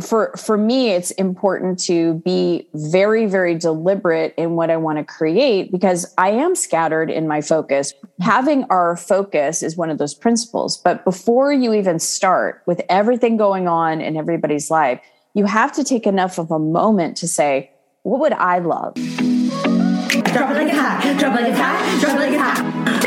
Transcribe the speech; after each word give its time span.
for 0.00 0.34
for 0.36 0.56
me 0.56 0.90
it's 0.90 1.10
important 1.12 1.78
to 1.78 2.14
be 2.24 2.66
very 2.74 3.26
very 3.26 3.54
deliberate 3.54 4.34
in 4.36 4.52
what 4.52 4.70
i 4.70 4.76
want 4.76 4.98
to 4.98 5.04
create 5.04 5.70
because 5.70 6.12
i 6.16 6.30
am 6.30 6.54
scattered 6.54 7.10
in 7.10 7.28
my 7.28 7.40
focus. 7.40 7.92
Having 8.20 8.64
our 8.64 8.96
focus 8.96 9.62
is 9.62 9.76
one 9.76 9.90
of 9.90 9.98
those 9.98 10.14
principles 10.14 10.78
but 10.78 11.04
before 11.04 11.52
you 11.52 11.74
even 11.74 11.98
start 11.98 12.62
with 12.66 12.80
everything 12.88 13.36
going 13.36 13.68
on 13.68 14.00
in 14.00 14.16
everybody's 14.16 14.70
life 14.70 15.00
you 15.34 15.44
have 15.44 15.72
to 15.72 15.84
take 15.84 16.06
enough 16.06 16.38
of 16.38 16.50
a 16.50 16.58
moment 16.58 17.16
to 17.18 17.28
say 17.28 17.70
what 18.02 18.20
would 18.20 18.32
i 18.32 18.58
love? 18.58 18.94
Drop 18.94 20.50
it 20.50 20.54
like 20.54 20.68
a 20.68 20.74
hat 20.74 21.18
drop 21.18 21.38
it 21.38 21.42
like 21.42 21.52
a 21.52 21.56
hat 21.56 22.00
drop 22.00 22.14
it 22.14 22.18
like 22.18 22.32
a 22.32 22.38
hat 22.38 23.01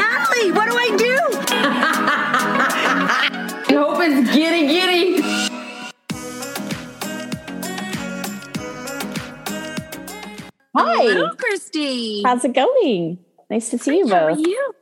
Hi. 10.75 11.03
Hello, 11.03 11.29
Christy. 11.35 12.21
How's 12.23 12.43
it 12.43 12.53
going? 12.53 13.19
Nice 13.49 13.69
to 13.69 13.77
see 13.77 13.91
Hi, 13.91 13.97
you 13.97 14.03
both. 14.03 14.11
How 14.11 14.25
are 14.25 14.37
you? 14.37 14.73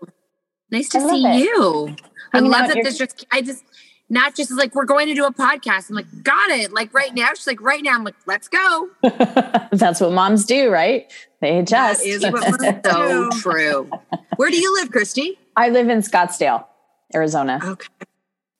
Nice 0.71 0.89
to 0.89 0.99
see 1.01 1.23
it. 1.23 1.35
you. 1.39 1.95
Hanging 2.33 2.51
I 2.53 2.59
love 2.59 2.67
that 2.69 2.83
this 2.83 2.97
just, 2.97 3.27
I 3.31 3.41
just, 3.41 3.63
not 4.09 4.33
just 4.35 4.51
like, 4.51 4.73
we're 4.73 4.85
going 4.85 5.07
to 5.07 5.13
do 5.13 5.25
a 5.25 5.31
podcast. 5.31 5.91
I'm 5.91 5.95
like, 5.95 6.23
got 6.23 6.49
it. 6.49 6.73
Like 6.73 6.91
right 6.95 7.13
now. 7.13 7.29
She's 7.35 7.45
like, 7.45 7.61
right 7.61 7.83
now. 7.83 7.91
I'm 7.91 8.03
like, 8.03 8.15
let's 8.25 8.47
go. 8.47 8.89
That's 9.03 10.01
what 10.01 10.13
moms 10.13 10.45
do, 10.45 10.71
right? 10.71 11.11
They 11.41 11.59
adjust. 11.59 12.01
That 12.01 12.07
is 12.07 12.23
what 12.23 12.85
so 12.85 13.29
true. 13.41 13.89
Where 14.37 14.49
do 14.49 14.59
you 14.59 14.73
live, 14.73 14.91
Christy? 14.91 15.37
I 15.55 15.69
live 15.69 15.89
in 15.89 15.99
Scottsdale, 15.99 16.65
Arizona. 17.13 17.59
Okay. 17.63 17.87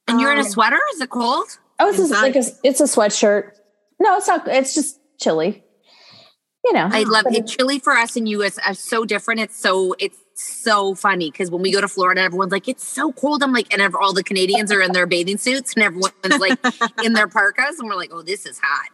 And 0.08 0.22
you're 0.22 0.32
in 0.32 0.38
a 0.38 0.42
um, 0.42 0.50
sweater? 0.50 0.80
Is 0.94 1.02
it 1.02 1.10
cold? 1.10 1.48
Oh, 1.80 1.90
it's 1.90 1.98
a, 1.98 2.14
like 2.14 2.36
a, 2.36 2.44
it's 2.64 2.80
a 2.80 2.84
sweatshirt. 2.84 3.54
No, 4.00 4.18
it's 4.18 4.28
not. 4.28 4.48
It's 4.48 4.76
just 4.76 5.00
chilly 5.20 5.64
you 6.64 6.74
know, 6.74 6.88
I 6.92 7.04
love 7.04 7.26
it. 7.28 7.48
Chili 7.48 7.80
for 7.80 7.94
us 7.94 8.16
and 8.16 8.28
you 8.28 8.42
is 8.42 8.60
so 8.74 9.06
different. 9.06 9.42
It's 9.42 9.60
so 9.60 9.96
it's 10.00 10.18
so 10.36 10.96
funny 10.96 11.30
because 11.30 11.52
when 11.52 11.62
we 11.62 11.72
go 11.72 11.82
to 11.82 11.88
Florida, 11.88 12.22
everyone's 12.22 12.52
like, 12.52 12.68
"It's 12.68 12.88
so 12.88 13.12
cold." 13.12 13.44
I'm 13.44 13.52
like, 13.52 13.74
and 13.74 13.96
all 13.96 14.14
the 14.14 14.24
Canadians 14.24 14.72
are 14.72 14.82
in 14.82 14.94
their 14.94 15.06
bathing 15.06 15.38
suits, 15.38 15.74
and 15.74 15.84
everyone's 15.84 16.40
like 16.40 16.58
in 17.04 17.14
their 17.14 17.28
parkas, 17.30 17.80
and 17.80 17.90
we're 17.90 17.96
like, 17.96 18.12
"Oh, 18.14 18.22
this 18.22 18.46
is 18.46 18.60
hot." 18.64 18.90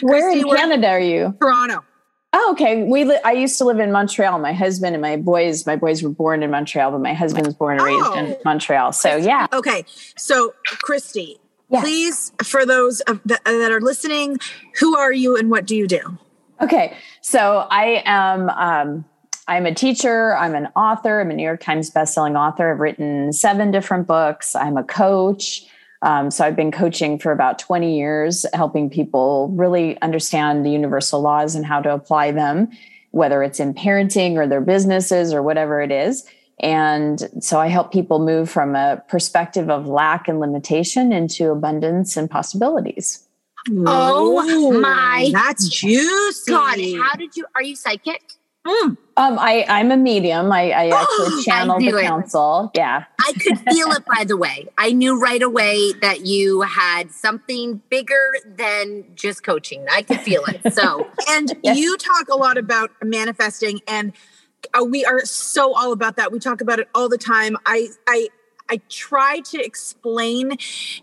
Where 0.00 0.30
in 0.30 0.44
Canada 0.44 0.88
are 0.88 1.00
you? 1.00 1.36
Toronto. 1.40 1.84
Oh, 2.32 2.52
okay. 2.52 2.84
We 2.84 3.04
li- 3.04 3.20
I 3.24 3.32
used 3.32 3.58
to 3.58 3.64
live 3.64 3.80
in 3.80 3.90
Montreal. 3.90 4.38
My 4.38 4.52
husband 4.52 4.94
and 4.94 5.02
my 5.02 5.16
boys, 5.16 5.66
my 5.66 5.76
boys 5.76 6.02
were 6.02 6.10
born 6.10 6.42
in 6.42 6.50
Montreal, 6.50 6.92
but 6.92 7.00
my 7.00 7.12
husband 7.12 7.44
was 7.44 7.56
born 7.56 7.78
and 7.78 7.84
raised 7.84 8.06
oh. 8.06 8.14
in 8.14 8.36
Montreal. 8.44 8.92
So 8.92 9.16
yeah. 9.16 9.48
Okay. 9.52 9.84
So 10.16 10.54
Christy, 10.64 11.38
yes. 11.68 11.82
please, 11.82 12.32
for 12.44 12.64
those 12.64 13.02
that, 13.06 13.44
that 13.44 13.72
are 13.72 13.80
listening, 13.80 14.38
who 14.78 14.96
are 14.96 15.12
you 15.12 15.36
and 15.36 15.50
what 15.50 15.66
do 15.66 15.74
you 15.74 15.88
do? 15.88 16.18
Okay, 16.60 16.96
so 17.22 17.66
I 17.70 18.02
am. 18.04 18.50
Um, 18.50 19.04
I'm 19.48 19.66
a 19.66 19.74
teacher. 19.74 20.36
I'm 20.36 20.54
an 20.54 20.68
author. 20.76 21.20
I'm 21.20 21.30
a 21.30 21.34
New 21.34 21.42
York 21.42 21.60
Times 21.60 21.90
bestselling 21.90 22.38
author. 22.38 22.72
I've 22.72 22.78
written 22.78 23.32
seven 23.32 23.72
different 23.72 24.06
books. 24.06 24.54
I'm 24.54 24.76
a 24.76 24.84
coach. 24.84 25.66
Um, 26.02 26.30
so 26.30 26.44
I've 26.44 26.54
been 26.54 26.70
coaching 26.70 27.18
for 27.18 27.32
about 27.32 27.58
20 27.58 27.96
years, 27.98 28.46
helping 28.54 28.88
people 28.88 29.52
really 29.56 30.00
understand 30.02 30.64
the 30.64 30.70
universal 30.70 31.20
laws 31.20 31.54
and 31.54 31.66
how 31.66 31.80
to 31.80 31.92
apply 31.92 32.30
them, 32.30 32.68
whether 33.10 33.42
it's 33.42 33.58
in 33.58 33.74
parenting 33.74 34.36
or 34.36 34.46
their 34.46 34.60
businesses 34.60 35.34
or 35.34 35.42
whatever 35.42 35.82
it 35.82 35.90
is. 35.90 36.24
And 36.60 37.28
so 37.40 37.58
I 37.58 37.68
help 37.68 37.92
people 37.92 38.18
move 38.18 38.48
from 38.48 38.76
a 38.76 39.02
perspective 39.08 39.68
of 39.68 39.86
lack 39.86 40.28
and 40.28 40.40
limitation 40.40 41.12
into 41.12 41.50
abundance 41.50 42.16
and 42.16 42.30
possibilities. 42.30 43.26
Oh 43.86 44.80
my 44.80 45.30
That's 45.32 45.68
juicy. 45.68 46.50
God, 46.50 46.78
how 47.02 47.16
did 47.16 47.36
you 47.36 47.44
are 47.54 47.62
you 47.62 47.76
psychic? 47.76 48.22
Mm. 48.66 48.96
Um, 49.16 49.38
I, 49.38 49.64
I'm 49.68 49.90
a 49.90 49.96
medium. 49.96 50.52
I, 50.52 50.70
I 50.70 50.88
actually 51.02 51.38
I 51.38 51.42
channel 51.42 51.78
the 51.78 51.96
it. 51.98 52.02
council. 52.02 52.70
Yeah. 52.74 53.04
I 53.18 53.32
could 53.32 53.58
feel 53.58 53.90
it 53.92 54.04
by 54.06 54.24
the 54.24 54.36
way. 54.36 54.66
I 54.78 54.92
knew 54.92 55.20
right 55.20 55.42
away 55.42 55.92
that 56.00 56.26
you 56.26 56.60
had 56.62 57.10
something 57.10 57.80
bigger 57.90 58.34
than 58.46 59.04
just 59.14 59.42
coaching. 59.42 59.86
I 59.90 60.02
could 60.02 60.20
feel 60.20 60.42
it. 60.46 60.72
So 60.74 61.06
And 61.30 61.52
Yes. 61.62 61.78
you 61.78 61.96
talk 61.96 62.28
a 62.28 62.36
lot 62.36 62.58
about 62.58 62.90
manifesting, 63.02 63.80
and 63.86 64.12
uh, 64.78 64.84
we 64.84 65.04
are 65.04 65.24
so 65.24 65.74
all 65.74 65.92
about 65.92 66.16
that. 66.16 66.30
We 66.32 66.38
talk 66.38 66.60
about 66.60 66.78
it 66.78 66.88
all 66.94 67.08
the 67.08 67.18
time. 67.18 67.56
I, 67.66 67.88
I, 68.06 68.28
I 68.70 68.80
try 68.88 69.40
to 69.40 69.60
explain 69.62 70.52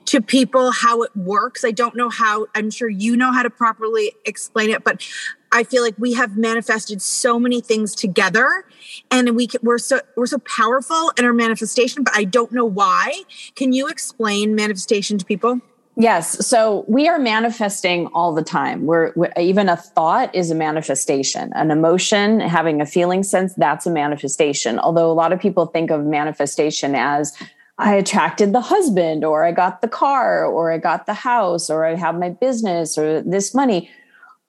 to 0.05 0.21
people 0.21 0.71
how 0.71 1.01
it 1.03 1.15
works. 1.15 1.65
I 1.65 1.71
don't 1.71 1.95
know 1.95 2.09
how. 2.09 2.47
I'm 2.55 2.71
sure 2.71 2.89
you 2.89 3.17
know 3.17 3.31
how 3.31 3.43
to 3.43 3.49
properly 3.49 4.13
explain 4.25 4.69
it, 4.69 4.83
but 4.83 5.05
I 5.51 5.63
feel 5.63 5.83
like 5.83 5.95
we 5.97 6.13
have 6.13 6.37
manifested 6.37 7.01
so 7.01 7.39
many 7.39 7.61
things 7.61 7.95
together, 7.95 8.65
and 9.11 9.35
we 9.35 9.47
can, 9.47 9.59
we're 9.63 9.77
so 9.77 9.99
we're 10.15 10.25
so 10.25 10.39
powerful 10.39 11.11
in 11.17 11.25
our 11.25 11.33
manifestation. 11.33 12.03
But 12.03 12.13
I 12.15 12.23
don't 12.23 12.51
know 12.51 12.65
why. 12.65 13.23
Can 13.55 13.73
you 13.73 13.87
explain 13.87 14.55
manifestation 14.55 15.17
to 15.17 15.25
people? 15.25 15.61
Yes. 15.99 16.45
So 16.45 16.85
we 16.87 17.07
are 17.07 17.17
manifesting 17.17 18.05
all 18.13 18.31
the 18.35 18.43
time. 18.43 18.85
We're, 18.85 19.13
we 19.15 19.29
even 19.35 19.67
a 19.67 19.75
thought 19.75 20.33
is 20.35 20.51
a 20.51 20.55
manifestation, 20.55 21.51
an 21.55 21.71
emotion, 21.71 22.39
having 22.39 22.81
a 22.81 22.85
feeling 22.85 23.23
sense, 23.23 23.55
that's 23.55 23.87
a 23.87 23.89
manifestation. 23.89 24.77
Although 24.77 25.11
a 25.11 25.13
lot 25.13 25.33
of 25.33 25.39
people 25.39 25.65
think 25.65 25.89
of 25.89 26.05
manifestation 26.05 26.93
as 26.93 27.35
I 27.79 27.95
attracted 27.95 28.53
the 28.53 28.61
husband, 28.61 29.23
or 29.23 29.43
I 29.43 29.51
got 29.51 29.81
the 29.81 29.87
car, 29.87 30.45
or 30.45 30.71
I 30.71 30.79
got 30.79 31.05
the 31.05 31.13
house, 31.13 31.69
or 31.69 31.85
I 31.85 31.95
have 31.95 32.17
my 32.17 32.29
business, 32.29 32.97
or 32.97 33.21
this 33.21 33.53
money. 33.53 33.89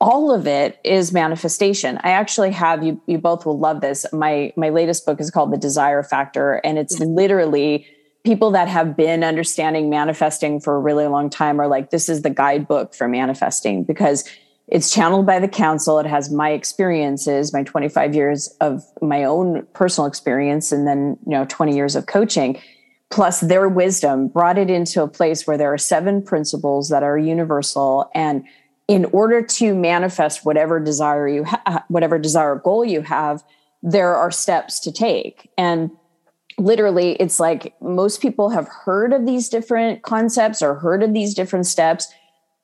All 0.00 0.32
of 0.32 0.46
it 0.46 0.78
is 0.84 1.12
manifestation. 1.12 1.98
I 2.04 2.10
actually 2.10 2.52
have 2.52 2.82
you. 2.82 3.02
You 3.06 3.18
both 3.18 3.44
will 3.44 3.58
love 3.58 3.80
this. 3.80 4.06
My 4.12 4.52
my 4.56 4.70
latest 4.70 5.04
book 5.04 5.20
is 5.20 5.30
called 5.30 5.52
The 5.52 5.58
Desire 5.58 6.02
Factor, 6.02 6.54
and 6.64 6.78
it's 6.78 6.98
mm-hmm. 6.98 7.14
literally 7.14 7.86
people 8.24 8.50
that 8.50 8.68
have 8.68 8.96
been 8.96 9.24
understanding 9.24 9.88
manifesting 9.88 10.60
for 10.60 10.76
a 10.76 10.78
really 10.78 11.06
long 11.06 11.30
time 11.30 11.60
are 11.60 11.68
like, 11.68 11.90
this 11.90 12.08
is 12.08 12.22
the 12.22 12.30
guidebook 12.30 12.94
for 12.94 13.08
manifesting 13.08 13.84
because 13.84 14.28
it's 14.66 14.92
channeled 14.92 15.24
by 15.24 15.38
the 15.38 15.48
council. 15.48 15.98
It 15.98 16.06
has 16.06 16.30
my 16.30 16.50
experiences, 16.50 17.54
my 17.54 17.62
25 17.62 18.14
years 18.14 18.48
of 18.60 18.84
my 19.00 19.24
own 19.24 19.66
personal 19.72 20.06
experience, 20.06 20.72
and 20.72 20.86
then, 20.86 21.16
you 21.26 21.32
know, 21.32 21.46
20 21.48 21.74
years 21.74 21.96
of 21.96 22.06
coaching, 22.06 22.60
plus 23.10 23.40
their 23.40 23.68
wisdom 23.68 24.28
brought 24.28 24.58
it 24.58 24.70
into 24.70 25.02
a 25.02 25.08
place 25.08 25.46
where 25.46 25.56
there 25.56 25.72
are 25.72 25.78
seven 25.78 26.22
principles 26.22 26.88
that 26.90 27.02
are 27.02 27.18
universal. 27.18 28.10
And 28.14 28.44
in 28.86 29.06
order 29.06 29.42
to 29.42 29.74
manifest 29.74 30.44
whatever 30.44 30.78
desire 30.80 31.28
you 31.28 31.44
have, 31.44 31.84
whatever 31.88 32.18
desire 32.18 32.56
goal 32.56 32.84
you 32.84 33.02
have, 33.02 33.42
there 33.82 34.14
are 34.14 34.30
steps 34.30 34.80
to 34.80 34.92
take. 34.92 35.50
And 35.56 35.90
literally 36.58 37.12
it's 37.14 37.38
like 37.38 37.74
most 37.80 38.20
people 38.20 38.50
have 38.50 38.68
heard 38.68 39.12
of 39.12 39.24
these 39.24 39.48
different 39.48 40.02
concepts 40.02 40.60
or 40.60 40.74
heard 40.74 41.02
of 41.02 41.14
these 41.14 41.32
different 41.32 41.66
steps 41.66 42.12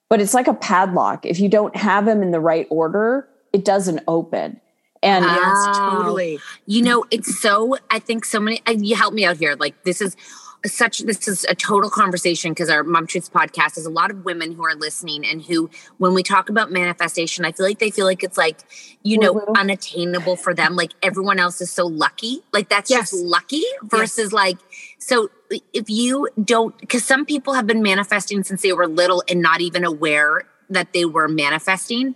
but 0.08 0.20
it's 0.20 0.34
like 0.34 0.48
a 0.48 0.54
padlock 0.54 1.24
if 1.24 1.38
you 1.38 1.48
don't 1.48 1.76
have 1.76 2.04
them 2.04 2.22
in 2.22 2.32
the 2.32 2.40
right 2.40 2.66
order 2.70 3.28
it 3.52 3.64
doesn't 3.64 4.00
open 4.08 4.60
and 5.04 5.24
Ah. 5.24 5.34
Yes, 5.36 5.76
Oh. 5.78 5.96
totally. 5.98 6.40
You 6.66 6.82
know, 6.82 7.04
it's 7.10 7.40
so, 7.40 7.76
I 7.90 7.98
think 7.98 8.24
so 8.24 8.40
many, 8.40 8.62
and 8.66 8.84
you 8.86 8.96
help 8.96 9.14
me 9.14 9.24
out 9.24 9.36
here. 9.36 9.54
Like, 9.58 9.84
this 9.84 10.00
is 10.00 10.16
such, 10.66 11.00
this 11.00 11.28
is 11.28 11.44
a 11.44 11.54
total 11.54 11.90
conversation 11.90 12.52
because 12.52 12.70
our 12.70 12.82
Mom 12.82 13.06
Truths 13.06 13.28
podcast 13.28 13.76
is 13.76 13.84
a 13.84 13.90
lot 13.90 14.10
of 14.10 14.24
women 14.24 14.52
who 14.52 14.64
are 14.64 14.74
listening 14.74 15.26
and 15.26 15.42
who, 15.42 15.68
when 15.98 16.14
we 16.14 16.22
talk 16.22 16.48
about 16.48 16.72
manifestation, 16.72 17.44
I 17.44 17.52
feel 17.52 17.66
like 17.66 17.78
they 17.80 17.90
feel 17.90 18.06
like 18.06 18.24
it's 18.24 18.38
like, 18.38 18.60
you 19.02 19.18
know, 19.18 19.34
Woo-woo. 19.34 19.52
unattainable 19.58 20.36
for 20.36 20.54
them. 20.54 20.74
Like, 20.74 20.92
everyone 21.02 21.38
else 21.38 21.60
is 21.60 21.70
so 21.70 21.86
lucky. 21.86 22.40
Like, 22.54 22.70
that's 22.70 22.88
Yes. 22.90 23.10
just 23.10 23.22
lucky 23.22 23.62
versus 23.82 24.32
like, 24.32 24.56
so 24.98 25.28
if 25.74 25.90
you 25.90 26.28
don't, 26.42 26.76
because 26.80 27.04
some 27.04 27.26
people 27.26 27.52
have 27.52 27.66
been 27.66 27.82
manifesting 27.82 28.42
since 28.42 28.62
they 28.62 28.72
were 28.72 28.88
little 28.88 29.22
and 29.28 29.42
not 29.42 29.60
even 29.60 29.84
aware 29.84 30.44
that 30.70 30.94
they 30.94 31.04
were 31.04 31.28
manifesting 31.28 32.14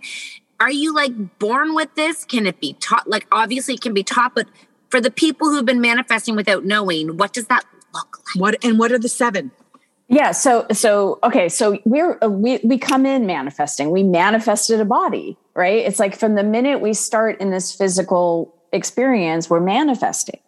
are 0.59 0.71
you 0.71 0.93
like 0.93 1.39
born 1.39 1.73
with 1.75 1.93
this? 1.95 2.25
Can 2.25 2.45
it 2.45 2.59
be 2.59 2.73
taught? 2.73 3.09
Like, 3.09 3.27
obviously, 3.31 3.75
it 3.75 3.81
can 3.81 3.93
be 3.93 4.03
taught, 4.03 4.35
but 4.35 4.47
for 4.89 4.99
the 4.99 5.11
people 5.11 5.49
who've 5.49 5.65
been 5.65 5.81
manifesting 5.81 6.35
without 6.35 6.65
knowing, 6.65 7.17
what 7.17 7.33
does 7.33 7.47
that 7.47 7.63
look 7.93 8.17
like? 8.17 8.41
What 8.41 8.65
and 8.65 8.77
what 8.77 8.91
are 8.91 8.99
the 8.99 9.09
seven? 9.09 9.51
yeah 10.09 10.31
so 10.31 10.65
so 10.71 11.19
okay 11.23 11.47
so 11.47 11.79
we're 11.85 12.17
uh, 12.21 12.27
we 12.27 12.59
we 12.63 12.77
come 12.77 13.05
in 13.05 13.25
manifesting 13.25 13.91
we 13.91 14.03
manifested 14.03 14.81
a 14.81 14.85
body 14.85 15.37
right 15.53 15.85
it's 15.85 15.99
like 15.99 16.15
from 16.15 16.35
the 16.35 16.43
minute 16.43 16.81
we 16.81 16.93
start 16.93 17.39
in 17.39 17.51
this 17.51 17.73
physical 17.73 18.53
experience 18.73 19.49
we're 19.49 19.59
manifesting 19.59 20.39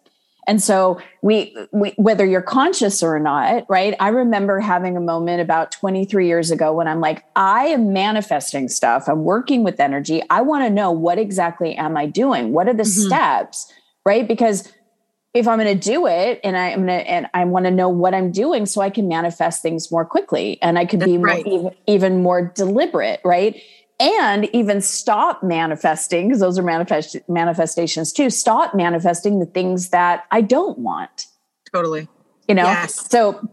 and 0.46 0.62
so 0.62 1.00
we, 1.22 1.56
we 1.72 1.90
whether 1.96 2.24
you're 2.26 2.42
conscious 2.42 3.02
or 3.02 3.18
not 3.18 3.64
right? 3.68 3.94
I 4.00 4.08
remember 4.08 4.60
having 4.60 4.96
a 4.96 5.00
moment 5.00 5.40
about 5.40 5.72
23 5.72 6.26
years 6.26 6.50
ago 6.50 6.72
when 6.72 6.88
i'm 6.88 7.00
like 7.00 7.24
i 7.36 7.64
am 7.66 7.92
manifesting 7.92 8.68
stuff. 8.68 9.08
I'm 9.08 9.24
working 9.24 9.64
with 9.64 9.80
energy. 9.80 10.22
I 10.30 10.42
want 10.42 10.64
to 10.64 10.70
know 10.70 10.90
what 10.90 11.18
exactly 11.18 11.74
am 11.74 11.96
i 11.96 12.06
doing? 12.06 12.52
What 12.52 12.68
are 12.68 12.74
the 12.74 12.82
Mhm. 12.82 13.06
steps 13.06 13.72
right? 14.04 14.26
Because 14.26 14.68
if 15.34 15.48
i'm 15.48 15.58
going 15.58 15.78
to 15.78 15.90
do 15.90 16.06
it 16.06 16.40
and 16.44 16.56
I, 16.56 16.70
am 16.70 16.86
going 16.86 17.00
to 17.00 17.10
and 17.10 17.26
i 17.32 17.44
want 17.44 17.64
to 17.64 17.70
know 17.70 17.88
what 17.88 18.14
i'm 18.14 18.30
doing 18.30 18.66
so 18.66 18.80
i 18.80 18.90
can 18.90 19.08
manifest 19.08 19.62
things 19.62 19.90
more 19.90 20.04
quickly 20.04 20.60
and 20.60 20.78
i 20.78 20.84
could 20.84 21.00
be 21.00 21.16
right. 21.18 21.44
more, 21.46 21.54
even, 21.54 21.74
even 21.86 22.22
more 22.22 22.52
deliberate 22.54 23.20
right 23.24 23.60
and 24.02 24.50
even 24.52 24.80
stop 24.80 25.44
manifesting 25.44 26.26
because 26.26 26.40
those 26.40 26.58
are 26.58 26.62
manifest 26.62 27.16
manifestations 27.28 28.12
too 28.12 28.28
stop 28.28 28.74
manifesting 28.74 29.38
the 29.38 29.46
things 29.46 29.90
that 29.90 30.24
i 30.32 30.40
don't 30.40 30.78
want 30.78 31.26
Totally. 31.72 32.08
you 32.48 32.54
know 32.54 32.64
Yes. 32.64 33.08
so 33.08 33.48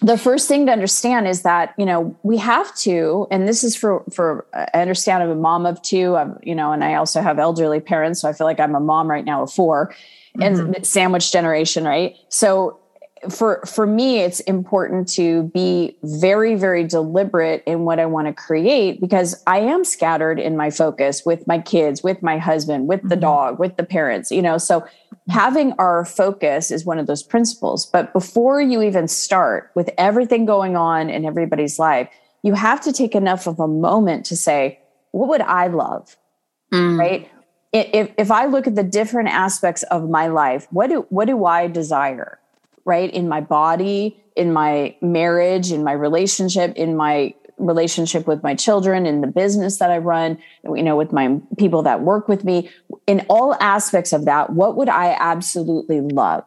the 0.00 0.16
first 0.16 0.48
thing 0.48 0.64
to 0.66 0.72
understand 0.72 1.28
is 1.28 1.42
that 1.42 1.74
you 1.76 1.84
know 1.84 2.16
we 2.22 2.38
have 2.38 2.74
to 2.76 3.26
and 3.30 3.46
this 3.46 3.62
is 3.62 3.76
for 3.76 4.02
for 4.10 4.46
uh, 4.54 4.64
i 4.72 4.80
understand 4.80 5.22
i'm 5.22 5.30
a 5.30 5.34
mom 5.34 5.66
of 5.66 5.80
two 5.82 6.16
I'm, 6.16 6.38
you 6.42 6.54
know 6.54 6.72
and 6.72 6.82
i 6.82 6.94
also 6.94 7.20
have 7.20 7.38
elderly 7.38 7.80
parents 7.80 8.22
so 8.22 8.28
i 8.28 8.32
feel 8.32 8.46
like 8.46 8.58
i'm 8.58 8.74
a 8.74 8.80
mom 8.80 9.10
right 9.10 9.24
now 9.24 9.42
of 9.42 9.52
four 9.52 9.94
and 10.40 10.56
mm-hmm. 10.56 10.82
sandwich 10.82 11.30
generation 11.30 11.84
right 11.84 12.16
so 12.30 12.79
for 13.28 13.60
for 13.66 13.86
me 13.86 14.20
it's 14.20 14.40
important 14.40 15.06
to 15.06 15.44
be 15.52 15.94
very 16.02 16.54
very 16.54 16.84
deliberate 16.84 17.62
in 17.66 17.84
what 17.84 17.98
i 17.98 18.06
want 18.06 18.26
to 18.26 18.32
create 18.32 18.98
because 18.98 19.42
i 19.46 19.58
am 19.58 19.84
scattered 19.84 20.40
in 20.40 20.56
my 20.56 20.70
focus 20.70 21.22
with 21.26 21.46
my 21.46 21.58
kids 21.58 22.02
with 22.02 22.22
my 22.22 22.38
husband 22.38 22.88
with 22.88 23.06
the 23.06 23.16
Mhm. 23.16 23.20
dog 23.20 23.58
with 23.58 23.76
the 23.76 23.84
parents 23.84 24.30
you 24.30 24.40
know? 24.40 24.56
So 24.58 24.84
having 25.28 25.74
our 25.78 26.04
focus 26.06 26.70
is 26.70 26.84
one 26.86 26.98
of 26.98 27.06
those 27.06 27.22
principles. 27.22 27.86
But 27.86 28.12
before 28.12 28.60
you 28.60 28.82
even 28.82 29.06
start 29.06 29.70
with 29.74 29.90
everything 29.98 30.44
going 30.46 30.74
on 30.76 31.10
in 31.10 31.24
everybody's 31.24 31.78
life 31.78 32.08
you 32.42 32.54
have 32.54 32.80
to 32.80 32.92
take 32.92 33.14
enough 33.14 33.46
of 33.46 33.60
a 33.60 33.68
moment 33.68 34.24
to 34.26 34.36
say 34.36 34.78
what 35.12 35.28
would 35.28 35.42
i 35.42 35.66
love? 35.66 36.16
Mm. 36.72 36.98
right? 36.98 37.28
If 37.72 38.10
if 38.16 38.30
i 38.30 38.46
look 38.46 38.66
at 38.66 38.74
the 38.76 38.82
different 38.82 39.28
aspects 39.28 39.82
of 39.84 40.08
my 40.08 40.26
life 40.28 40.66
what 40.70 40.88
do 40.88 41.06
what 41.10 41.26
do 41.26 41.44
i 41.44 41.66
desire 41.68 42.39
right 42.84 43.12
in 43.12 43.28
my 43.28 43.40
body 43.40 44.16
in 44.36 44.52
my 44.52 44.94
marriage 45.00 45.72
in 45.72 45.82
my 45.84 45.92
relationship 45.92 46.72
in 46.76 46.96
my 46.96 47.34
relationship 47.58 48.26
with 48.26 48.42
my 48.42 48.54
children 48.54 49.04
in 49.04 49.20
the 49.20 49.26
business 49.26 49.78
that 49.78 49.90
i 49.90 49.98
run 49.98 50.38
you 50.64 50.82
know 50.82 50.96
with 50.96 51.12
my 51.12 51.38
people 51.58 51.82
that 51.82 52.00
work 52.00 52.26
with 52.28 52.42
me 52.44 52.70
in 53.06 53.24
all 53.28 53.54
aspects 53.60 54.12
of 54.12 54.24
that 54.24 54.50
what 54.50 54.76
would 54.76 54.88
i 54.88 55.14
absolutely 55.20 56.00
love 56.00 56.44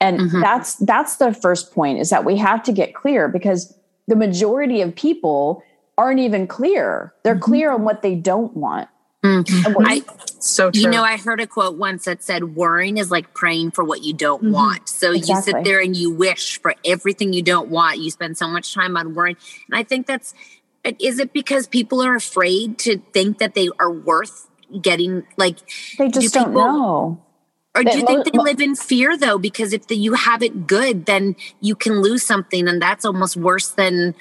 and 0.00 0.18
Mhm. 0.20 0.42
that's 0.42 0.76
that's 0.76 1.16
the 1.16 1.32
first 1.32 1.72
point 1.72 1.98
is 1.98 2.10
that 2.10 2.24
we 2.24 2.36
have 2.36 2.62
to 2.64 2.72
get 2.72 2.94
clear 2.94 3.28
because 3.28 3.74
the 4.06 4.16
majority 4.16 4.82
of 4.82 4.94
people 4.94 5.62
aren't 5.96 6.20
even 6.20 6.46
clear 6.46 7.14
they're 7.22 7.36
Mhm. 7.36 7.40
clear 7.40 7.70
on 7.72 7.84
what 7.84 8.02
they 8.02 8.14
don't 8.14 8.54
want 8.56 8.88
Mm. 9.24 9.84
I, 9.86 10.02
So 10.38 10.70
true. 10.70 10.82
you 10.82 10.88
know, 10.88 11.02
I 11.02 11.18
heard 11.18 11.40
a 11.40 11.46
quote 11.46 11.76
once 11.76 12.06
that 12.06 12.22
said, 12.22 12.56
worrying 12.56 12.96
is 12.96 13.10
like 13.10 13.34
praying 13.34 13.72
for 13.72 13.84
what 13.84 14.02
you 14.02 14.14
don't 14.14 14.42
Mhm. 14.44 14.52
want. 14.52 14.88
So 14.88 15.10
you 15.10 15.36
sit 15.42 15.64
there 15.64 15.80
and 15.80 15.94
you 15.94 16.10
wish 16.10 16.58
for 16.60 16.74
everything 16.84 17.32
you 17.34 17.42
don't 17.42 17.68
want. 17.68 17.98
You 17.98 18.10
spend 18.10 18.38
so 18.38 18.48
much 18.48 18.72
time 18.72 18.96
on 18.96 19.14
worrying. 19.14 19.36
And 19.68 19.78
I 19.78 19.82
think 19.82 20.06
that's, 20.06 20.32
is 20.98 21.18
it 21.18 21.34
because 21.34 21.66
people 21.66 22.02
are 22.02 22.14
afraid 22.14 22.78
to 22.78 23.02
think 23.12 23.38
that 23.38 23.54
they 23.54 23.68
are 23.78 23.90
worth 23.90 24.48
getting 24.80 25.24
like, 25.36 25.58
they 25.98 26.08
just 26.08 26.32
don't 26.32 26.54
know 26.54 27.20
or 27.74 27.84
do 27.84 27.96
you 27.96 28.04
think 28.04 28.24
they 28.24 28.36
live 28.36 28.60
in 28.60 28.74
fear 28.74 29.16
though? 29.16 29.38
Because 29.38 29.72
if 29.72 29.86
the, 29.86 29.94
you 29.96 30.14
have 30.14 30.42
it 30.42 30.66
good, 30.66 31.06
then 31.06 31.36
you 31.60 31.76
can 31.76 32.00
lose 32.02 32.24
something. 32.24 32.66
And 32.66 32.82
that's 32.82 33.04
almost 33.04 33.36
worse 33.36 33.68
than 33.68 34.14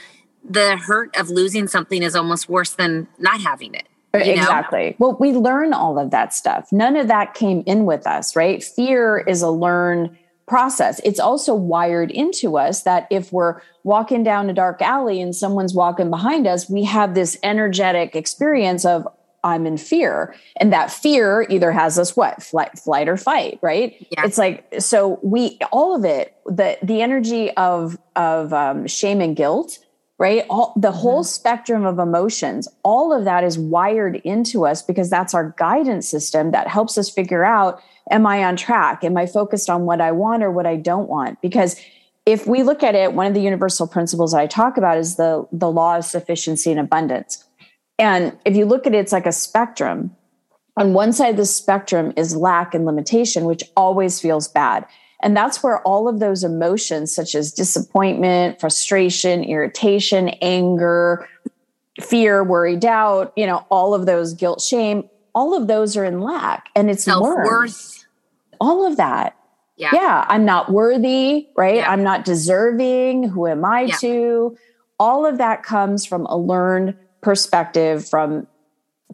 the 0.48 0.78
hurt 0.78 1.16
of 1.18 1.30
losing 1.30 1.68
something 1.68 2.04
is 2.04 2.16
almost 2.16 2.48
worse 2.48 2.74
than 2.74 3.08
not 3.18 3.42
having 3.42 3.74
it. 3.74 3.88
You 4.14 4.36
know? 4.36 4.42
Exactly. 4.42 4.96
Well, 4.98 5.18
we 5.20 5.34
learn 5.34 5.74
all 5.74 6.00
of 6.00 6.12
that 6.12 6.34
stuff. 6.34 6.72
None 6.72 6.96
of 6.96 7.08
that 7.08 7.34
came 7.34 7.64
in 7.66 7.86
with 7.86 8.08
us, 8.08 8.36
right? 8.36 8.64
Fear 8.64 9.20
is 9.20 9.42
a 9.42 9.50
learned 9.50 10.18
process. 10.48 11.00
It's 11.04 11.20
also 11.20 11.54
wired 11.54 12.10
into 12.10 12.58
us 12.58 12.82
that 12.82 13.08
if 13.12 13.32
we're 13.32 13.62
walking 13.84 14.24
down 14.24 14.50
a 14.50 14.54
dark 14.54 14.82
alley 14.82 15.22
and 15.22 15.36
someone's 15.36 15.76
walking 15.76 16.10
behind 16.10 16.48
us, 16.48 16.68
we 16.68 16.84
have 16.86 17.14
this 17.14 17.38
energetic 17.44 18.16
experience 18.16 18.84
of, 18.84 19.08
I'm 19.44 19.66
in 19.66 19.78
fear. 19.78 20.36
And 20.60 20.74
that 20.74 20.92
fear 20.92 21.46
either 21.50 21.72
has 21.72 21.98
us 21.98 22.16
what? 22.16 22.44
Flight, 22.44 22.78
flight 22.78 23.08
or 23.08 23.16
fight, 23.16 23.60
right? 23.62 23.96
Yeah. 24.12 24.26
It's 24.26 24.38
like, 24.38 24.66
so 24.80 25.20
we, 25.22 25.60
all 25.72 25.96
of 25.96 26.04
it, 26.04 26.36
the, 26.46 26.78
the 26.82 27.02
energy 27.02 27.52
of, 27.52 27.98
of 28.16 28.52
um, 28.52 28.88
shame 28.88 29.22
and 29.22 29.36
guilt, 29.36 29.78
right? 30.20 30.46
All 30.50 30.74
the 30.76 30.90
mm-hmm. 30.90 30.98
whole 30.98 31.24
spectrum 31.24 31.86
of 31.86 31.98
emotions, 31.98 32.68
all 32.84 33.12
of 33.12 33.24
that 33.24 33.44
is 33.44 33.58
wired 33.58 34.18
into 34.18 34.66
us 34.66 34.84
because 34.84 35.10
that's 35.10 35.34
our 35.34 35.56
guidance 35.58 36.08
system 36.08 36.52
that 36.52 36.68
helps 36.68 36.98
us 36.98 37.10
figure 37.10 37.44
out, 37.44 37.82
am 38.12 38.28
I 38.28 38.44
on 38.44 38.56
track? 38.58 39.04
Am 39.04 39.18
I 39.18 39.26
focused 39.26 39.70
on 39.70 39.86
what 39.86 40.02
I 40.02 40.12
want 40.12 40.44
or 40.44 40.52
what 40.52 40.68
I 40.68 40.76
don't 40.76 41.08
want? 41.08 41.42
Because 41.42 41.80
if 42.26 42.46
we 42.46 42.62
look 42.62 42.84
at 42.84 42.94
it, 42.94 43.14
one 43.14 43.26
of 43.26 43.34
the 43.34 43.42
universal 43.42 43.88
principles 43.88 44.34
I 44.34 44.46
talk 44.46 44.78
about 44.78 44.98
is 44.98 45.16
the, 45.16 45.48
the 45.52 45.72
law 45.72 45.98
of 45.98 46.06
sufficiency 46.06 46.70
and 46.70 46.80
abundance. 46.80 47.44
And 47.98 48.38
if 48.46 48.56
you 48.56 48.66
look 48.66 48.86
at 48.86 48.94
it, 48.94 48.98
it's 48.98 49.12
like 49.12 49.26
a 49.26 49.32
spectrum. 49.32 50.16
On 50.78 50.94
one 50.94 51.12
side 51.12 51.32
of 51.32 51.38
the 51.38 51.46
spectrum 51.46 52.14
is 52.16 52.36
lack 52.36 52.74
and 52.74 52.86
limitation, 52.86 53.46
which 53.46 53.64
always 53.76 54.20
feels 54.20 54.48
bad. 54.48 54.86
And 55.22 55.36
that's 55.36 55.62
where 55.62 55.82
all 55.82 56.08
of 56.08 56.20
those 56.20 56.44
emotions, 56.44 57.14
such 57.14 57.36
as 57.36 57.52
disappointment, 57.52 58.60
frustration, 58.60 59.44
irritation, 59.44 60.30
anger, 60.42 61.28
fear, 62.02 62.44
worry, 62.44 62.78
doubt, 62.78 63.34
you 63.36 63.46
know, 63.46 63.66
all 63.70 63.94
of 63.94 64.06
those 64.06 64.34
guilt, 64.34 64.62
shame, 64.62 65.10
all 65.36 65.54
of 65.56 65.68
those 65.68 65.98
are 65.98 66.06
in 66.06 66.22
lack. 66.22 66.70
And 66.76 66.90
it's 66.90 67.06
worth. 67.06 68.06
All 68.62 68.86
of 68.88 68.98
that. 68.98 69.36
Yeah. 69.76 69.90
Yeah. 69.94 70.26
I'm 70.28 70.46
not 70.46 70.72
worthy, 70.72 71.48
right? 71.56 71.78
Yeah. 71.78 71.92
I'm 71.92 72.04
not 72.04 72.26
deserving. 72.26 73.24
Who 73.24 73.48
am 73.48 73.64
I 73.66 73.82
Yeah. 73.82 73.96
to? 73.98 74.58
All 75.00 75.26
of 75.26 75.38
that 75.38 75.64
comes 75.64 76.06
from 76.06 76.26
a 76.26 76.38
learned 76.38 76.96
perspective 77.22 78.08
from 78.08 78.48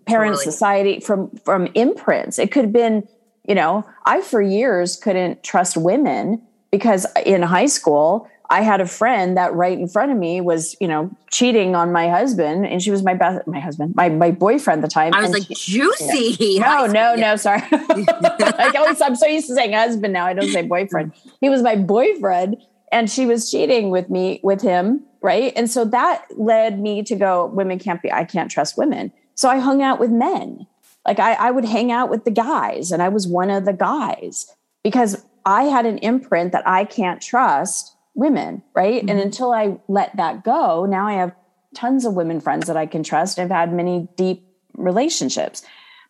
parents, 0.05 0.39
Totally. 0.39 0.51
society, 0.51 0.99
from 0.99 1.29
from 1.43 1.67
imprints. 1.75 2.37
It 2.39 2.51
could 2.51 2.65
have 2.65 2.73
been, 2.73 3.07
you 3.47 3.55
know, 3.55 3.85
I 4.05 4.21
for 4.21 4.41
years 4.41 4.95
couldn't 4.95 5.43
trust 5.43 5.77
women 5.77 6.41
because 6.71 7.05
in 7.25 7.41
high 7.41 7.67
school 7.67 8.27
I 8.49 8.61
had 8.61 8.81
a 8.81 8.85
friend 8.85 9.37
that 9.37 9.53
right 9.53 9.77
in 9.77 9.87
front 9.87 10.11
of 10.11 10.17
me 10.17 10.41
was, 10.41 10.75
you 10.79 10.87
know, 10.87 11.09
cheating 11.31 11.75
on 11.75 11.91
my 11.91 12.09
husband, 12.09 12.65
and 12.65 12.81
she 12.81 12.91
was 12.91 13.03
my 13.03 13.13
best, 13.13 13.47
my 13.47 13.59
husband, 13.59 13.95
my 13.95 14.09
my 14.09 14.31
boyfriend 14.31 14.83
at 14.83 14.89
the 14.89 14.93
time. 14.93 15.13
I 15.13 15.21
was 15.21 15.31
and 15.31 15.39
like, 15.39 15.57
she- 15.57 15.79
juicy. 15.79 16.59
no, 16.59 16.85
no, 16.85 17.15
no, 17.15 17.35
sorry. 17.35 17.63
like 17.71 18.75
always, 18.75 19.01
I'm 19.01 19.15
so 19.15 19.25
used 19.25 19.47
to 19.47 19.55
saying 19.55 19.73
husband 19.73 20.13
now. 20.13 20.25
I 20.25 20.33
don't 20.33 20.49
say 20.51 20.61
boyfriend. 20.61 21.13
He 21.41 21.49
was 21.49 21.61
my 21.61 21.75
boyfriend, 21.75 22.57
and 22.91 23.09
she 23.09 23.25
was 23.25 23.49
cheating 23.49 23.89
with 23.89 24.09
me 24.09 24.39
with 24.43 24.61
him, 24.61 25.03
right? 25.21 25.51
And 25.55 25.69
so 25.69 25.85
that 25.85 26.25
led 26.37 26.79
me 26.79 27.03
to 27.03 27.15
go, 27.15 27.47
women 27.47 27.79
can't 27.79 28.01
be. 28.01 28.11
I 28.11 28.25
can't 28.25 28.51
trust 28.51 28.77
women. 28.77 29.11
So 29.33 29.49
I 29.49 29.59
hung 29.59 29.81
out 29.81 29.99
with 29.99 30.11
men. 30.11 30.67
Like 31.05 31.19
I, 31.19 31.33
I 31.33 31.51
would 31.51 31.65
hang 31.65 31.91
out 31.91 32.09
with 32.09 32.25
the 32.25 32.31
guys, 32.31 32.91
and 32.91 33.01
I 33.01 33.09
was 33.09 33.27
one 33.27 33.49
of 33.49 33.65
the 33.65 33.73
guys 33.73 34.51
because 34.83 35.23
I 35.45 35.63
had 35.63 35.85
an 35.85 35.97
imprint 35.99 36.51
that 36.51 36.67
I 36.67 36.85
can't 36.85 37.21
trust 37.21 37.95
women, 38.15 38.63
right? 38.73 39.01
And 39.01 39.09
mm-hmm. 39.09 39.19
until 39.19 39.53
I 39.53 39.77
let 39.87 40.15
that 40.17 40.43
go, 40.43 40.85
now 40.85 41.07
I 41.07 41.13
have 41.13 41.33
tons 41.75 42.05
of 42.05 42.13
women 42.13 42.39
friends 42.39 42.67
that 42.67 42.77
I 42.77 42.85
can 42.85 43.03
trust. 43.03 43.37
I've 43.37 43.49
had 43.49 43.73
many 43.73 44.07
deep 44.15 44.47
relationships 44.77 45.63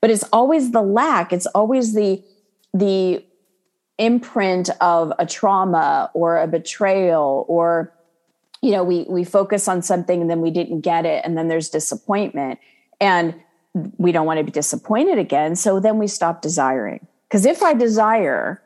but 0.05 0.11
it's 0.11 0.23
always 0.31 0.69
the 0.69 0.83
lack 0.83 1.33
it's 1.33 1.47
always 1.47 1.95
the 1.95 2.23
the 2.75 3.25
imprint 3.97 4.69
of 4.81 5.11
a 5.17 5.25
trauma 5.25 6.11
or 6.13 6.37
a 6.37 6.47
betrayal 6.47 7.43
or 7.47 7.91
you 8.61 8.71
know 8.71 8.83
we 8.83 9.05
we 9.09 9.23
focus 9.23 9.67
on 9.67 9.81
something 9.81 10.21
and 10.21 10.29
then 10.29 10.41
we 10.41 10.51
didn't 10.51 10.81
get 10.81 11.05
it 11.05 11.23
and 11.25 11.35
then 11.35 11.47
there's 11.47 11.69
disappointment 11.69 12.59
and 12.99 13.33
we 13.97 14.11
don't 14.11 14.25
want 14.25 14.39
to 14.39 14.43
be 14.43 14.51
disappointed 14.51 15.17
again 15.17 15.55
so 15.55 15.79
then 15.79 15.99
we 15.99 16.07
stop 16.07 16.41
desiring 16.41 17.05
because 17.29 17.45
if 17.45 17.61
i 17.61 17.73
desire 17.73 18.61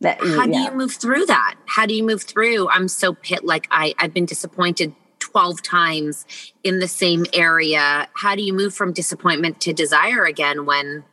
that 0.00 0.18
How 0.20 0.46
do 0.46 0.58
you 0.58 0.70
move 0.72 0.92
through 0.92 1.26
that? 1.26 1.56
How 1.66 1.84
do 1.84 1.94
you 1.94 2.02
move 2.02 2.22
through? 2.22 2.68
I'm 2.70 2.88
so 2.88 3.12
pit 3.12 3.44
like 3.44 3.68
I 3.70 3.94
I've 3.98 4.14
been 4.14 4.24
disappointed 4.24 4.94
12 5.18 5.62
times 5.62 6.26
in 6.64 6.78
the 6.78 6.88
same 6.88 7.26
area. 7.32 8.08
How 8.14 8.34
do 8.34 8.42
you 8.42 8.52
move 8.52 8.74
from 8.74 8.92
disappointment 8.92 9.60
to 9.62 9.72
desire 9.72 10.24
again 10.24 10.66
when 10.66 11.04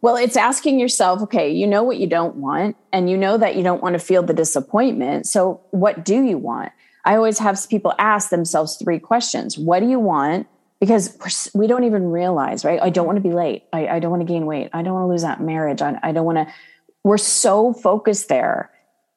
Well, 0.00 0.16
it's 0.16 0.36
asking 0.36 0.78
yourself, 0.78 1.20
okay, 1.22 1.50
you 1.50 1.66
know 1.66 1.82
what 1.82 1.98
you 1.98 2.06
don't 2.06 2.36
want, 2.36 2.76
and 2.92 3.10
you 3.10 3.18
know 3.18 3.36
that 3.36 3.56
you 3.56 3.62
don't 3.62 3.82
want 3.82 3.94
to 3.94 3.98
feel 3.98 4.22
the 4.22 4.32
disappointment. 4.32 5.26
So, 5.26 5.60
what 5.70 6.04
do 6.04 6.22
you 6.22 6.38
want? 6.38 6.72
I 7.04 7.16
always 7.16 7.38
have 7.38 7.58
people 7.68 7.92
ask 7.98 8.30
themselves 8.30 8.76
three 8.76 9.00
questions 9.00 9.58
What 9.58 9.80
do 9.80 9.88
you 9.88 9.98
want? 9.98 10.46
Because 10.80 11.50
we 11.54 11.66
don't 11.66 11.84
even 11.84 12.04
realize, 12.10 12.64
right? 12.64 12.80
I 12.80 12.88
don't 12.88 13.06
want 13.06 13.16
to 13.16 13.22
be 13.22 13.34
late. 13.34 13.64
I, 13.72 13.86
I 13.86 13.98
don't 13.98 14.10
want 14.10 14.26
to 14.26 14.32
gain 14.32 14.46
weight. 14.46 14.70
I 14.72 14.82
don't 14.82 14.94
want 14.94 15.04
to 15.04 15.08
lose 15.08 15.22
that 15.22 15.40
marriage. 15.40 15.82
I, 15.82 15.98
I 16.02 16.12
don't 16.12 16.24
want 16.24 16.38
to. 16.38 16.54
We're 17.04 17.18
so 17.18 17.74
focused 17.74 18.28
there. 18.28 18.70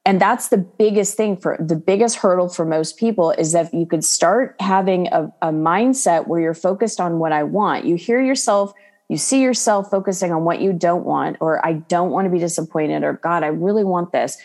And 0.05 0.19
that's 0.19 0.49
the 0.49 0.57
biggest 0.57 1.15
thing 1.15 1.37
for 1.37 1.57
the 1.57 1.77
biggest 1.77 2.17
hurdle 2.17 2.49
for 2.49 2.65
most 2.65 2.97
people 2.97 3.31
is 3.31 3.53
that 3.53 3.73
you 3.73 3.85
could 3.85 4.03
start 4.03 4.57
having 4.59 5.07
a, 5.07 5.33
a 5.41 5.51
mindset 5.51 6.27
where 6.27 6.41
you're 6.41 6.53
focused 6.53 6.99
on 6.99 7.19
what 7.19 7.31
I 7.31 7.43
want. 7.43 7.85
You 7.85 7.95
hear 7.95 8.21
yourself 8.21 8.73
you 9.09 9.17
see 9.17 9.41
yourself 9.41 9.91
focusing 9.91 10.31
on 10.31 10.43
what 10.43 10.59
you 10.61 10.73
don't 10.73 11.05
want 11.05 11.37
or 11.39 11.63
i 11.65 11.73
don't 11.73 12.09
want 12.09 12.25
to 12.25 12.31
be 12.31 12.39
disappointed 12.39 13.03
or 13.03 13.13
god 13.13 13.43
i 13.43 13.47
really 13.47 13.83
want 13.83 14.11
this 14.11 14.37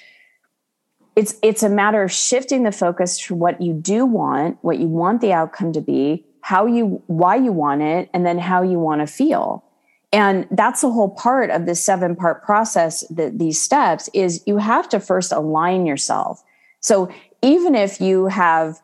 it's 1.17 1.37
it's 1.43 1.63
a 1.63 1.69
matter 1.69 2.03
of 2.03 2.13
shifting 2.13 2.65
the 2.65 2.73
focus 2.73 3.19
to 3.19 3.35
what 3.35 3.61
you 3.61 3.73
do 3.73 4.05
want 4.05 4.59
what 4.63 4.79
you 4.79 4.87
want 4.87 5.21
the 5.21 5.33
outcome 5.33 5.73
to 5.73 5.81
be 5.81 6.25
how 6.49 6.64
you 6.64 7.02
why 7.09 7.37
you 7.37 7.52
want 7.52 7.83
it 7.83 8.09
and 8.14 8.25
then 8.25 8.38
how 8.38 8.62
you 8.62 8.78
want 8.78 9.02
to 9.02 9.07
feel. 9.07 9.62
And 10.14 10.49
that's 10.50 10.81
the 10.81 10.90
whole 10.90 11.11
part 11.11 11.50
of 11.50 11.67
this 11.67 11.85
seven 11.85 12.17
part 12.17 12.43
process 12.43 13.07
that 13.09 13.38
these 13.38 13.61
steps 13.61 14.09
is 14.14 14.43
you 14.47 14.57
have 14.57 14.88
to 14.88 14.99
first 14.99 15.31
align 15.31 15.85
yourself. 15.85 16.43
So 16.81 17.12
even 17.43 17.75
if 17.75 18.00
you 18.00 18.28
have 18.28 18.81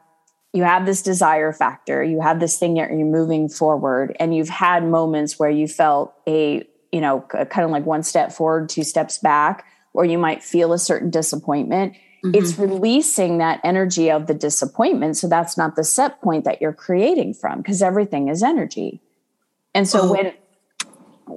you 0.52 0.62
have 0.62 0.84
this 0.84 1.00
desire 1.00 1.54
factor 1.54 2.04
you 2.04 2.20
have 2.20 2.38
this 2.38 2.58
thing 2.58 2.74
that 2.74 2.90
you're 2.90 3.06
moving 3.06 3.48
forward 3.48 4.14
and 4.20 4.36
you've 4.36 4.50
had 4.50 4.84
moments 4.86 5.38
where 5.38 5.50
you 5.50 5.66
felt 5.66 6.14
a 6.28 6.68
you 6.92 7.00
know 7.00 7.22
kind 7.22 7.64
of 7.64 7.70
like 7.70 7.86
one 7.86 8.02
step 8.02 8.30
forward 8.30 8.68
two 8.68 8.84
steps 8.84 9.16
back 9.16 9.64
or 9.94 10.04
you 10.04 10.18
might 10.18 10.42
feel 10.42 10.74
a 10.74 10.78
certain 10.78 11.08
disappointment 11.08 11.94
it's 12.32 12.52
mm-hmm. 12.52 12.62
releasing 12.62 13.38
that 13.38 13.60
energy 13.62 14.10
of 14.10 14.26
the 14.26 14.34
disappointment. 14.34 15.16
So 15.16 15.28
that's 15.28 15.58
not 15.58 15.76
the 15.76 15.84
set 15.84 16.22
point 16.22 16.44
that 16.44 16.62
you're 16.62 16.72
creating 16.72 17.34
from 17.34 17.58
because 17.58 17.82
everything 17.82 18.28
is 18.28 18.42
energy. 18.42 19.00
And 19.74 19.86
so 19.86 20.02
oh. 20.02 20.12
when 20.12 20.32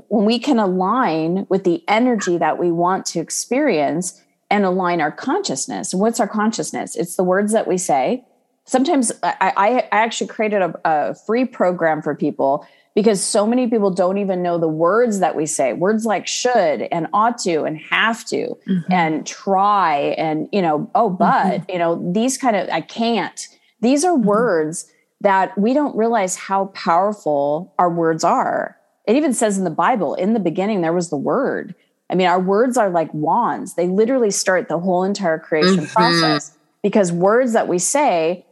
when 0.09 0.25
we 0.25 0.39
can 0.39 0.59
align 0.59 1.45
with 1.49 1.63
the 1.63 1.83
energy 1.87 2.37
that 2.37 2.57
we 2.57 2.71
want 2.71 3.05
to 3.07 3.19
experience 3.19 4.21
and 4.49 4.65
align 4.65 5.01
our 5.01 5.11
consciousness 5.11 5.93
what's 5.93 6.19
our 6.19 6.27
consciousness? 6.27 6.95
It's 6.95 7.15
the 7.15 7.23
words 7.23 7.51
that 7.53 7.67
we 7.67 7.77
say. 7.77 8.23
Sometimes 8.65 9.11
i, 9.23 9.35
I 9.41 9.69
I 9.79 9.87
actually 9.91 10.27
created 10.27 10.61
a, 10.61 10.79
a 10.85 11.15
free 11.15 11.45
program 11.45 12.01
for 12.01 12.15
people 12.15 12.65
because 12.97 13.23
so 13.23 13.45
many 13.45 13.67
people 13.67 13.91
don't 13.91 14.17
even 14.17 14.41
know 14.41 14.57
the 14.57 14.67
words 14.67 15.19
that 15.19 15.35
we 15.35 15.45
say. 15.45 15.71
Words 15.71 16.03
like 16.03 16.25
should 16.25 16.81
and 16.91 17.05
ought 17.13 17.37
to 17.41 17.61
and 17.61 17.77
have 17.77 18.25
to 18.25 18.57
mm-hmm. 18.67 18.91
and 18.91 19.23
try 19.23 20.15
and 20.17 20.49
you 20.51 20.63
know 20.63 20.89
oh 20.95 21.07
but 21.07 21.45
mm-hmm. 21.45 21.71
you 21.71 21.77
know 21.77 22.11
these 22.11 22.39
kind 22.39 22.55
of 22.55 22.67
i 22.69 22.81
can't. 22.81 23.49
These 23.81 24.03
are 24.03 24.15
mm-hmm. 24.15 24.25
words 24.25 24.91
that 25.21 25.55
we 25.59 25.75
don't 25.75 25.95
realize 25.95 26.37
how 26.37 26.71
powerful 26.73 27.71
our 27.77 27.91
words 27.91 28.23
are. 28.23 28.75
It 29.07 29.15
even 29.15 29.31
says 29.31 29.59
in 29.59 29.63
the 29.63 29.69
bible 29.69 30.15
in 30.15 30.33
the 30.33 30.39
beginning 30.39 30.81
there 30.81 30.91
was 30.91 31.11
the 31.11 31.17
word. 31.17 31.75
I 32.09 32.15
mean 32.15 32.25
our 32.25 32.39
words 32.39 32.77
are 32.77 32.89
like 32.89 33.13
wands. 33.13 33.75
They 33.75 33.87
literally 33.87 34.31
start 34.31 34.69
the 34.69 34.79
whole 34.79 35.03
entire 35.03 35.37
creation 35.37 35.85
process 35.85 36.57
because 36.81 37.11
words 37.11 37.53
that 37.53 37.67
we 37.67 37.77
say 37.77 38.43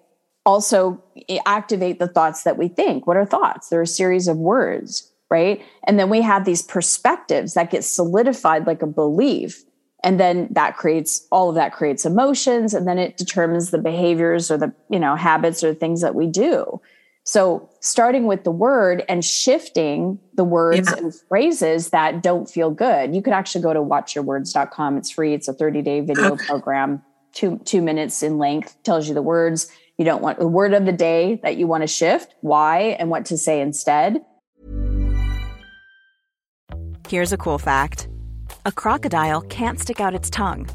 also 0.46 1.02
activate 1.46 2.00
the 2.00 2.08
thoughts 2.08 2.44
that 2.44 2.58
we 2.58 2.68
think. 2.68 3.08
What 3.08 3.18
are 3.18 3.26
thoughts? 3.26 3.70
They're 3.70 3.82
a 3.82 3.88
series 3.88 4.28
of 4.28 4.38
words, 4.38 5.12
right? 5.30 5.62
And 5.88 5.98
then 6.00 6.10
we 6.10 6.22
have 6.22 6.46
these 6.46 6.62
perspectives 6.62 7.56
that 7.56 7.72
get 7.72 7.84
solidified 7.84 8.68
like 8.68 8.82
a 8.82 8.88
belief. 8.88 9.64
And 10.04 10.20
then 10.20 10.50
that 10.52 10.78
creates 10.78 11.26
all 11.32 11.50
of 11.50 11.56
that 11.56 11.74
creates 11.74 12.06
emotions 12.06 12.76
and 12.76 12.88
then 12.88 13.00
it 13.00 13.18
determines 13.18 13.72
the 13.72 13.80
behaviors 13.80 14.52
or 14.52 14.58
the, 14.58 14.72
you 14.90 15.00
know, 15.00 15.16
habits 15.16 15.64
or 15.64 15.74
things 15.74 16.02
that 16.02 16.14
we 16.14 16.28
do. 16.28 16.80
So 17.24 17.68
starting 17.80 18.28
with 18.28 18.44
the 18.44 18.52
word 18.52 19.04
and 19.10 19.26
shifting 19.26 20.20
the 20.36 20.44
words 20.44 20.92
Yeah. 20.92 20.98
and 21.06 21.16
phrases 21.28 21.90
that 21.90 22.22
don't 22.22 22.48
feel 22.48 22.70
good. 22.70 23.16
You 23.16 23.24
could 23.24 23.34
actually 23.34 23.64
go 23.64 23.74
to 23.74 23.82
watchyourwords.com. 23.82 24.98
It's 24.98 25.10
free. 25.10 25.34
It's 25.34 25.48
a 25.48 25.54
30-day 25.56 26.02
video 26.02 26.36
program, 26.36 27.02
two 27.34 27.60
two 27.66 27.82
minutes 27.82 28.22
in 28.22 28.38
length, 28.38 28.78
tells 28.84 29.08
you 29.08 29.16
the 29.16 29.24
words 29.24 29.72
you 29.98 30.06
don't 30.06 30.22
want 30.22 30.40
the 30.40 30.48
word 30.48 30.74
of 30.74 30.86
the 30.86 30.92
day 30.92 31.40
that 31.44 31.58
you 31.58 31.68
want 31.68 31.84
to 31.84 31.88
shift, 31.88 32.36
why, 32.42 32.98
and 33.00 33.10
what 33.10 33.26
to 33.28 33.38
say 33.38 33.62
instead. 33.62 34.24
Here's 37.08 37.34
a 37.34 37.38
cool 37.38 37.60
fact 37.60 38.08
a 38.66 38.72
crocodile 38.72 39.42
can't 39.42 39.80
stick 39.80 40.00
out 40.00 40.16
its 40.16 40.30
tongue. 40.30 40.68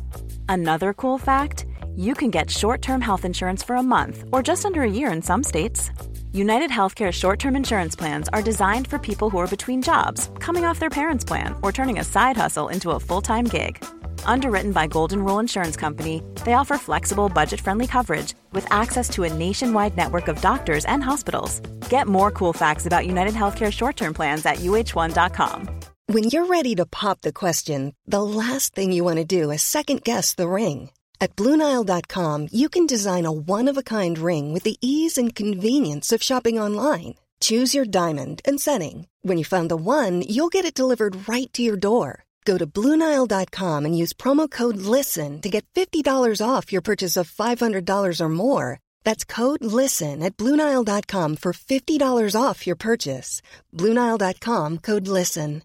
Another 0.49 0.95
cool 0.95 1.19
fact 1.19 1.67
you 1.97 2.15
can 2.15 2.31
get 2.31 2.50
short 2.50 2.83
term 2.83 3.00
health 3.00 3.25
insurance 3.25 3.62
for 3.62 3.77
a 3.77 3.83
month 3.83 4.25
or 4.33 4.43
just 4.43 4.65
under 4.65 4.83
a 4.83 4.91
year 4.91 5.11
in 5.12 5.23
some 5.23 5.43
states. 5.43 5.91
United 6.33 6.71
Healthcare 6.71 7.12
short 7.12 7.41
term 7.41 7.57
insurance 7.57 7.97
plans 7.97 8.29
are 8.33 8.43
designed 8.43 8.87
for 8.87 8.99
people 8.99 9.29
who 9.29 9.39
are 9.39 9.49
between 9.49 9.83
jobs, 9.83 10.31
coming 10.39 10.65
off 10.65 10.79
their 10.79 10.91
parents' 10.91 11.25
plan, 11.25 11.55
or 11.62 11.73
turning 11.73 11.99
a 11.99 12.05
side 12.05 12.37
hustle 12.37 12.69
into 12.69 12.91
a 12.93 13.00
full 13.00 13.21
time 13.21 13.45
gig. 13.45 13.85
Underwritten 14.25 14.73
by 14.73 14.87
Golden 14.87 15.23
Rule 15.23 15.39
Insurance 15.39 15.77
Company, 15.77 16.23
they 16.45 16.55
offer 16.55 16.79
flexible, 16.79 17.29
budget 17.29 17.61
friendly 17.61 17.87
coverage 17.87 18.35
with 18.53 18.67
access 18.73 19.11
to 19.11 19.25
a 19.25 19.33
nationwide 19.33 19.97
network 19.97 20.29
of 20.29 20.41
doctors 20.41 20.87
and 20.87 21.05
hospitals. 21.05 21.61
Get 21.91 22.07
more 22.07 22.31
cool 22.31 22.55
facts 22.55 22.87
about 22.87 23.07
United 23.07 23.35
Healthcare 23.35 23.73
short 23.73 23.97
term 23.97 24.15
plans 24.15 24.47
at 24.47 24.61
uhone.com. 24.61 25.69
When 26.07 26.25
you're 26.25 26.47
ready 26.47 26.75
to 26.77 26.87
pop 26.87 27.21
the 27.21 27.33
question, 27.33 27.95
the 28.07 28.23
last 28.23 28.75
thing 28.75 28.91
you 28.91 29.05
want 29.05 29.19
to 29.19 29.25
do 29.25 29.50
is 29.50 29.62
second 29.62 30.03
guess 30.03 30.35
the 30.35 30.49
ring. 30.49 30.91
At 31.21 31.37
Bluenile.com, 31.37 32.49
you 32.50 32.69
can 32.69 32.87
design 32.87 33.27
a 33.27 33.33
one 33.33 33.69
of 33.69 33.77
a 33.77 33.83
kind 33.83 34.19
ring 34.19 34.53
with 34.53 34.65
the 34.65 34.77
ease 34.81 35.19
and 35.19 35.35
convenience 35.35 36.12
of 36.12 36.23
shopping 36.23 36.59
online. 36.59 37.15
Choose 37.41 37.75
your 37.75 37.85
diamond 37.85 38.43
and 38.45 38.61
setting. 38.61 39.07
When 39.23 39.39
you 39.39 39.45
find 39.45 39.71
the 39.71 39.77
one, 39.77 40.23
you'll 40.23 40.49
get 40.49 40.65
it 40.65 40.75
delivered 40.75 41.29
right 41.29 41.50
to 41.53 41.62
your 41.62 41.77
door. 41.77 42.25
Go 42.50 42.59
to 42.59 42.66
Bluenile.com 42.66 43.85
and 43.87 43.97
use 43.97 44.12
promo 44.12 44.50
code 44.50 44.78
LISTEN 44.78 45.40
to 45.42 45.49
get 45.49 45.64
$50 45.76 46.42
off 46.45 46.73
your 46.73 46.83
purchase 46.83 47.16
of 47.16 47.30
$500 47.30 48.21
or 48.21 48.28
more. 48.28 48.80
That's 49.04 49.25
code 49.25 49.62
LISTEN 49.62 50.21
at 50.25 50.37
Bluenile.com 50.37 51.37
for 51.37 51.52
$50 51.52 52.35
off 52.35 52.66
your 52.66 52.75
purchase. 52.75 53.40
Bluenile.com 53.73 54.78
code 54.78 55.07
LISTEN. 55.07 55.62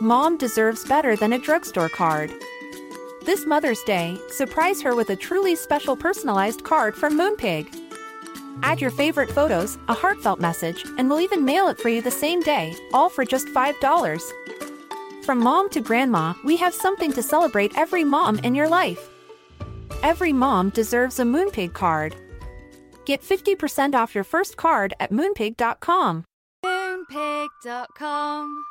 Mom 0.00 0.38
deserves 0.38 0.86
better 0.86 1.16
than 1.16 1.32
a 1.32 1.40
drugstore 1.40 1.88
card. 1.88 2.30
This 3.24 3.44
Mother's 3.44 3.82
Day, 3.82 4.16
surprise 4.30 4.80
her 4.82 4.94
with 4.94 5.10
a 5.10 5.16
truly 5.16 5.56
special 5.56 5.96
personalized 5.96 6.62
card 6.62 6.94
from 6.94 7.18
Moonpig. 7.18 7.66
Add 8.62 8.80
your 8.80 8.92
favorite 8.92 9.32
photos, 9.32 9.76
a 9.88 9.94
heartfelt 9.94 10.38
message, 10.38 10.84
and 10.98 11.10
we'll 11.10 11.20
even 11.26 11.44
mail 11.44 11.66
it 11.66 11.80
for 11.80 11.88
you 11.88 12.00
the 12.00 12.12
same 12.12 12.40
day, 12.42 12.76
all 12.92 13.08
for 13.08 13.24
just 13.24 13.48
$5. 13.48 14.77
From 15.28 15.40
mom 15.40 15.68
to 15.70 15.80
grandma, 15.82 16.32
we 16.42 16.56
have 16.56 16.72
something 16.72 17.12
to 17.12 17.22
celebrate 17.22 17.76
every 17.76 18.02
mom 18.02 18.38
in 18.38 18.54
your 18.54 18.66
life. 18.66 19.10
Every 20.02 20.32
mom 20.32 20.70
deserves 20.70 21.18
a 21.18 21.22
Moonpig 21.22 21.74
card. 21.74 22.16
Get 23.04 23.20
50% 23.20 23.94
off 23.94 24.14
your 24.14 24.24
first 24.24 24.56
card 24.56 24.94
at 24.98 25.12
moonpig.com. 25.12 26.24
Moonpig.com. 26.64 28.64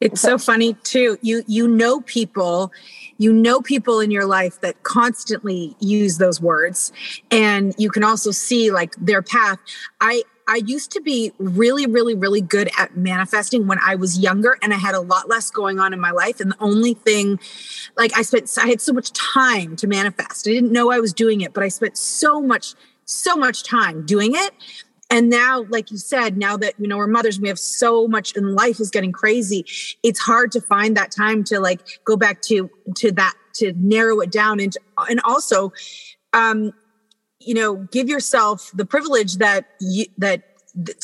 It's 0.00 0.20
so 0.20 0.36
funny 0.36 0.74
too. 0.82 1.18
You 1.22 1.44
you 1.46 1.68
know 1.68 2.00
people, 2.00 2.72
you 3.18 3.32
know 3.32 3.60
people 3.60 4.00
in 4.00 4.10
your 4.10 4.26
life 4.26 4.60
that 4.62 4.82
constantly 4.82 5.76
use 5.78 6.18
those 6.18 6.40
words 6.40 6.92
and 7.30 7.72
you 7.78 7.88
can 7.88 8.02
also 8.02 8.32
see 8.32 8.72
like 8.72 8.96
their 8.96 9.22
path. 9.22 9.60
I 10.00 10.24
I 10.48 10.56
used 10.64 10.90
to 10.92 11.00
be 11.00 11.32
really 11.38 11.86
really 11.86 12.14
really 12.14 12.40
good 12.40 12.70
at 12.78 12.96
manifesting 12.96 13.66
when 13.66 13.78
I 13.84 13.94
was 13.94 14.18
younger 14.18 14.58
and 14.62 14.72
I 14.72 14.76
had 14.76 14.94
a 14.94 15.00
lot 15.00 15.28
less 15.28 15.50
going 15.50 15.78
on 15.78 15.92
in 15.92 16.00
my 16.00 16.10
life 16.10 16.40
and 16.40 16.52
the 16.52 16.56
only 16.60 16.94
thing 16.94 17.38
like 17.96 18.16
I 18.16 18.22
spent 18.22 18.50
I 18.58 18.66
had 18.66 18.80
so 18.80 18.92
much 18.92 19.12
time 19.12 19.76
to 19.76 19.86
manifest. 19.86 20.46
I 20.48 20.52
didn't 20.52 20.72
know 20.72 20.90
I 20.90 21.00
was 21.00 21.12
doing 21.12 21.40
it, 21.40 21.52
but 21.52 21.62
I 21.62 21.68
spent 21.68 21.96
so 21.96 22.40
much 22.40 22.74
so 23.04 23.36
much 23.36 23.64
time 23.64 24.06
doing 24.06 24.32
it 24.34 24.52
and 25.12 25.28
now 25.28 25.64
like 25.68 25.90
you 25.90 25.98
said 25.98 26.36
now 26.36 26.56
that 26.56 26.74
you 26.78 26.88
know 26.88 26.96
we're 26.96 27.06
mothers 27.06 27.38
we 27.38 27.48
have 27.48 27.58
so 27.58 28.08
much 28.08 28.34
and 28.36 28.54
life 28.54 28.80
is 28.80 28.90
getting 28.90 29.12
crazy 29.12 29.64
it's 30.02 30.18
hard 30.18 30.50
to 30.50 30.60
find 30.60 30.96
that 30.96 31.10
time 31.12 31.44
to 31.44 31.60
like 31.60 31.80
go 32.04 32.16
back 32.16 32.40
to 32.40 32.70
to 32.96 33.12
that 33.12 33.34
to 33.52 33.72
narrow 33.76 34.20
it 34.20 34.30
down 34.30 34.58
and 34.58 34.76
and 35.10 35.20
also 35.24 35.72
um 36.32 36.72
you 37.46 37.54
know 37.54 37.76
give 37.90 38.08
yourself 38.08 38.70
the 38.74 38.84
privilege 38.84 39.36
that 39.36 39.66
you 39.80 40.06
that 40.18 40.42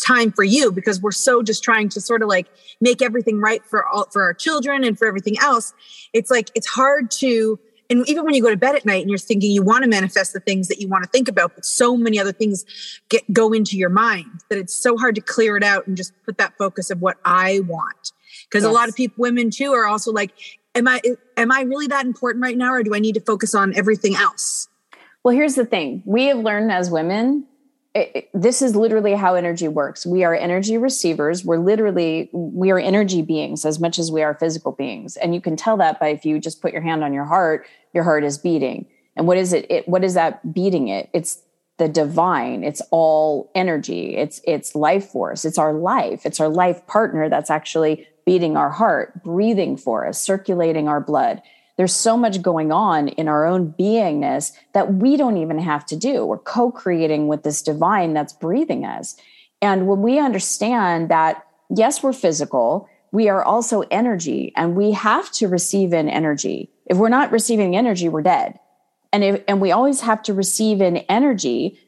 time 0.00 0.32
for 0.32 0.44
you 0.44 0.72
because 0.72 1.00
we're 1.00 1.12
so 1.12 1.42
just 1.42 1.62
trying 1.62 1.88
to 1.90 2.00
sort 2.00 2.22
of 2.22 2.28
like 2.28 2.48
make 2.80 3.02
everything 3.02 3.40
right 3.40 3.64
for 3.64 3.86
all 3.86 4.06
for 4.10 4.22
our 4.22 4.34
children 4.34 4.84
and 4.84 4.98
for 4.98 5.06
everything 5.06 5.38
else. 5.40 5.74
It's 6.12 6.30
like 6.30 6.50
it's 6.54 6.66
hard 6.66 7.10
to 7.12 7.58
and 7.90 8.06
even 8.06 8.24
when 8.24 8.34
you 8.34 8.42
go 8.42 8.50
to 8.50 8.56
bed 8.56 8.74
at 8.74 8.84
night 8.84 9.00
and 9.00 9.08
you're 9.08 9.18
thinking 9.18 9.50
you 9.50 9.62
want 9.62 9.82
to 9.82 9.88
manifest 9.88 10.34
the 10.34 10.40
things 10.40 10.68
that 10.68 10.78
you 10.78 10.88
want 10.88 11.04
to 11.04 11.10
think 11.10 11.28
about 11.28 11.54
but 11.54 11.64
so 11.64 11.96
many 11.96 12.18
other 12.18 12.32
things 12.32 12.64
get 13.08 13.22
go 13.32 13.52
into 13.52 13.76
your 13.76 13.88
mind 13.88 14.26
that 14.50 14.58
it's 14.58 14.74
so 14.74 14.96
hard 14.96 15.14
to 15.14 15.20
clear 15.20 15.56
it 15.56 15.62
out 15.62 15.86
and 15.86 15.96
just 15.96 16.12
put 16.24 16.38
that 16.38 16.56
focus 16.58 16.90
of 16.90 17.00
what 17.00 17.18
i 17.24 17.60
want. 17.60 18.12
Because 18.44 18.64
yes. 18.64 18.70
a 18.70 18.72
lot 18.72 18.88
of 18.88 18.96
people 18.96 19.22
women 19.22 19.50
too 19.50 19.72
are 19.72 19.86
also 19.86 20.12
like 20.12 20.32
am 20.74 20.88
i 20.88 21.00
am 21.36 21.52
i 21.52 21.62
really 21.62 21.86
that 21.88 22.06
important 22.06 22.42
right 22.42 22.56
now 22.56 22.72
or 22.72 22.82
do 22.82 22.94
i 22.94 22.98
need 22.98 23.14
to 23.14 23.20
focus 23.20 23.54
on 23.54 23.74
everything 23.76 24.16
else 24.16 24.68
well 25.24 25.34
here's 25.34 25.54
the 25.54 25.66
thing. 25.66 26.02
We 26.04 26.26
have 26.26 26.38
learned 26.38 26.72
as 26.72 26.90
women 26.90 27.46
it, 27.94 28.12
it, 28.14 28.30
this 28.34 28.62
is 28.62 28.76
literally 28.76 29.14
how 29.14 29.34
energy 29.34 29.66
works. 29.66 30.06
We 30.06 30.22
are 30.22 30.34
energy 30.34 30.76
receivers. 30.76 31.44
We're 31.44 31.58
literally 31.58 32.28
we 32.32 32.70
are 32.70 32.78
energy 32.78 33.22
beings 33.22 33.64
as 33.64 33.80
much 33.80 33.98
as 33.98 34.12
we 34.12 34.22
are 34.22 34.34
physical 34.34 34.72
beings. 34.72 35.16
And 35.16 35.34
you 35.34 35.40
can 35.40 35.56
tell 35.56 35.76
that 35.78 35.98
by 35.98 36.08
if 36.08 36.24
you 36.24 36.38
just 36.38 36.62
put 36.62 36.72
your 36.72 36.82
hand 36.82 37.02
on 37.02 37.12
your 37.12 37.24
heart 37.24 37.66
your 37.92 38.04
heart 38.04 38.24
is 38.24 38.38
beating. 38.38 38.86
And 39.16 39.26
what 39.26 39.36
is 39.38 39.52
it, 39.52 39.66
it 39.70 39.88
what 39.88 40.04
is 40.04 40.14
that 40.14 40.54
beating 40.54 40.88
it? 40.88 41.08
It's 41.12 41.42
the 41.78 41.88
divine. 41.88 42.62
It's 42.62 42.82
all 42.90 43.50
energy. 43.54 44.16
It's 44.16 44.40
it's 44.44 44.74
life 44.74 45.06
force. 45.06 45.44
It's 45.44 45.58
our 45.58 45.72
life. 45.72 46.26
It's 46.26 46.40
our 46.40 46.48
life 46.48 46.86
partner 46.86 47.28
that's 47.28 47.50
actually 47.50 48.06
beating 48.26 48.56
our 48.56 48.70
heart 48.70 49.24
breathing 49.24 49.76
for 49.76 50.06
us 50.06 50.20
circulating 50.20 50.86
our 50.86 51.00
blood 51.00 51.40
there's 51.78 51.94
so 51.94 52.16
much 52.16 52.42
going 52.42 52.72
on 52.72 53.08
in 53.08 53.28
our 53.28 53.46
own 53.46 53.72
beingness 53.78 54.52
that 54.74 54.94
we 54.94 55.16
don't 55.16 55.38
even 55.38 55.58
have 55.60 55.86
to 55.86 55.96
do. 55.96 56.26
We're 56.26 56.38
co 56.38 56.70
creating 56.70 57.28
with 57.28 57.44
this 57.44 57.62
divine 57.62 58.12
that's 58.12 58.32
breathing 58.32 58.84
us. 58.84 59.16
And 59.62 59.86
when 59.86 60.02
we 60.02 60.18
understand 60.18 61.08
that, 61.08 61.46
yes, 61.74 62.02
we're 62.02 62.12
physical, 62.12 62.88
we 63.12 63.28
are 63.28 63.44
also 63.44 63.82
energy 63.92 64.52
and 64.56 64.76
we 64.76 64.90
have 64.92 65.30
to 65.32 65.46
receive 65.46 65.92
in 65.92 66.08
energy. 66.08 66.70
If 66.86 66.98
we're 66.98 67.08
not 67.08 67.30
receiving 67.30 67.76
energy, 67.76 68.08
we're 68.08 68.22
dead. 68.22 68.58
And, 69.12 69.24
if, 69.24 69.42
and 69.48 69.60
we 69.60 69.70
always 69.70 70.00
have 70.00 70.22
to 70.24 70.34
receive 70.34 70.80
in 70.80 70.98
energy 70.98 71.78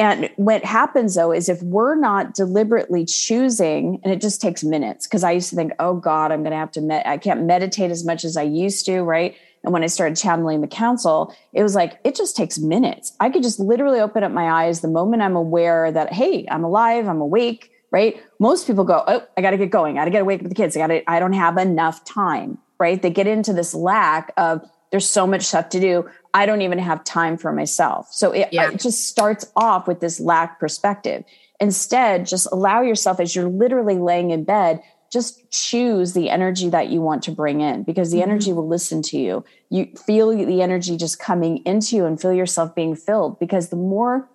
and 0.00 0.30
what 0.36 0.64
happens 0.64 1.14
though 1.14 1.30
is 1.30 1.48
if 1.48 1.62
we're 1.62 1.94
not 1.94 2.34
deliberately 2.34 3.04
choosing, 3.04 4.00
and 4.02 4.12
it 4.12 4.20
just 4.20 4.40
takes 4.40 4.64
minutes, 4.64 5.06
because 5.06 5.22
I 5.22 5.32
used 5.32 5.50
to 5.50 5.56
think, 5.56 5.72
oh 5.78 5.94
God, 5.94 6.32
I'm 6.32 6.40
going 6.42 6.52
to 6.52 6.56
have 6.56 6.72
to, 6.72 6.80
med- 6.80 7.06
I 7.06 7.18
can't 7.18 7.42
meditate 7.42 7.90
as 7.90 8.04
much 8.04 8.24
as 8.24 8.36
I 8.36 8.42
used 8.42 8.86
to, 8.86 9.02
right? 9.02 9.36
And 9.62 9.74
when 9.74 9.82
I 9.82 9.88
started 9.88 10.16
channeling 10.16 10.62
the 10.62 10.66
council, 10.66 11.34
it 11.52 11.62
was 11.62 11.74
like, 11.74 12.00
it 12.02 12.16
just 12.16 12.34
takes 12.34 12.58
minutes. 12.58 13.14
I 13.20 13.28
could 13.28 13.42
just 13.42 13.60
literally 13.60 14.00
open 14.00 14.24
up 14.24 14.32
my 14.32 14.64
eyes 14.64 14.80
the 14.80 14.88
moment 14.88 15.20
I'm 15.20 15.36
aware 15.36 15.92
that, 15.92 16.14
hey, 16.14 16.46
I'm 16.50 16.64
alive, 16.64 17.06
I'm 17.06 17.20
awake, 17.20 17.70
right? 17.90 18.18
Most 18.38 18.66
people 18.66 18.84
go, 18.84 19.04
oh, 19.06 19.22
I 19.36 19.42
got 19.42 19.50
to 19.50 19.58
get 19.58 19.70
going. 19.70 19.98
I 19.98 20.00
got 20.00 20.04
to 20.06 20.10
get 20.12 20.22
awake 20.22 20.40
with 20.40 20.50
the 20.50 20.54
kids. 20.54 20.76
I 20.76 20.80
got 20.80 20.86
to, 20.86 21.10
I 21.10 21.20
don't 21.20 21.34
have 21.34 21.58
enough 21.58 22.04
time, 22.06 22.56
right? 22.78 23.02
They 23.02 23.10
get 23.10 23.26
into 23.26 23.52
this 23.52 23.74
lack 23.74 24.32
of, 24.38 24.62
there's 24.92 25.06
so 25.06 25.26
much 25.26 25.42
stuff 25.42 25.68
to 25.68 25.80
do. 25.80 26.08
I 26.32 26.46
don't 26.46 26.62
even 26.62 26.78
have 26.78 27.02
time 27.04 27.36
for 27.36 27.52
myself. 27.52 28.08
So 28.12 28.32
it, 28.32 28.48
yeah. 28.52 28.70
it 28.70 28.80
just 28.80 29.08
starts 29.08 29.50
off 29.56 29.88
with 29.88 30.00
this 30.00 30.20
lack 30.20 30.60
perspective. 30.60 31.24
Instead, 31.60 32.26
just 32.26 32.46
allow 32.52 32.80
yourself 32.82 33.20
as 33.20 33.34
you're 33.34 33.48
literally 33.48 33.98
laying 33.98 34.30
in 34.30 34.44
bed, 34.44 34.80
just 35.12 35.50
choose 35.50 36.12
the 36.12 36.30
energy 36.30 36.68
that 36.68 36.88
you 36.88 37.00
want 37.00 37.22
to 37.24 37.32
bring 37.32 37.60
in 37.60 37.82
because 37.82 38.12
the 38.12 38.18
mm-hmm. 38.18 38.30
energy 38.30 38.52
will 38.52 38.68
listen 38.68 39.02
to 39.02 39.18
you. 39.18 39.44
You 39.68 39.92
feel 40.06 40.30
the 40.30 40.62
energy 40.62 40.96
just 40.96 41.18
coming 41.18 41.58
into 41.66 41.96
you 41.96 42.04
and 42.04 42.20
feel 42.20 42.32
yourself 42.32 42.74
being 42.74 42.94
filled 42.94 43.38
because 43.40 43.70
the 43.70 43.76
more 43.76 44.28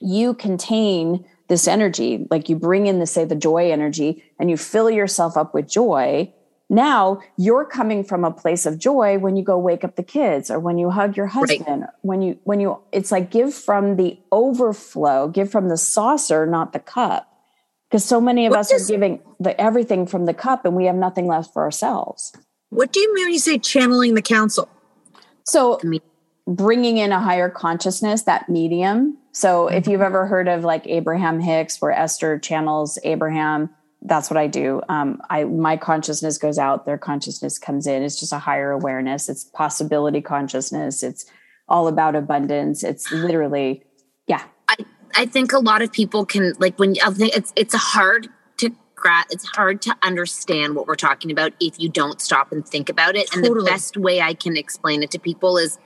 you 0.00 0.34
contain 0.34 1.24
this 1.48 1.68
energy, 1.68 2.26
like 2.30 2.48
you 2.48 2.56
bring 2.56 2.86
in 2.86 2.98
the, 2.98 3.06
say, 3.06 3.24
the 3.24 3.36
joy 3.36 3.70
energy 3.70 4.22
and 4.38 4.50
you 4.50 4.56
fill 4.56 4.90
yourself 4.90 5.36
up 5.36 5.54
with 5.54 5.68
joy, 5.68 6.32
now 6.70 7.20
you're 7.36 7.64
coming 7.64 8.04
from 8.04 8.24
a 8.24 8.30
place 8.30 8.64
of 8.64 8.78
joy 8.78 9.18
when 9.18 9.36
you 9.36 9.42
go 9.42 9.58
wake 9.58 9.84
up 9.84 9.96
the 9.96 10.02
kids 10.02 10.50
or 10.50 10.58
when 10.58 10.78
you 10.78 10.88
hug 10.88 11.16
your 11.16 11.26
husband 11.26 11.82
right. 11.82 11.90
when 12.02 12.22
you 12.22 12.38
when 12.44 12.60
you 12.60 12.78
it's 12.92 13.12
like 13.12 13.30
give 13.30 13.52
from 13.52 13.96
the 13.96 14.18
overflow 14.32 15.28
give 15.28 15.50
from 15.50 15.68
the 15.68 15.76
saucer 15.76 16.46
not 16.46 16.72
the 16.72 16.78
cup 16.78 17.26
because 17.90 18.04
so 18.04 18.20
many 18.20 18.46
of 18.46 18.50
what 18.50 18.60
us 18.60 18.70
does, 18.70 18.88
are 18.88 18.92
giving 18.92 19.20
the 19.40 19.60
everything 19.60 20.06
from 20.06 20.24
the 20.24 20.32
cup 20.32 20.64
and 20.64 20.76
we 20.76 20.86
have 20.86 20.94
nothing 20.94 21.26
left 21.26 21.52
for 21.52 21.62
ourselves 21.62 22.32
what 22.70 22.92
do 22.92 23.00
you 23.00 23.14
mean 23.14 23.26
when 23.26 23.32
you 23.32 23.40
say 23.40 23.58
channeling 23.58 24.14
the 24.14 24.22
council 24.22 24.68
so 25.44 25.80
bringing 26.46 26.98
in 26.98 27.12
a 27.12 27.20
higher 27.20 27.50
consciousness 27.50 28.22
that 28.22 28.48
medium 28.48 29.18
so 29.32 29.66
if 29.66 29.82
mm-hmm. 29.82 29.90
you've 29.90 30.00
ever 30.00 30.26
heard 30.26 30.46
of 30.46 30.62
like 30.62 30.86
abraham 30.86 31.40
hicks 31.40 31.80
where 31.82 31.90
esther 31.90 32.38
channels 32.38 32.96
abraham 33.02 33.68
that's 34.02 34.30
what 34.30 34.36
I 34.36 34.46
do. 34.46 34.80
Um, 34.88 35.20
I 35.28 35.44
my 35.44 35.76
consciousness 35.76 36.38
goes 36.38 36.58
out, 36.58 36.86
their 36.86 36.98
consciousness 36.98 37.58
comes 37.58 37.86
in. 37.86 38.02
It's 38.02 38.18
just 38.18 38.32
a 38.32 38.38
higher 38.38 38.70
awareness. 38.70 39.28
It's 39.28 39.44
possibility 39.44 40.20
consciousness. 40.20 41.02
It's 41.02 41.26
all 41.68 41.86
about 41.86 42.16
abundance. 42.16 42.82
It's 42.82 43.12
literally, 43.12 43.84
yeah. 44.26 44.44
I 44.68 44.76
I 45.14 45.26
think 45.26 45.52
a 45.52 45.58
lot 45.58 45.82
of 45.82 45.92
people 45.92 46.24
can 46.24 46.54
like 46.58 46.78
when 46.78 46.94
I 47.04 47.10
think 47.10 47.36
it's 47.36 47.52
it's 47.56 47.74
hard 47.74 48.28
to 48.58 48.70
grasp. 48.94 49.28
it's 49.32 49.46
hard 49.48 49.82
to 49.82 49.96
understand 50.02 50.74
what 50.74 50.86
we're 50.86 50.94
talking 50.94 51.30
about 51.30 51.52
if 51.60 51.78
you 51.78 51.88
don't 51.88 52.20
stop 52.20 52.52
and 52.52 52.66
think 52.66 52.88
about 52.88 53.16
it. 53.16 53.34
And 53.34 53.44
the 53.44 53.64
best 53.66 53.96
way 53.96 54.20
I 54.20 54.34
can 54.34 54.56
explain 54.56 55.02
it 55.02 55.10
to 55.12 55.18
people 55.18 55.58
is 55.58 55.78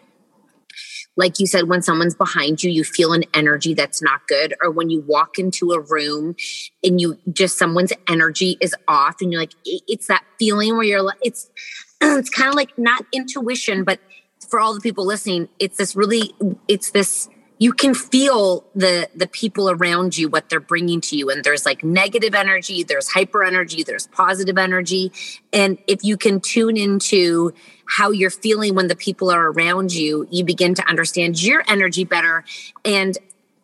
like 1.16 1.38
you 1.38 1.46
said, 1.46 1.68
when 1.68 1.80
someone's 1.82 2.14
behind 2.14 2.62
you, 2.62 2.70
you 2.70 2.82
feel 2.84 3.12
an 3.12 3.24
energy 3.34 3.72
that's 3.74 4.02
not 4.02 4.26
good. 4.26 4.54
Or 4.62 4.70
when 4.70 4.90
you 4.90 5.00
walk 5.06 5.38
into 5.38 5.70
a 5.72 5.80
room 5.80 6.34
and 6.82 7.00
you 7.00 7.18
just 7.32 7.56
someone's 7.58 7.92
energy 8.08 8.56
is 8.60 8.74
off 8.88 9.16
and 9.20 9.32
you're 9.32 9.40
like, 9.42 9.54
it- 9.64 9.82
it's 9.86 10.06
that 10.08 10.24
feeling 10.38 10.74
where 10.74 10.84
you're 10.84 11.02
like, 11.02 11.18
it's, 11.22 11.50
it's 12.00 12.30
kind 12.30 12.48
of 12.48 12.54
like 12.54 12.76
not 12.76 13.04
intuition, 13.12 13.84
but 13.84 14.00
for 14.48 14.58
all 14.60 14.74
the 14.74 14.80
people 14.80 15.06
listening, 15.06 15.48
it's 15.58 15.78
this 15.78 15.94
really, 15.96 16.34
it's 16.68 16.90
this, 16.90 17.28
you 17.64 17.72
can 17.72 17.94
feel 17.94 18.62
the 18.74 19.08
the 19.16 19.26
people 19.26 19.70
around 19.70 20.18
you 20.18 20.28
what 20.28 20.50
they're 20.50 20.60
bringing 20.60 21.00
to 21.00 21.16
you. 21.16 21.30
And 21.30 21.42
there's 21.42 21.64
like 21.64 21.82
negative 21.82 22.34
energy 22.34 22.82
there's 22.82 23.08
hyper 23.10 23.42
energy 23.42 23.82
there's 23.82 24.06
positive 24.08 24.58
energy. 24.58 25.10
And 25.50 25.78
if 25.86 26.04
you 26.04 26.18
can 26.18 26.40
tune 26.40 26.76
into 26.76 27.54
how 27.86 28.10
you're 28.10 28.28
feeling 28.28 28.74
when 28.74 28.88
the 28.88 28.96
people 28.96 29.30
are 29.30 29.50
around 29.50 29.94
you 29.94 30.28
you 30.30 30.44
begin 30.44 30.74
to 30.74 30.86
understand 30.86 31.42
your 31.42 31.64
energy 31.66 32.04
better. 32.04 32.44
And 32.84 33.16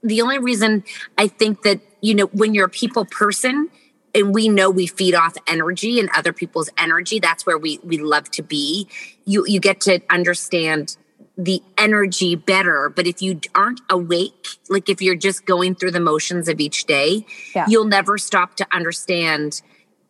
the 0.02 0.22
only 0.22 0.38
reason 0.38 0.82
i 1.18 1.26
think 1.26 1.60
that 1.60 1.78
you 2.00 2.14
know 2.14 2.28
when 2.28 2.54
you're 2.54 2.70
a 2.72 2.76
people 2.82 3.04
person 3.04 3.68
and 4.14 4.34
we 4.34 4.48
know 4.48 4.70
we 4.70 4.86
feed 4.86 5.14
off 5.14 5.36
energy 5.46 6.00
and 6.00 6.08
other 6.16 6.32
people's 6.32 6.70
energy 6.78 7.18
that's 7.18 7.44
where 7.44 7.58
we 7.58 7.78
we 7.84 7.98
love 7.98 8.30
to 8.30 8.42
be. 8.42 8.88
You 9.26 9.44
you 9.46 9.60
get 9.60 9.78
to 9.82 10.00
understand 10.08 10.96
the 11.44 11.62
energy 11.79 12.35
better 12.37 12.90
but 12.94 13.07
if 13.07 13.22
you 13.22 13.40
aren't 13.55 13.81
awake 13.88 14.46
like 14.68 14.88
if 14.90 15.00
you're 15.00 15.16
just 15.16 15.46
going 15.46 15.74
through 15.74 15.90
the 15.90 16.00
motions 16.00 16.48
of 16.48 16.61
each 16.61 16.85
day 16.85 17.24
Yeah. 17.55 17.64
you'll 17.66 17.87
never 17.87 18.18
stop 18.18 18.57
to 18.57 18.66
understand 18.72 19.62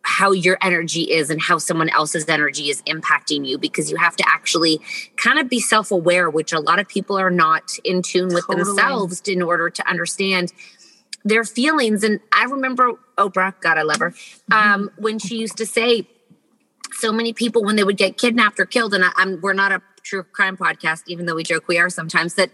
how 0.03 0.31
your 0.31 0.57
energy 0.61 1.03
is 1.03 1.29
and 1.29 1.39
how 1.41 1.57
someone 1.57 1.87
else's 1.89 2.27
energy 2.27 2.69
is 2.69 2.81
impacting 2.83 3.47
you 3.47 3.57
because 3.57 3.89
you 3.89 3.97
have 3.97 4.15
to 4.15 4.23
actually 4.27 4.81
kind 5.15 5.39
of 5.39 5.47
be 5.47 5.59
self-aware 5.61 6.29
which 6.29 6.51
a 6.51 6.59
lot 6.59 6.79
of 6.79 6.87
people 6.87 7.17
are 7.17 7.31
not 7.31 7.71
in 7.85 8.01
tune 8.01 8.27
with 8.33 8.45
Totally. 8.47 8.63
themselves 8.65 9.21
in 9.27 9.41
order 9.41 9.69
to 9.69 9.87
understand 9.89 10.51
their 11.23 11.43
feelings 11.45 12.03
and 12.03 12.19
i 12.33 12.43
remember 12.43 12.91
oprah 13.17 13.53
god 13.61 13.77
i 13.77 13.83
love 13.83 13.99
her 13.99 14.13
um, 14.51 14.89
when 14.97 15.17
she 15.17 15.37
used 15.37 15.55
to 15.57 15.65
say 15.65 16.07
so 16.93 17.11
many 17.13 17.31
people 17.31 17.63
when 17.63 17.77
they 17.77 17.83
would 17.85 17.95
get 17.97 18.17
kidnapped 18.17 18.59
or 18.59 18.65
killed 18.65 18.93
and 18.93 19.05
I, 19.05 19.11
I'm 19.15 19.39
we're 19.39 19.53
not 19.53 19.71
a 19.71 19.81
true 20.03 20.23
crime 20.23 20.57
podcast 20.57 21.03
even 21.07 21.25
though 21.25 21.35
we 21.35 21.43
joke 21.43 21.67
we 21.67 21.77
are 21.77 21.89
sometimes 21.89 22.35
that 22.35 22.51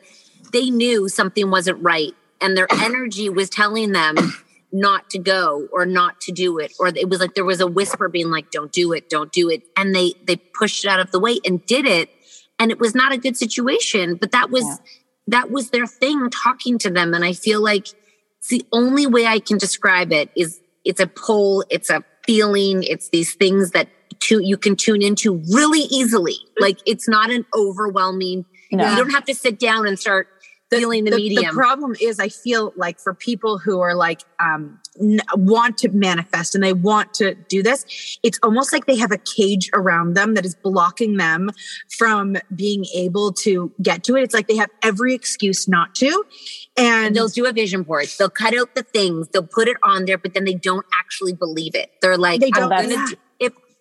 they 0.52 0.70
knew 0.70 1.10
something 1.10 1.50
wasn't 1.52 1.82
right. 1.84 2.14
And 2.40 2.56
their 2.56 2.68
energy 2.72 3.30
was 3.30 3.50
telling 3.50 3.92
them 3.92 4.16
not 4.72 5.10
to 5.12 5.20
go 5.20 5.68
or 5.72 5.86
not 5.86 6.22
to 6.22 6.32
do 6.32 6.60
it. 6.60 6.74
Or 6.80 6.88
it 6.88 7.10
was 7.10 7.20
like 7.20 7.34
there 7.36 7.46
was 7.46 7.60
a 7.60 7.68
whisper 7.68 8.10
being 8.10 8.30
like 8.30 8.52
don't 8.52 8.72
do 8.72 8.94
it 8.94 9.10
don't 9.10 9.32
do 9.32 9.50
it. 9.50 9.64
And 9.76 9.96
they 9.96 10.14
they 10.26 10.36
pushed 10.36 10.86
it 10.86 10.88
out 10.90 11.00
of 11.00 11.12
the 11.12 11.20
way 11.20 11.40
and 11.46 11.66
did 11.66 11.86
it. 11.86 12.10
And 12.60 12.72
it 12.72 12.80
was 12.80 12.96
not 12.96 13.12
a 13.12 13.18
good 13.18 13.38
situation 13.38 14.16
but 14.16 14.32
that 14.32 14.50
was 14.50 14.64
Yeah. 14.64 14.76
that 15.28 15.52
was 15.52 15.70
their 15.72 15.88
thing 15.88 16.30
talking 16.30 16.78
to 16.80 16.90
them. 16.90 17.14
And 17.14 17.26
i 17.26 17.34
feel 17.34 17.62
like 17.62 17.88
it's 18.40 18.50
the 18.50 18.66
only 18.72 19.08
way 19.08 19.26
i 19.26 19.40
can 19.40 19.58
describe 19.58 20.12
it 20.12 20.30
is 20.36 20.62
it's 20.86 21.02
a 21.02 21.08
pull 21.08 21.64
it's 21.70 21.90
a 21.90 22.04
feeling 22.24 22.84
it's 22.84 23.10
these 23.10 23.34
things 23.36 23.72
that 23.72 23.88
to, 24.22 24.42
you 24.44 24.58
can 24.58 24.76
tune 24.76 25.02
into 25.02 25.42
really 25.54 25.82
easily 25.90 26.36
like 26.60 26.80
it's 26.86 27.08
not 27.08 27.30
an 27.32 27.46
overwhelming 27.56 28.46
No. 28.72 28.90
you 28.90 28.98
don't 28.98 29.12
have 29.12 29.26
to 29.26 29.34
sit 29.36 29.60
down 29.60 29.88
and 29.88 29.98
start 30.00 30.28
feeling 30.70 31.06
the, 31.06 31.12
medium 31.16 31.46
The 31.46 31.52
problem 31.54 31.96
is, 32.02 32.20
I 32.20 32.28
feel 32.28 32.74
like 32.76 33.00
for 33.00 33.14
people 33.14 33.58
who 33.58 33.80
are 33.80 33.96
like 33.96 34.24
um, 34.38 34.78
n- 35.00 35.22
want 35.36 35.78
to 35.78 35.90
manifest 35.90 36.56
and 36.56 36.62
they 36.64 36.74
want 36.74 37.14
to 37.14 37.36
do 37.48 37.64
this, 37.64 38.20
it's 38.22 38.38
almost 38.44 38.74
like 38.74 38.86
they 38.86 38.98
have 38.98 39.14
a 39.14 39.18
cage 39.18 39.70
around 39.74 40.16
them 40.16 40.34
that 40.34 40.46
is 40.46 40.56
blocking 40.56 41.16
them 41.16 41.52
from 41.98 42.36
being 42.54 42.84
able 42.94 43.32
to 43.32 43.72
get 43.82 44.04
to 44.04 44.18
it. 44.18 44.24
It's 44.24 44.34
like 44.34 44.50
they 44.50 44.58
have 44.58 44.70
every 44.84 45.14
excuse 45.14 45.70
not 45.70 45.96
to, 45.96 46.26
and 46.76 47.16
they'll 47.16 47.30
do 47.30 47.46
a 47.46 47.54
vision 47.54 47.84
board. 47.84 48.08
They'll 48.20 48.30
cut 48.30 48.54
out 48.54 48.76
the 48.76 48.84
things. 48.84 49.30
They'll 49.30 49.44
put 49.48 49.70
it 49.70 49.78
on 49.84 50.04
there, 50.04 50.18
but 50.18 50.34
then 50.34 50.44
they 50.44 50.56
don't 50.56 50.86
actually 51.00 51.32
believe 51.32 51.76
it. 51.76 51.92
They're 52.02 52.18
like, 52.18 52.42
They 52.42 52.48
I'm 52.54 52.68
don't- 52.68 52.70
gonna 52.72 52.90
yeah. 52.90 53.06
do- 53.12 53.16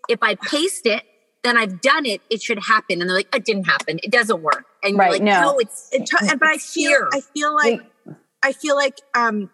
if 0.08 0.16
if 0.16 0.22
I 0.22 0.34
paste 0.34 0.86
it, 0.86 1.02
then 1.44 1.56
I've 1.56 1.80
done 1.80 2.06
it. 2.06 2.20
It 2.30 2.42
should 2.42 2.58
happen. 2.58 3.00
And 3.00 3.08
they're 3.08 3.16
like, 3.16 3.34
it 3.34 3.44
didn't 3.44 3.64
happen. 3.64 4.00
It 4.02 4.10
doesn't 4.10 4.42
work. 4.42 4.64
And 4.82 4.96
you're 4.96 5.10
like, 5.10 5.22
no. 5.22 5.40
no, 5.40 5.58
it's 5.58 5.88
it 5.92 6.06
t- 6.06 6.16
but 6.38 6.48
I 6.48 6.56
feel 6.58 6.90
fear. 6.90 7.08
I 7.12 7.20
feel 7.20 7.54
like 7.54 7.80
I 8.42 8.52
feel 8.52 8.76
like 8.76 8.98
um 9.14 9.50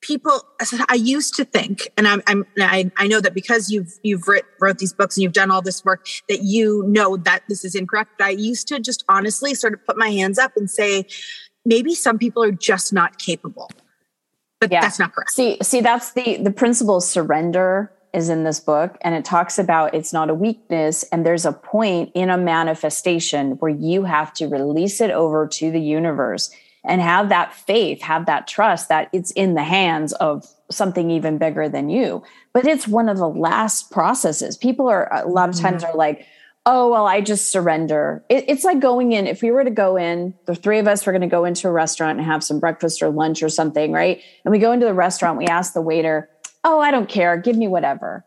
people 0.00 0.42
I 0.88 0.94
used 0.94 1.34
to 1.36 1.44
think 1.44 1.88
and 1.96 2.06
I'm, 2.06 2.22
I'm 2.26 2.44
I, 2.58 2.90
I 2.96 3.06
know 3.06 3.20
that 3.20 3.34
because 3.34 3.70
you've 3.70 3.92
you've 4.02 4.26
writ, 4.28 4.44
wrote 4.60 4.78
these 4.78 4.92
books 4.92 5.16
and 5.16 5.22
you've 5.22 5.32
done 5.32 5.50
all 5.50 5.62
this 5.62 5.84
work 5.84 6.06
that 6.28 6.42
you 6.42 6.84
know 6.86 7.16
that 7.18 7.42
this 7.48 7.64
is 7.64 7.74
incorrect 7.74 8.12
but 8.18 8.26
I 8.26 8.30
used 8.30 8.68
to 8.68 8.80
just 8.80 9.04
honestly 9.08 9.54
sort 9.54 9.74
of 9.74 9.84
put 9.86 9.96
my 9.96 10.08
hands 10.08 10.38
up 10.38 10.52
and 10.56 10.70
say 10.70 11.06
maybe 11.64 11.94
some 11.94 12.18
people 12.18 12.42
are 12.42 12.52
just 12.52 12.92
not 12.92 13.18
capable 13.18 13.70
but 14.60 14.70
Yeah. 14.70 14.80
that's 14.80 14.98
not 14.98 15.12
correct 15.12 15.32
See, 15.32 15.58
see, 15.62 15.80
that's 15.80 16.12
the 16.12 16.36
the 16.38 16.52
principle 16.52 16.96
of 16.96 17.02
surrender 17.02 17.92
is 18.16 18.30
in 18.30 18.44
this 18.44 18.58
book, 18.58 18.96
and 19.02 19.14
it 19.14 19.24
talks 19.24 19.58
about 19.58 19.94
it's 19.94 20.12
not 20.12 20.30
a 20.30 20.34
weakness, 20.34 21.04
and 21.04 21.24
there's 21.24 21.44
a 21.44 21.52
point 21.52 22.10
in 22.14 22.30
a 22.30 22.38
manifestation 22.38 23.52
where 23.58 23.70
you 23.70 24.04
have 24.04 24.32
to 24.34 24.48
release 24.48 25.00
it 25.00 25.10
over 25.10 25.46
to 25.46 25.70
the 25.70 25.80
universe 25.80 26.50
and 26.82 27.00
have 27.00 27.28
that 27.28 27.52
faith, 27.52 28.00
have 28.00 28.26
that 28.26 28.46
trust 28.46 28.88
that 28.88 29.08
it's 29.12 29.32
in 29.32 29.54
the 29.54 29.62
hands 29.62 30.12
of 30.14 30.46
something 30.70 31.10
even 31.10 31.36
bigger 31.36 31.68
than 31.68 31.90
you. 31.90 32.22
But 32.52 32.66
it's 32.66 32.88
one 32.88 33.08
of 33.08 33.18
the 33.18 33.28
last 33.28 33.90
processes. 33.90 34.56
People 34.56 34.88
are 34.88 35.12
a 35.12 35.28
lot 35.28 35.48
of 35.48 35.56
mm-hmm. 35.56 35.66
times 35.66 35.84
are 35.84 35.94
like, 35.94 36.26
oh 36.66 36.90
well 36.90 37.06
i 37.06 37.20
just 37.20 37.50
surrender 37.50 38.24
it, 38.28 38.44
it's 38.48 38.64
like 38.64 38.80
going 38.80 39.12
in 39.12 39.26
if 39.26 39.40
we 39.40 39.50
were 39.50 39.64
to 39.64 39.70
go 39.70 39.96
in 39.96 40.34
the 40.46 40.54
three 40.54 40.78
of 40.78 40.88
us 40.88 41.06
were 41.06 41.12
going 41.12 41.22
to 41.22 41.28
go 41.28 41.44
into 41.44 41.68
a 41.68 41.72
restaurant 41.72 42.18
and 42.18 42.26
have 42.26 42.42
some 42.42 42.58
breakfast 42.58 43.02
or 43.02 43.08
lunch 43.08 43.42
or 43.42 43.48
something 43.48 43.92
right 43.92 44.20
and 44.44 44.52
we 44.52 44.58
go 44.58 44.72
into 44.72 44.84
the 44.84 44.92
restaurant 44.92 45.38
we 45.38 45.46
ask 45.46 45.72
the 45.72 45.80
waiter 45.80 46.28
oh 46.66 46.78
i 46.80 46.90
don't 46.90 47.08
care. 47.08 47.36
Give 47.38 47.56
me 47.56 47.68
whatever. 47.68 48.24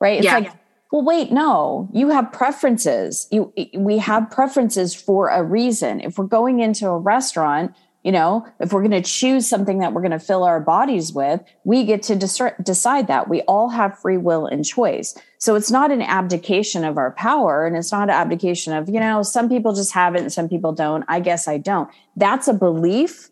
Right? 0.00 0.16
It's 0.18 0.24
Yeah. 0.24 0.34
like 0.38 0.52
well 0.92 1.04
wait 1.04 1.32
no. 1.32 1.88
You 1.92 2.08
have 2.10 2.32
preferences. 2.32 3.26
You 3.30 3.52
we 3.76 3.98
have 3.98 4.30
preferences 4.30 4.94
for 4.94 5.28
a 5.28 5.42
reason. 5.42 6.00
If 6.00 6.16
we're 6.18 6.26
going 6.26 6.60
into 6.60 6.88
a 6.88 6.98
restaurant 6.98 7.74
you 8.04 8.12
know 8.12 8.46
if 8.60 8.72
we're 8.72 8.82
going 8.88 9.02
to 9.02 9.10
choose 9.18 9.48
something 9.48 9.80
that 9.80 9.92
we're 9.92 10.00
going 10.00 10.12
to 10.12 10.26
fill 10.30 10.44
our 10.44 10.60
bodies 10.60 11.12
with 11.12 11.40
we 11.64 11.84
get 11.84 12.04
to 12.04 12.14
decide 12.14 13.08
that. 13.08 13.28
We 13.28 13.40
all 13.42 13.68
have 13.70 13.98
free 13.98 14.16
will 14.16 14.46
and 14.46 14.64
choice. 14.64 15.18
So 15.38 15.56
it's 15.56 15.72
not 15.72 15.90
an 15.90 16.02
abdication 16.02 16.84
of 16.84 16.98
our 16.98 17.10
power 17.10 17.66
and 17.66 17.76
it's 17.76 17.90
not 17.90 18.04
an 18.04 18.10
abdication 18.22 18.72
of 18.74 18.88
you 18.88 19.00
know 19.00 19.22
some 19.24 19.48
people 19.48 19.72
just 19.74 19.92
have 19.92 20.14
it 20.14 20.20
and 20.20 20.32
some 20.32 20.48
people 20.48 20.72
don't. 20.72 21.04
I 21.08 21.18
guess 21.20 21.48
i 21.48 21.58
don't. 21.58 21.90
That's 22.14 22.46
a 22.46 22.54
belief 22.54 23.28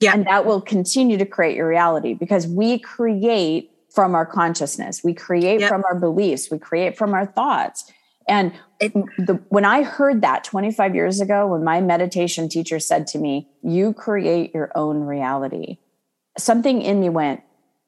Yeah. 0.00 0.12
and 0.14 0.26
that 0.26 0.44
will 0.44 0.60
continue 0.60 1.16
to 1.16 1.24
create 1.26 1.56
your 1.56 1.66
reality 1.68 2.12
because 2.12 2.46
we 2.46 2.78
create 2.80 3.70
from 3.98 4.14
our 4.14 4.24
consciousness 4.24 5.02
we 5.02 5.12
create 5.12 5.58
Yep. 5.58 5.68
from 5.68 5.82
our 5.90 5.96
beliefs 5.98 6.52
we 6.52 6.58
create 6.58 6.96
from 6.96 7.12
our 7.14 7.26
thoughts 7.26 7.90
and 8.28 8.52
It- 8.78 8.92
the, 9.26 9.34
when 9.48 9.64
I 9.64 9.82
heard 9.82 10.20
that 10.22 10.44
25 10.44 10.94
years 10.94 11.20
ago, 11.20 11.48
when 11.48 11.64
my 11.64 11.80
meditation 11.80 12.48
teacher 12.48 12.78
said 12.78 13.08
to 13.08 13.18
me, 13.18 13.48
You 13.62 13.92
create 13.92 14.54
your 14.54 14.70
own 14.76 15.00
reality, 15.00 15.78
something 16.36 16.80
in 16.80 17.00
me 17.00 17.08
went, 17.08 17.40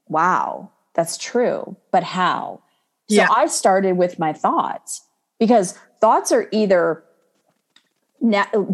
Wow, 0.08 0.70
that's 0.94 1.16
true. 1.16 1.76
But 1.92 2.02
how? 2.02 2.62
So 3.08 3.16
Yeah. 3.22 3.28
I 3.30 3.46
started 3.46 3.96
with 3.98 4.18
my 4.18 4.32
thoughts 4.32 5.06
because 5.38 5.78
thoughts 6.00 6.32
are 6.32 6.48
either 6.50 7.04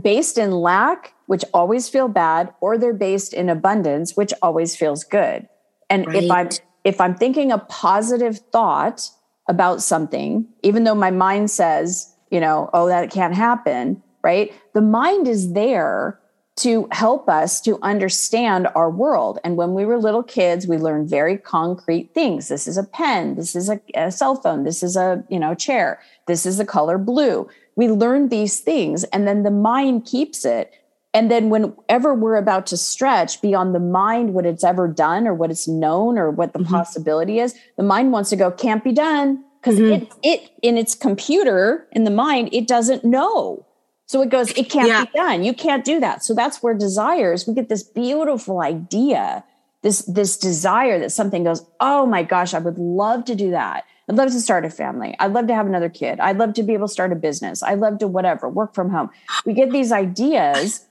based 0.01 0.39
in 0.39 0.53
lack, 0.53 1.13
which 1.27 1.45
always 1.53 1.89
feel 1.89 2.09
bad, 2.09 2.55
or 2.63 2.79
they're 2.79 2.95
based 3.11 3.35
in 3.35 3.49
abundance, 3.51 4.17
which 4.17 4.33
always 4.41 4.75
feels 4.77 5.05
good. 5.05 5.49
And 5.91 6.07
if 6.15 6.31
I'm 6.31 6.47
Right. 6.47 6.61
If 6.87 7.01
I'm 7.01 7.17
thinking 7.17 7.51
a 7.51 7.59
positive 7.59 8.39
thought 8.53 9.11
about 9.49 9.83
something, 9.83 10.47
even 10.63 10.85
though 10.85 10.95
my 10.95 11.11
mind 11.11 11.51
says, 11.51 12.15
you 12.31 12.39
know, 12.39 12.71
oh, 12.73 12.87
that 12.87 13.11
can't 13.11 13.35
happen, 13.35 14.01
right? 14.23 14.55
The 14.73 14.83
mind 14.83 15.27
is 15.27 15.53
there 15.53 16.21
to 16.59 16.87
help 16.93 17.29
us 17.29 17.61
to 17.63 17.77
understand 17.83 18.69
our 18.77 18.89
world. 18.89 19.41
And 19.43 19.57
when 19.57 19.75
we 19.75 19.85
were 19.85 19.99
little 19.99 20.23
kids, 20.23 20.69
we 20.69 20.79
learned 20.79 21.11
very 21.11 21.37
concrete 21.37 22.15
things. 22.15 22.47
This 22.47 22.69
is 22.69 22.79
a 22.79 22.85
pen. 22.85 23.35
This 23.35 23.57
is 23.57 23.69
a, 23.69 23.81
a 23.97 24.13
cell 24.13 24.37
phone. 24.37 24.63
This 24.63 24.85
is 24.85 24.97
a, 24.97 25.25
you 25.29 25.41
know, 25.41 25.57
chair. 25.57 26.01
This 26.29 26.47
is 26.47 26.57
the 26.57 26.65
color 26.65 26.99
blue. 26.99 27.49
We 27.75 27.89
learn 27.89 28.29
these 28.29 28.61
things 28.61 29.03
and 29.05 29.27
then 29.27 29.43
the 29.43 29.51
mind 29.51 30.07
keeps 30.07 30.45
it. 30.45 30.73
And 31.17 31.31
then 31.31 31.49
whenever 31.49 32.13
we're 32.13 32.37
about 32.37 32.67
to 32.67 32.77
stretch 32.77 33.41
beyond 33.41 33.75
the 33.75 33.81
mind, 33.81 34.35
what 34.35 34.45
it's 34.45 34.63
ever 34.63 34.87
done 34.87 35.27
or 35.27 35.33
what 35.33 35.51
it's 35.51 35.67
known 35.67 36.19
or 36.19 36.31
what 36.31 36.53
the 36.53 36.59
mm-hmm. 36.59 36.75
possibility 36.75 37.39
is, 37.39 37.55
the 37.79 37.83
mind 37.83 38.13
wants 38.13 38.29
to 38.31 38.37
go, 38.37 38.51
can't 38.51 38.85
be 38.85 38.93
done. 38.93 39.43
Because 39.59 39.79
mm-hmm. 39.79 40.05
it, 40.05 40.13
it 40.23 40.51
in 40.61 40.77
its 40.77 40.95
computer 40.95 41.89
in 41.93 42.05
the 42.05 42.11
mind, 42.11 42.51
it 42.53 42.69
doesn't 42.69 43.03
know. 43.03 43.65
So 44.05 44.21
it 44.21 44.29
goes, 44.29 44.51
it 44.59 44.69
can't 44.69 44.89
Yeah. 44.89 45.07
be 45.07 45.11
done. 45.15 45.43
You 45.43 45.55
can't 45.55 45.87
do 45.87 46.01
that. 46.01 46.23
So 46.23 46.35
that's 46.35 46.63
where 46.63 46.75
desires, 46.75 47.47
we 47.47 47.55
get 47.55 47.71
this 47.71 47.83
beautiful 47.83 48.61
idea, 48.61 49.43
this 49.81 50.01
this 50.03 50.37
desire 50.37 50.99
that 50.99 51.13
something 51.13 51.45
goes 51.45 51.65
oh 51.81 52.07
my 52.07 52.23
gosh 52.23 52.55
i 52.55 52.59
would 52.59 52.79
love 52.79 53.25
to 53.25 53.37
do 53.37 53.51
that 53.53 53.85
i'd 54.09 54.17
love 54.17 54.31
to 54.31 54.41
start 54.41 54.65
a 54.65 54.71
family 54.71 55.15
i'd 55.21 55.33
love 55.33 55.47
to 55.47 55.55
have 55.55 55.67
another 55.67 55.89
kid 55.89 56.19
i'd 56.21 56.39
love 56.39 56.55
to 56.55 56.65
be 56.65 56.75
able 56.75 56.89
to 56.89 56.93
start 56.93 57.13
a 57.13 57.15
business 57.15 57.63
i'd 57.63 57.79
love 57.79 57.99
to 57.99 58.09
whatever 58.09 58.49
work 58.49 58.75
from 58.75 58.91
home 58.91 59.09
we 59.45 59.53
get 59.53 59.71
these 59.71 59.93
ideas 59.93 60.87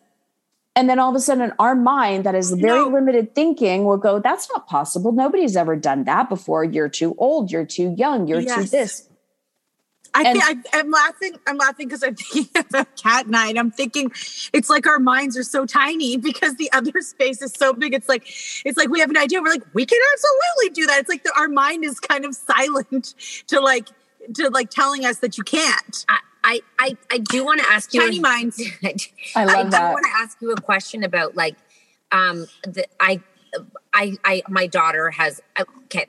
and 0.75 0.89
then 0.89 0.99
all 0.99 1.09
of 1.09 1.15
a 1.15 1.19
sudden 1.19 1.53
our 1.59 1.75
mind 1.75 2.23
that 2.25 2.35
is 2.35 2.51
very 2.51 2.79
No. 2.79 2.88
limited 2.89 3.33
thinking 3.35 3.85
will 3.85 3.97
go 3.97 4.19
that's 4.19 4.49
not 4.51 4.67
possible 4.67 5.11
nobody's 5.11 5.55
ever 5.55 5.75
done 5.75 6.03
that 6.05 6.29
before 6.29 6.63
you're 6.63 6.89
too 6.89 7.15
old 7.17 7.51
you're 7.51 7.65
too 7.65 7.93
young 7.97 8.27
you're 8.27 8.41
too 8.41 8.63
this 8.63 9.07
I 10.17 10.23
And- 10.23 10.41
think 10.41 10.67
I, 10.73 10.79
I'm 10.79 10.89
laughing. 10.91 11.33
I'm 11.45 11.57
laughing 11.57 11.89
because 11.89 12.01
I'm 12.01 12.15
thinking 12.21 12.49
about 12.69 12.95
Cat 12.95 13.27
night. 13.27 13.57
I'm 13.57 13.69
thinking 13.69 14.13
it's 14.53 14.69
like 14.69 14.88
our 14.88 14.97
minds 14.97 15.35
are 15.38 15.43
so 15.43 15.65
tiny 15.65 16.15
because 16.15 16.55
the 16.55 16.71
other 16.71 16.93
space 17.01 17.41
is 17.41 17.51
so 17.51 17.73
big. 17.73 17.93
It's 17.93 18.07
like 18.07 18.23
it's 18.63 18.77
like 18.77 18.88
we 18.88 19.01
have 19.01 19.09
an 19.09 19.17
idea. 19.17 19.41
We're 19.41 19.49
like 19.49 19.63
we 19.73 19.85
can 19.85 19.99
absolutely 20.13 20.73
do 20.81 20.88
that. 20.88 20.99
It's 21.01 21.09
like 21.09 21.23
the, 21.25 21.33
our 21.38 21.49
mind 21.49 21.83
is 21.83 21.99
kind 21.99 22.23
of 22.23 22.33
silent 22.51 23.13
to 23.47 23.59
like 23.59 23.89
to 24.35 24.49
like 24.51 24.69
telling 24.69 25.03
us 25.03 25.17
that 25.19 25.38
you 25.38 25.43
can't. 25.43 26.05
I, 26.07 26.19
I, 26.45 26.62
I, 26.77 26.95
I 27.12 27.17
do 27.17 27.43
want 27.43 27.60
to 27.62 27.69
ask 27.69 27.93
you. 27.93 28.01
Tiny 28.01 28.19
minds. 28.19 28.62
I 29.36 29.45
love 29.45 29.65
do 29.65 29.71
that. 29.71 29.93
want 29.93 30.05
to 30.05 30.12
ask 30.15 30.38
you 30.39 30.51
a 30.51 30.62
question 30.62 31.03
about 31.03 31.36
like, 31.36 31.55
um, 32.12 32.45
the, 32.63 32.86
I, 32.99 33.19
I, 33.93 34.13
I, 34.23 34.43
my 34.47 34.67
daughter 34.67 35.10
has. 35.10 35.41
Okay, 35.86 36.05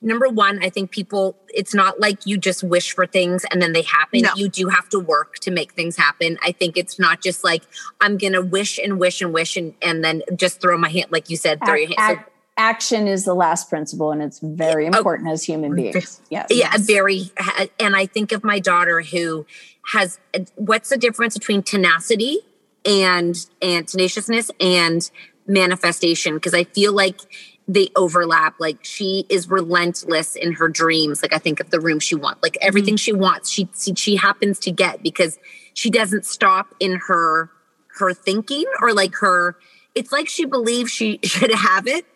number 0.00 0.28
one, 0.28 0.62
I 0.62 0.70
think 0.70 0.92
people. 0.92 1.36
It's 1.48 1.74
not 1.74 1.98
like 1.98 2.24
you 2.26 2.38
just 2.38 2.62
wish 2.62 2.94
for 2.94 3.06
things 3.06 3.44
and 3.50 3.60
then 3.60 3.72
they 3.72 3.82
happen. 3.82 4.22
No. 4.22 4.30
You 4.36 4.48
do 4.48 4.68
have 4.68 4.88
to 4.90 5.00
work 5.00 5.34
to 5.40 5.50
make 5.50 5.72
things 5.72 5.96
happen. 5.96 6.38
I 6.42 6.52
think 6.52 6.76
it's 6.76 6.98
not 6.98 7.20
just 7.20 7.42
like 7.42 7.64
I'm 8.00 8.18
gonna 8.18 8.40
wish 8.40 8.78
and 8.78 9.00
wish 9.00 9.20
and 9.20 9.34
wish 9.34 9.56
and 9.56 9.74
and 9.82 10.04
then 10.04 10.22
just 10.36 10.60
throw 10.60 10.78
my 10.78 10.88
hand, 10.88 11.06
like 11.10 11.28
you 11.28 11.36
said, 11.36 11.58
throw 11.64 11.74
your 11.74 11.88
Ac- 11.88 11.94
hand. 11.98 12.18
So 12.18 12.22
ac- 12.22 12.31
action 12.62 13.08
is 13.08 13.24
the 13.24 13.34
last 13.34 13.68
principle 13.68 14.12
and 14.12 14.22
it's 14.22 14.38
very 14.38 14.84
Oh. 14.84 14.96
important 14.96 15.28
as 15.28 15.42
human 15.42 15.74
beings. 15.74 16.20
Yes. 16.30 16.46
Yeah 16.50 16.70
very 16.78 17.30
and 17.78 17.96
i 17.96 18.06
think 18.06 18.32
of 18.32 18.44
my 18.44 18.58
daughter 18.58 19.02
who 19.02 19.44
has 19.92 20.18
what's 20.54 20.88
the 20.88 20.96
difference 20.96 21.36
between 21.36 21.62
tenacity 21.62 22.38
and 22.84 23.34
and 23.60 23.88
tenaciousness 23.88 24.50
and 24.60 25.10
manifestation? 25.46 26.34
Because 26.34 26.54
i 26.54 26.64
feel 26.64 26.92
like 26.92 27.20
they 27.68 27.88
overlap 27.96 28.54
like 28.58 28.78
she 28.82 29.24
is 29.28 29.48
relentless 29.48 30.36
in 30.36 30.52
her 30.52 30.68
dreams. 30.68 31.22
Like 31.22 31.34
i 31.34 31.38
think 31.38 31.58
of 31.60 31.70
the 31.70 31.80
room 31.80 31.98
she 31.98 32.14
wants 32.14 32.42
like 32.42 32.56
everything 32.60 32.94
mm-hmm. 32.94 33.08
she 33.08 33.12
wants 33.12 33.50
she 33.50 33.68
she 33.76 33.94
she 33.94 34.16
happens 34.16 34.58
to 34.60 34.70
get 34.70 35.02
because 35.02 35.38
she 35.74 35.90
doesn't 35.90 36.24
stop 36.24 36.74
in 36.78 37.00
her 37.08 37.50
her 37.98 38.14
thinking 38.14 38.64
or 38.80 38.92
like 38.94 39.14
her 39.16 39.56
it's 39.94 40.12
like 40.12 40.28
she 40.28 40.44
believes 40.44 40.90
she 40.90 41.18
should 41.24 41.52
have 41.52 41.86
it 41.86 42.06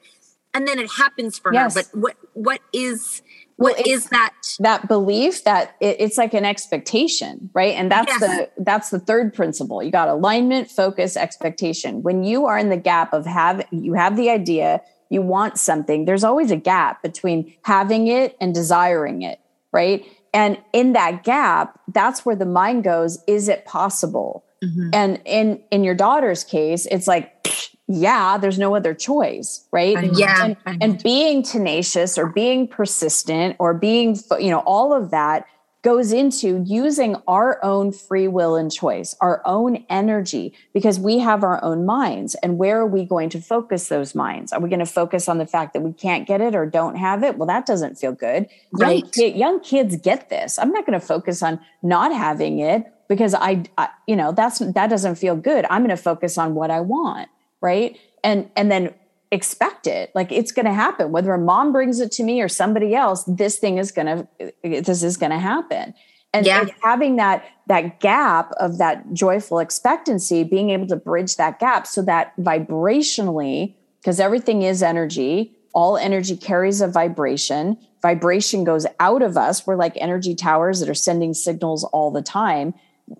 and 0.56 0.66
then 0.66 0.78
it 0.78 0.90
happens 0.96 1.38
for 1.38 1.52
Yes. 1.52 1.74
her. 1.76 1.82
But 1.82 2.00
what 2.00 2.16
what 2.32 2.60
is 2.72 3.22
Well, 3.58 3.74
what 3.74 3.86
is 3.86 4.06
that? 4.06 4.32
that 4.60 4.88
belief 4.88 5.44
that 5.44 5.74
it, 5.80 5.96
it's 6.00 6.16
like 6.18 6.32
an 6.34 6.44
expectation 6.44 7.50
right? 7.54 7.74
And 7.74 7.90
that's 7.90 8.08
Yes. 8.08 8.20
the 8.20 8.50
that's 8.62 8.90
the 8.90 8.98
third 8.98 9.34
principle. 9.34 9.82
You 9.82 9.90
got 9.90 10.08
alignment 10.08 10.70
focus 10.70 11.16
expectation. 11.16 12.02
When 12.02 12.24
you 12.24 12.46
are 12.46 12.58
in 12.58 12.70
the 12.70 12.76
gap 12.76 13.12
of 13.12 13.26
have 13.26 13.64
you 13.70 13.92
have 13.94 14.16
the 14.16 14.30
idea 14.30 14.80
you 15.10 15.22
want 15.22 15.56
something 15.58 16.04
there's 16.06 16.24
always 16.24 16.50
a 16.50 16.56
gap 16.56 17.02
between 17.02 17.54
having 17.62 18.08
it 18.08 18.36
and 18.40 18.54
desiring 18.54 19.22
it 19.22 19.38
right? 19.72 20.04
And 20.32 20.58
in 20.72 20.94
that 20.94 21.22
gap 21.22 21.78
that's 21.92 22.24
where 22.24 22.36
the 22.36 22.46
mind 22.46 22.82
goes 22.84 23.22
is 23.26 23.48
it 23.48 23.66
possible? 23.66 24.44
Mm-hmm. 24.64 24.90
And 24.94 25.20
in 25.26 25.62
in 25.70 25.84
your 25.84 25.94
daughter's 25.94 26.44
case 26.44 26.86
it's 26.86 27.06
like 27.06 27.32
yeah 27.88 28.36
there's 28.38 28.58
no 28.58 28.74
other 28.74 28.94
choice 28.94 29.66
right? 29.72 29.96
I. 29.96 30.10
Yeah. 30.14 30.54
and, 30.66 30.82
and 30.82 31.02
being 31.02 31.42
tenacious 31.42 32.18
or 32.18 32.26
being 32.26 32.66
persistent 32.68 33.56
or 33.58 33.74
being 33.74 34.16
you 34.40 34.50
know 34.50 34.60
all 34.60 34.92
of 34.92 35.10
that 35.10 35.46
goes 35.82 36.12
into 36.12 36.64
using 36.66 37.14
our 37.28 37.64
own 37.64 37.92
free 37.92 38.26
will 38.26 38.56
and 38.56 38.72
choice 38.72 39.14
our 39.20 39.40
own 39.44 39.84
energy 39.88 40.52
because 40.74 40.98
we 40.98 41.18
have 41.18 41.44
our 41.44 41.62
own 41.62 41.86
minds. 41.86 42.34
And 42.42 42.58
where 42.58 42.80
are 42.80 42.86
we 42.88 43.04
going 43.04 43.28
to 43.30 43.40
focus 43.40 43.86
those 43.88 44.12
minds? 44.12 44.52
Are 44.52 44.58
we 44.58 44.68
going 44.68 44.80
to 44.80 44.86
focus 44.86 45.28
on 45.28 45.38
the 45.38 45.46
fact 45.46 45.74
that 45.74 45.82
we 45.82 45.92
can't 45.92 46.26
get 46.26 46.40
it 46.40 46.56
or 46.56 46.66
don't 46.66 46.96
have 46.96 47.22
it? 47.22 47.38
Well 47.38 47.46
that 47.46 47.66
doesn't 47.66 47.98
feel 48.00 48.10
good. 48.10 48.48
Young, 48.76 48.90
Right. 48.90 49.12
ki- 49.12 49.28
young 49.38 49.60
kids 49.60 49.96
get 49.96 50.28
this. 50.28 50.58
I'm 50.58 50.72
not 50.72 50.86
going 50.86 50.98
to 50.98 51.06
focus 51.06 51.40
on 51.40 51.60
not 51.84 52.12
having 52.12 52.58
it 52.58 52.84
because 53.08 53.32
I, 53.34 53.62
I 53.78 53.88
you 54.08 54.16
know 54.16 54.32
that's 54.32 54.58
that 54.58 54.88
doesn't 54.90 55.14
feel 55.16 55.36
good. 55.36 55.66
I'm 55.70 55.82
going 55.82 55.96
to 55.96 56.02
focus 56.02 56.36
on 56.36 56.56
what 56.56 56.72
i 56.72 56.80
want 56.80 57.28
right? 57.66 57.98
And 58.22 58.48
and 58.56 58.70
then 58.70 58.94
expect 59.32 59.86
it. 59.86 60.12
Like 60.14 60.30
it's 60.30 60.52
going 60.52 60.66
to 60.66 60.72
happen. 60.72 61.10
Whether 61.10 61.32
a 61.34 61.38
mom 61.38 61.72
brings 61.72 61.98
it 62.00 62.12
to 62.12 62.22
me 62.22 62.40
or 62.40 62.48
somebody 62.48 62.94
else 62.94 63.24
this 63.24 63.58
thing 63.58 63.78
is 63.78 63.90
going 63.90 64.06
to 64.06 64.52
this 64.62 65.02
is 65.02 65.16
going 65.16 65.32
to 65.32 65.38
happen. 65.38 65.94
And, 66.32 66.46
Yeah. 66.46 66.60
and 66.60 66.70
having 66.82 67.16
that 67.16 67.44
that 67.66 68.00
gap 68.00 68.52
of 68.60 68.78
that 68.78 69.12
joyful 69.12 69.58
expectancy 69.58 70.44
being 70.44 70.70
able 70.70 70.86
to 70.86 70.96
bridge 70.96 71.36
that 71.36 71.58
gap 71.58 71.86
so 71.86 72.02
that 72.02 72.36
vibrationally 72.38 73.74
because 74.00 74.20
everything 74.20 74.62
is 74.62 74.82
energy 74.82 75.52
all 75.74 75.96
energy 75.98 76.36
carries 76.36 76.80
a 76.80 76.88
vibration 76.88 77.76
vibration 78.06 78.62
goes 78.62 78.86
out 79.00 79.22
of 79.22 79.36
us. 79.36 79.66
We're 79.66 79.76
like 79.76 79.96
energy 79.96 80.34
towers 80.36 80.78
that 80.80 80.88
are 80.88 80.94
sending 81.08 81.34
signals 81.34 81.82
all 81.82 82.12
the 82.12 82.22
time. 82.22 82.72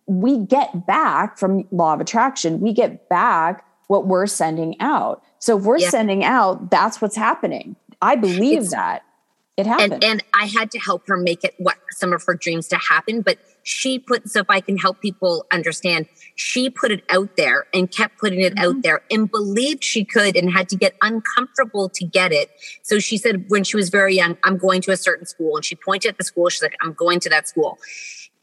We 0.07 0.39
get 0.39 0.87
back 0.87 1.39
from 1.39 1.65
law 1.73 1.95
of 1.95 2.01
attraction. 2.01 2.61
We 2.61 2.73
get 2.73 3.09
back 3.09 3.65
what 3.87 4.07
we're 4.07 4.27
sending 4.27 4.81
out. 4.81 5.23
So 5.39 5.59
if 5.59 5.65
we're 5.65 5.79
Yeah. 5.79 5.91
sending 5.91 6.25
out 6.25 6.71
that's 6.71 7.01
what's 7.01 7.17
happening. 7.17 7.77
I 8.03 8.17
believe 8.17 8.59
It's- 8.59 8.71
that 8.73 9.03
it 9.57 9.67
happened. 9.67 9.95
and 9.95 10.05
and 10.05 10.25
i 10.35 10.45
had 10.45 10.71
to 10.71 10.79
help 10.79 11.07
her 11.09 11.17
make 11.17 11.43
it 11.43 11.55
what 11.59 11.77
some 11.91 12.13
of 12.13 12.23
her 12.27 12.35
dreams 12.35 12.69
to 12.69 12.77
happen 12.77 13.23
but 13.23 13.39
she 13.63 13.99
put 13.99 14.29
so 14.29 14.41
if 14.41 14.51
i 14.51 14.61
can 14.61 14.77
help 14.77 15.01
people 15.01 15.47
understand 15.51 16.07
she 16.35 16.69
put 16.69 16.93
it 16.93 17.03
out 17.09 17.37
there 17.37 17.67
and 17.73 17.91
kept 17.91 18.19
putting 18.19 18.41
it 18.41 18.53
out 18.59 18.73
mm-hmm. 18.73 18.81
there 18.83 19.01
and 19.11 19.31
believed 19.31 19.83
she 19.83 20.05
could 20.05 20.37
and 20.37 20.53
had 20.53 20.69
to 20.69 20.77
get 20.77 20.95
uncomfortable 21.01 21.89
to 21.89 22.05
get 22.05 22.31
it. 22.31 22.51
So 22.83 22.99
she 22.99 23.17
said 23.17 23.47
when 23.49 23.65
she 23.65 23.77
was 23.77 23.89
very 23.89 24.15
young 24.15 24.37
i'm 24.45 24.59
going 24.59 24.83
to 24.83 24.93
a 24.93 24.97
certain 24.97 25.27
school 25.27 25.57
and 25.57 25.65
she 25.65 25.75
pointed 25.75 26.11
at 26.11 26.19
the 26.19 26.25
school. 26.25 26.49
She's 26.51 26.63
like 26.63 26.77
i'm 26.83 26.93
going 26.93 27.21
to 27.21 27.31
that 27.31 27.49
school 27.49 27.79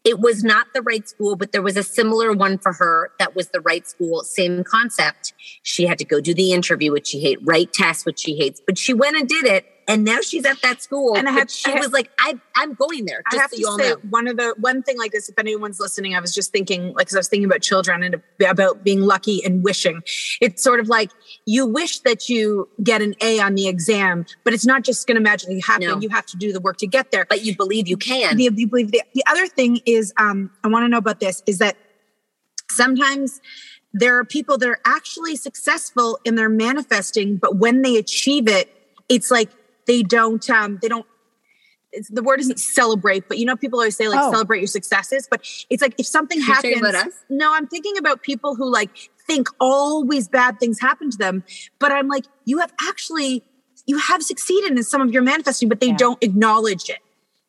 it 0.03 0.19
was 0.19 0.43
not 0.43 0.67
the 0.73 0.81
right 0.81 1.07
school, 1.07 1.35
but 1.35 1.51
there 1.51 1.61
was 1.61 1.77
a 1.77 1.83
similar 1.83 2.33
one 2.33 2.57
for 2.57 2.73
her 2.73 3.11
that 3.19 3.35
was 3.35 3.49
the 3.49 3.61
right 3.61 3.87
school, 3.87 4.23
same 4.23 4.63
concept. 4.63 5.33
She 5.63 5.85
had 5.85 5.97
to 5.99 6.05
go 6.05 6.19
do 6.19 6.33
the 6.33 6.51
interview, 6.51 6.91
which 6.91 7.07
she 7.07 7.19
hates, 7.19 7.41
write 7.43 7.73
tests, 7.73 8.05
which 8.05 8.19
she 8.19 8.35
hates, 8.35 8.61
but 8.65 8.77
she 8.77 8.93
went 8.93 9.17
and 9.17 9.27
did 9.27 9.45
it. 9.45 9.65
And 9.87 10.03
now 10.03 10.19
she's 10.21 10.45
at 10.45 10.61
that 10.61 10.81
school. 10.81 11.15
And 11.17 11.27
I 11.27 11.31
have- 11.31 11.51
she 11.51 11.69
I 11.69 11.75
have- 11.75 11.83
was 11.83 11.91
like, 11.91 12.09
I, 12.19 12.39
I'm 12.55 12.73
going 12.73 13.05
there. 13.05 13.23
I 13.31 13.35
have 13.37 13.51
so 13.51 13.77
to 13.77 13.83
say 13.83 13.89
know. 13.89 13.95
one 14.09 14.27
of 14.27 14.37
the 14.37 14.55
one 14.59 14.81
thing 14.83 14.97
like 14.97 15.11
this. 15.11 15.29
If 15.29 15.37
anyone's 15.37 15.79
listening, 15.79 16.15
I 16.15 16.19
was 16.19 16.33
just 16.33 16.51
thinking, 16.51 16.87
like, 16.93 16.97
because 17.07 17.15
I 17.15 17.19
was 17.19 17.27
thinking 17.27 17.45
about 17.45 17.61
children 17.61 18.03
and 18.03 18.21
about 18.47 18.83
being 18.83 19.01
lucky 19.01 19.43
and 19.43 19.63
wishing. 19.63 20.01
It's 20.41 20.63
sort 20.63 20.79
of 20.79 20.87
like 20.87 21.11
you 21.45 21.65
wish 21.65 21.99
that 21.99 22.29
you 22.29 22.69
get 22.81 23.01
an 23.01 23.15
A 23.21 23.39
on 23.39 23.55
the 23.55 23.67
exam, 23.67 24.25
but 24.43 24.53
it's 24.53 24.65
not 24.65 24.83
just 24.83 25.05
going 25.07 25.15
to 25.15 25.21
magically 25.21 25.59
happen. 25.59 25.87
No. 25.87 25.99
You 25.99 26.09
have 26.09 26.25
to 26.27 26.37
do 26.37 26.53
the 26.53 26.59
work 26.61 26.77
to 26.77 26.87
get 26.87 27.11
there. 27.11 27.25
But 27.29 27.43
you 27.43 27.55
believe 27.55 27.87
you 27.87 27.97
can. 27.97 28.37
The, 28.37 28.49
you 28.55 28.67
believe 28.67 28.91
the, 28.91 29.01
the 29.13 29.23
other 29.27 29.47
thing 29.47 29.79
is, 29.85 30.13
um, 30.17 30.49
I 30.63 30.67
want 30.69 30.83
to 30.85 30.89
know 30.89 30.97
about 30.97 31.19
this 31.19 31.43
is 31.45 31.57
that 31.59 31.75
sometimes 32.71 33.41
there 33.93 34.17
are 34.17 34.25
people 34.25 34.57
that 34.57 34.67
are 34.67 34.79
actually 34.85 35.35
successful 35.35 36.19
in 36.25 36.35
their 36.35 36.49
manifesting, 36.49 37.37
but 37.37 37.57
when 37.57 37.81
they 37.81 37.97
achieve 37.97 38.47
it, 38.47 38.69
it's 39.09 39.29
like 39.29 39.49
they 39.87 40.03
don't, 40.03 40.47
um, 40.49 40.79
they 40.81 40.87
don't. 40.87 41.05
It's, 41.95 42.09
the 42.09 42.23
word 42.23 42.39
isn't 42.39 42.59
celebrate, 42.59 43.27
but 43.27 43.37
you 43.37 43.45
know, 43.45 43.55
people 43.55 43.77
always 43.79 43.95
say 43.95 44.07
like 44.07 44.19
Oh. 44.21 44.31
celebrate 44.31 44.59
your 44.59 44.67
successes. 44.67 45.27
But 45.29 45.41
it's 45.69 45.81
like 45.81 45.93
if 45.99 46.07
something 46.07 46.39
You're 46.39 46.47
happens, 46.55 46.77
about 46.77 46.95
us? 46.95 47.13
no, 47.29 47.53
I'm 47.53 47.67
thinking 47.67 47.97
about 47.99 48.23
people 48.23 48.55
who 48.55 48.71
like 48.71 48.89
think 49.27 49.47
always 49.59 50.27
bad 50.27 50.59
things 50.59 50.79
happen 50.79 51.11
to 51.11 51.17
them. 51.17 51.43
But 51.79 51.91
I'm 51.91 52.07
like, 52.07 52.25
you 52.45 52.57
have 52.59 52.73
actually, 52.81 53.43
you 53.85 53.99
have 53.99 54.23
succeeded 54.23 54.71
in 54.71 54.83
some 54.83 55.01
of 55.01 55.11
your 55.11 55.21
manifesting, 55.21 55.69
but 55.69 55.79
they 55.81 55.87
Yeah. 55.89 55.97
don't 55.97 56.23
acknowledge 56.23 56.89
it. 56.89 56.97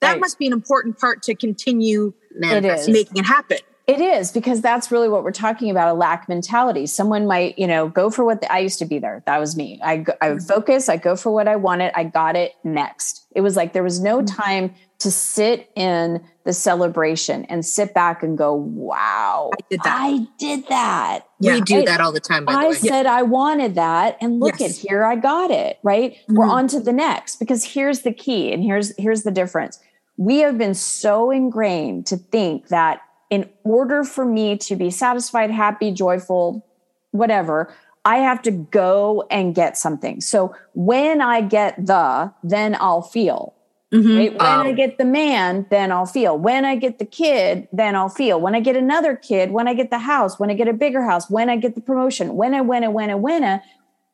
That 0.00 0.12
Right. 0.12 0.20
must 0.20 0.38
be 0.38 0.46
an 0.46 0.52
important 0.52 0.98
part 0.98 1.22
to 1.22 1.34
continue 1.34 2.12
Manifest. 2.36 2.88
is. 2.88 2.92
making 2.92 3.16
it 3.16 3.24
happen. 3.24 3.58
It 3.86 4.00
is 4.00 4.32
because 4.32 4.62
that's 4.62 4.90
really 4.90 5.10
what 5.10 5.24
we're 5.24 5.30
talking 5.30 5.70
about 5.70 5.88
a 5.88 5.92
lack 5.92 6.26
mentality. 6.26 6.86
Someone 6.86 7.26
might, 7.26 7.58
you 7.58 7.66
know, 7.66 7.86
go 7.88 8.08
for 8.08 8.24
what 8.24 8.40
the, 8.40 8.50
I 8.50 8.60
used 8.60 8.78
to 8.78 8.86
be 8.86 8.98
there. 8.98 9.22
That 9.26 9.38
was 9.38 9.56
me. 9.58 9.78
I, 9.84 10.06
I 10.22 10.30
would 10.32 10.42
focus, 10.42 10.88
I 10.88 10.96
go 10.96 11.16
for 11.16 11.30
what 11.32 11.46
I 11.48 11.56
wanted, 11.56 11.92
I 11.94 12.04
got 12.04 12.34
it 12.34 12.52
next. 12.64 13.26
It 13.34 13.42
was 13.42 13.56
like 13.56 13.74
there 13.74 13.82
was 13.82 14.00
no 14.00 14.22
time 14.24 14.74
to 15.00 15.10
sit 15.10 15.68
in 15.76 16.24
the 16.44 16.54
celebration 16.54 17.44
and 17.46 17.62
sit 17.66 17.92
back 17.92 18.22
and 18.22 18.38
go, 18.38 18.54
wow, 18.54 19.50
I 19.52 19.60
did 19.68 19.80
that. 19.82 19.98
I 20.00 20.26
did 20.38 20.68
that. 20.68 21.20
Yeah. 21.40 21.54
We 21.56 21.60
do 21.60 21.78
I- 21.80 21.84
that 21.84 22.00
all 22.00 22.12
the 22.12 22.20
time, 22.20 22.46
the 22.46 22.52
I 22.52 22.68
way. 22.68 22.74
said 22.74 23.04
I 23.04 23.20
wanted 23.20 23.74
that 23.74 24.16
and 24.22 24.40
look 24.40 24.60
Yes. 24.60 24.82
at 24.82 24.88
here 24.88 25.04
I 25.04 25.16
got 25.16 25.50
it, 25.50 25.78
right? 25.82 26.16
We're 26.30 26.46
Mhm. 26.46 26.50
on 26.52 26.68
to 26.68 26.80
the 26.80 26.92
next 26.92 27.36
because 27.38 27.64
here's 27.64 28.00
the 28.00 28.12
key 28.12 28.50
and 28.50 28.62
here's 28.62 28.96
here's 28.96 29.24
the 29.24 29.30
difference. 29.30 29.78
We 30.16 30.38
have 30.38 30.56
been 30.56 30.74
so 30.74 31.30
ingrained 31.30 32.06
to 32.06 32.16
think 32.16 32.68
that 32.68 33.00
in 33.34 33.48
order 33.64 34.04
for 34.04 34.24
me 34.24 34.56
to 34.58 34.76
be 34.76 34.90
satisfied, 34.90 35.50
happy, 35.50 35.90
joyful, 35.90 36.64
whatever, 37.10 37.74
I 38.04 38.18
have 38.18 38.40
to 38.42 38.52
go 38.52 39.26
and 39.28 39.54
get 39.54 39.76
something. 39.76 40.20
So 40.20 40.54
when 40.74 41.20
I 41.20 41.40
get 41.40 41.86
the, 41.86 42.32
then 42.44 42.76
I'll 42.78 43.02
feel. 43.02 43.54
Mhm. 43.92 44.18
Right? 44.18 44.32
When 44.32 44.66
I 44.66 44.70
Oh. 44.70 44.74
get 44.74 44.98
the 44.98 45.04
man, 45.04 45.66
then 45.70 45.90
I'll 45.90 46.06
feel. 46.06 46.38
When 46.38 46.64
I 46.64 46.76
get 46.76 46.98
the 46.98 47.04
kid, 47.04 47.66
then 47.72 47.96
I'll 47.96 48.08
feel. 48.08 48.40
When 48.40 48.54
I 48.54 48.60
get 48.60 48.76
another 48.76 49.16
kid, 49.16 49.50
when 49.52 49.66
I 49.66 49.74
get 49.74 49.90
the 49.90 49.98
house, 49.98 50.38
when 50.38 50.50
I 50.50 50.54
get 50.54 50.68
a 50.68 50.72
bigger 50.72 51.02
house, 51.02 51.28
when 51.30 51.48
I 51.48 51.56
get 51.56 51.74
the 51.74 51.80
promotion, 51.80 52.36
when 52.36 52.54
I 52.54 52.60
when 52.60 52.84
I 52.84 52.88
when 52.88 53.10
I 53.10 53.14
when 53.16 53.42
I. 53.42 53.60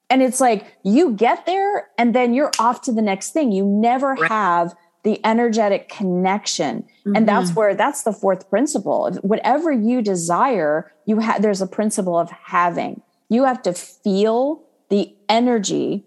And 0.08 0.22
it's 0.22 0.40
like 0.40 0.64
you 0.82 1.12
get 1.12 1.44
there 1.46 1.88
and 1.98 2.14
then 2.14 2.32
you're 2.34 2.50
off 2.58 2.80
to 2.82 2.92
the 2.92 3.02
next 3.02 3.32
thing. 3.32 3.52
You 3.52 3.64
never 3.64 4.14
have 4.26 4.74
the 5.02 5.24
energetic 5.24 5.88
connection. 5.88 6.84
And 7.06 7.26
that's 7.26 7.50
mm-hmm. 7.50 7.58
where 7.58 7.74
that's 7.74 8.02
the 8.02 8.12
fourth 8.12 8.48
principle. 8.50 9.06
If- 9.06 9.16
Whatever 9.16 9.72
you 9.72 10.02
desire, 10.02 10.92
you 11.06 11.20
have 11.20 11.42
there's 11.42 11.62
a 11.62 11.66
principle 11.66 12.18
of 12.18 12.30
having. 12.30 13.02
You 13.28 13.44
have 13.44 13.62
to 13.62 13.72
feel 13.72 14.62
the 14.88 15.14
energy 15.28 16.04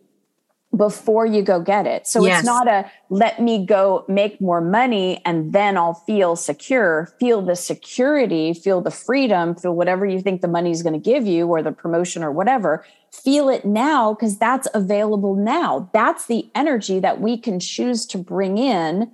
before 0.76 1.26
you 1.26 1.42
go 1.44 1.60
get 1.60 1.86
it. 1.86 2.08
So 2.08 2.26
Yes. 2.26 2.40
it's 2.40 2.46
not 2.46 2.68
a 2.68 2.90
let 3.10 3.42
me 3.42 3.66
go 3.66 4.06
make 4.08 4.42
more 4.42 4.62
money 4.62 5.22
and 5.26 5.54
then 5.54 5.78
I'll 5.78 5.94
feel 5.94 6.36
secure. 6.36 7.14
Feel 7.20 7.42
the 7.42 7.56
security, 7.56 8.54
feel 8.54 8.82
the 8.82 8.90
freedom, 8.92 9.56
feel 9.56 9.76
whatever 9.76 10.06
you 10.06 10.20
think 10.20 10.42
the 10.42 10.48
money 10.48 10.72
is 10.72 10.82
going 10.82 10.94
to 10.94 11.00
give 11.00 11.28
you 11.28 11.48
or 11.48 11.62
the 11.62 11.72
promotion 11.72 12.24
or 12.24 12.32
whatever. 12.32 12.84
Feel 13.12 13.50
it 13.50 13.66
now 13.66 14.14
because 14.14 14.38
that's 14.40 14.68
available 14.74 15.36
now. 15.36 15.90
That's 15.94 16.26
the 16.26 16.50
energy 16.56 17.00
that 17.00 17.22
we 17.22 17.38
can 17.38 17.60
choose 17.60 18.06
to 18.08 18.18
bring 18.18 18.58
in 18.58 19.12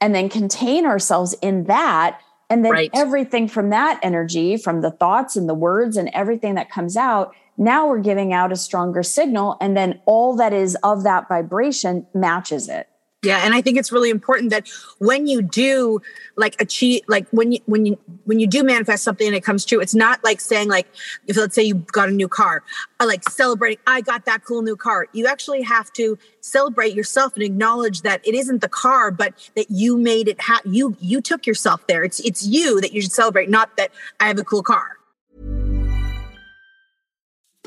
and 0.00 0.14
then 0.14 0.28
contain 0.28 0.86
ourselves 0.86 1.34
in 1.42 1.64
that. 1.64 2.20
And 2.48 2.64
then 2.64 2.72
Right. 2.72 2.90
everything 2.94 3.48
from 3.48 3.70
that 3.70 3.98
energy, 4.02 4.56
from 4.56 4.82
the 4.82 4.90
thoughts 4.90 5.36
and 5.36 5.48
the 5.48 5.54
words 5.54 5.96
and 5.96 6.10
everything 6.12 6.54
that 6.54 6.70
comes 6.70 6.96
out, 6.96 7.34
now 7.56 7.86
we're 7.86 8.00
giving 8.00 8.32
out 8.32 8.52
a 8.52 8.56
stronger 8.56 9.02
signal. 9.02 9.56
And 9.60 9.76
then 9.76 10.00
all 10.06 10.36
that 10.36 10.52
is 10.52 10.76
of 10.82 11.04
that 11.04 11.28
vibration 11.28 12.06
matches 12.14 12.68
it. 12.68 12.88
Yeah, 13.24 13.42
and 13.44 13.54
I 13.54 13.60
think 13.60 13.78
it's 13.78 13.92
really 13.92 14.10
important 14.10 14.50
that 14.50 14.68
when 14.98 15.28
you 15.28 15.42
do 15.42 16.02
like 16.34 16.60
achieve 16.60 17.02
like 17.06 17.28
when 17.30 17.52
you 17.52 17.60
when 17.66 17.86
you 17.86 17.96
when 18.24 18.40
you 18.40 18.48
do 18.48 18.64
manifest 18.64 19.04
something 19.04 19.28
and 19.28 19.36
it 19.36 19.44
comes 19.44 19.64
true, 19.64 19.78
it's 19.78 19.94
not 19.94 20.24
like 20.24 20.40
saying 20.40 20.68
like 20.68 20.88
if 21.28 21.36
let's 21.36 21.54
say 21.54 21.62
you 21.62 21.76
got 21.92 22.08
a 22.08 22.12
new 22.12 22.26
car, 22.26 22.64
uh, 22.98 23.06
like 23.06 23.22
celebrating 23.28 23.78
I 23.86 24.00
got 24.00 24.24
that 24.24 24.44
cool 24.44 24.62
new 24.62 24.74
car. 24.74 25.06
You 25.12 25.28
actually 25.28 25.62
have 25.62 25.92
to 25.92 26.18
celebrate 26.40 26.94
yourself 26.94 27.34
and 27.34 27.44
acknowledge 27.44 28.02
that 28.02 28.26
it 28.26 28.34
isn't 28.34 28.60
the 28.60 28.68
car, 28.68 29.12
but 29.12 29.34
that 29.54 29.70
you 29.70 29.96
made 29.96 30.26
it 30.26 30.40
happen. 30.40 30.74
You 30.74 30.96
you 30.98 31.20
took 31.20 31.46
yourself 31.46 31.86
there. 31.86 32.02
It's 32.02 32.18
it's 32.18 32.44
you 32.44 32.80
that 32.80 32.92
you 32.92 33.00
should 33.02 33.12
celebrate, 33.12 33.48
not 33.48 33.76
that 33.76 33.92
I 34.18 34.26
have 34.26 34.40
a 34.40 34.44
cool 34.44 34.64
car. 34.64 34.98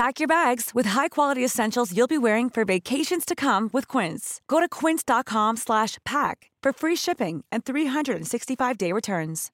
Pack 0.00 0.18
your 0.18 0.28
bags 0.28 0.70
with 0.72 0.86
high-quality 0.86 1.44
essentials 1.44 1.94
you'll 1.94 2.06
be 2.06 2.16
wearing 2.16 2.48
for 2.48 2.64
vacations 2.64 3.22
to 3.26 3.36
come 3.36 3.68
with 3.70 3.86
Quince. 3.86 4.40
Go 4.48 4.58
to 4.58 4.66
quince.com 4.66 5.58
slash 5.58 5.98
pack 6.06 6.50
for 6.62 6.72
free 6.72 6.96
shipping 6.96 7.44
and 7.52 7.66
365-day 7.66 8.92
returns. 8.92 9.50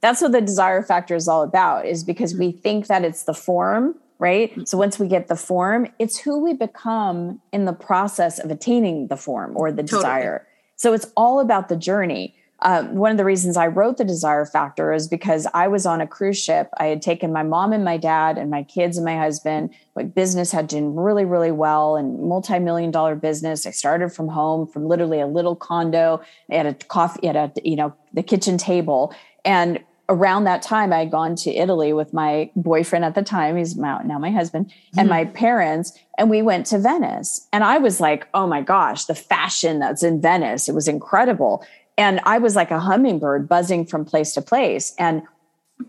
That's 0.00 0.22
what 0.22 0.32
the 0.32 0.40
desire 0.40 0.82
factor 0.82 1.14
is 1.14 1.28
all 1.28 1.42
about, 1.42 1.84
is 1.84 2.04
because 2.04 2.34
we 2.34 2.52
think 2.52 2.86
that 2.86 3.04
it's 3.04 3.24
the 3.24 3.34
form, 3.34 3.96
right? 4.18 4.50
Mm-hmm. 4.52 4.64
So 4.64 4.78
once 4.78 4.98
we 4.98 5.06
get 5.06 5.28
the 5.28 5.36
form, 5.36 5.88
it's 5.98 6.16
who 6.16 6.42
we 6.42 6.54
become 6.54 7.42
in 7.52 7.66
the 7.66 7.74
process 7.74 8.38
of 8.38 8.50
attaining 8.50 9.08
the 9.08 9.18
form 9.18 9.58
or 9.58 9.70
the 9.70 9.82
Totally. 9.82 10.00
desire. 10.00 10.46
So 10.76 10.94
it's 10.94 11.12
all 11.18 11.40
about 11.40 11.68
the 11.68 11.76
journey. 11.76 12.34
Uh, 12.64 12.84
one 12.84 13.10
of 13.10 13.18
the 13.18 13.24
reasons 13.26 13.58
I 13.58 13.66
wrote 13.66 13.98
the 13.98 14.04
desire 14.04 14.46
factor 14.46 14.90
is 14.92 15.06
because 15.06 15.46
I 15.52 15.68
was 15.68 15.84
on 15.84 16.00
a 16.00 16.06
cruise 16.06 16.42
ship. 16.42 16.70
I 16.78 16.86
had 16.86 17.02
taken 17.02 17.30
my 17.30 17.42
mom 17.42 17.74
and 17.74 17.84
my 17.84 17.98
dad 17.98 18.38
and 18.38 18.50
my 18.50 18.62
kids 18.62 18.96
and 18.96 19.04
my 19.04 19.18
husband. 19.18 19.68
My 19.94 20.02
business 20.02 20.50
had 20.50 20.68
done 20.68 20.96
really, 20.96 21.26
really 21.26 21.52
well 21.52 21.96
and 21.96 22.18
multi-million 22.20 22.90
dollar 22.90 23.16
business. 23.16 23.66
I 23.66 23.70
started 23.70 24.14
from 24.14 24.28
home, 24.28 24.66
from 24.66 24.86
literally 24.86 25.20
a 25.20 25.26
little 25.26 25.54
condo. 25.54 26.22
I 26.50 26.54
had 26.54 26.66
a 26.66 26.72
coffee, 26.72 27.28
at 27.28 27.36
a 27.36 27.52
you 27.62 27.76
know 27.76 27.94
the 28.14 28.22
kitchen 28.22 28.56
table, 28.56 29.14
and 29.44 29.78
around 30.08 30.44
that 30.44 30.62
time, 30.62 30.92
I 30.92 31.00
had 31.00 31.10
gone 31.10 31.34
to 31.36 31.50
Italy 31.50 31.92
with 31.92 32.12
my 32.12 32.50
boyfriend 32.56 33.04
at 33.04 33.14
the 33.14 33.22
time. 33.22 33.56
He's 33.56 33.76
my, 33.76 34.02
now 34.04 34.18
my 34.18 34.30
husband 34.30 34.72
and 34.96 35.08
my 35.08 35.24
parents, 35.24 35.98
and 36.18 36.28
we 36.28 36.42
went 36.42 36.66
to 36.66 36.78
Venice. 36.78 37.46
And 37.52 37.64
I 37.64 37.78
was 37.78 38.00
like, 38.00 38.28
oh 38.34 38.46
my 38.46 38.60
gosh, 38.60 39.06
the 39.06 39.14
fashion 39.14 39.78
that's 39.78 40.02
in 40.02 40.20
Venice, 40.20 40.68
it 40.68 40.74
was 40.74 40.88
incredible. 40.88 41.64
And 41.96 42.20
I 42.24 42.38
was 42.38 42.56
like 42.56 42.70
a 42.70 42.80
hummingbird 42.80 43.48
buzzing 43.48 43.86
from 43.86 44.04
place 44.04 44.34
to 44.34 44.42
place. 44.42 44.94
And 44.98 45.22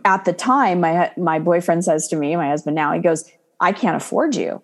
at 0.03 0.25
the 0.25 0.33
time, 0.33 0.81
my 0.81 1.11
my 1.17 1.39
boyfriend 1.39 1.83
says 1.83 2.07
to 2.09 2.15
me, 2.15 2.35
my 2.35 2.49
husband 2.49 2.75
now, 2.75 2.93
he 2.93 2.99
goes, 2.99 3.29
I 3.59 3.71
can't 3.71 3.95
afford 3.95 4.35
you. 4.35 4.61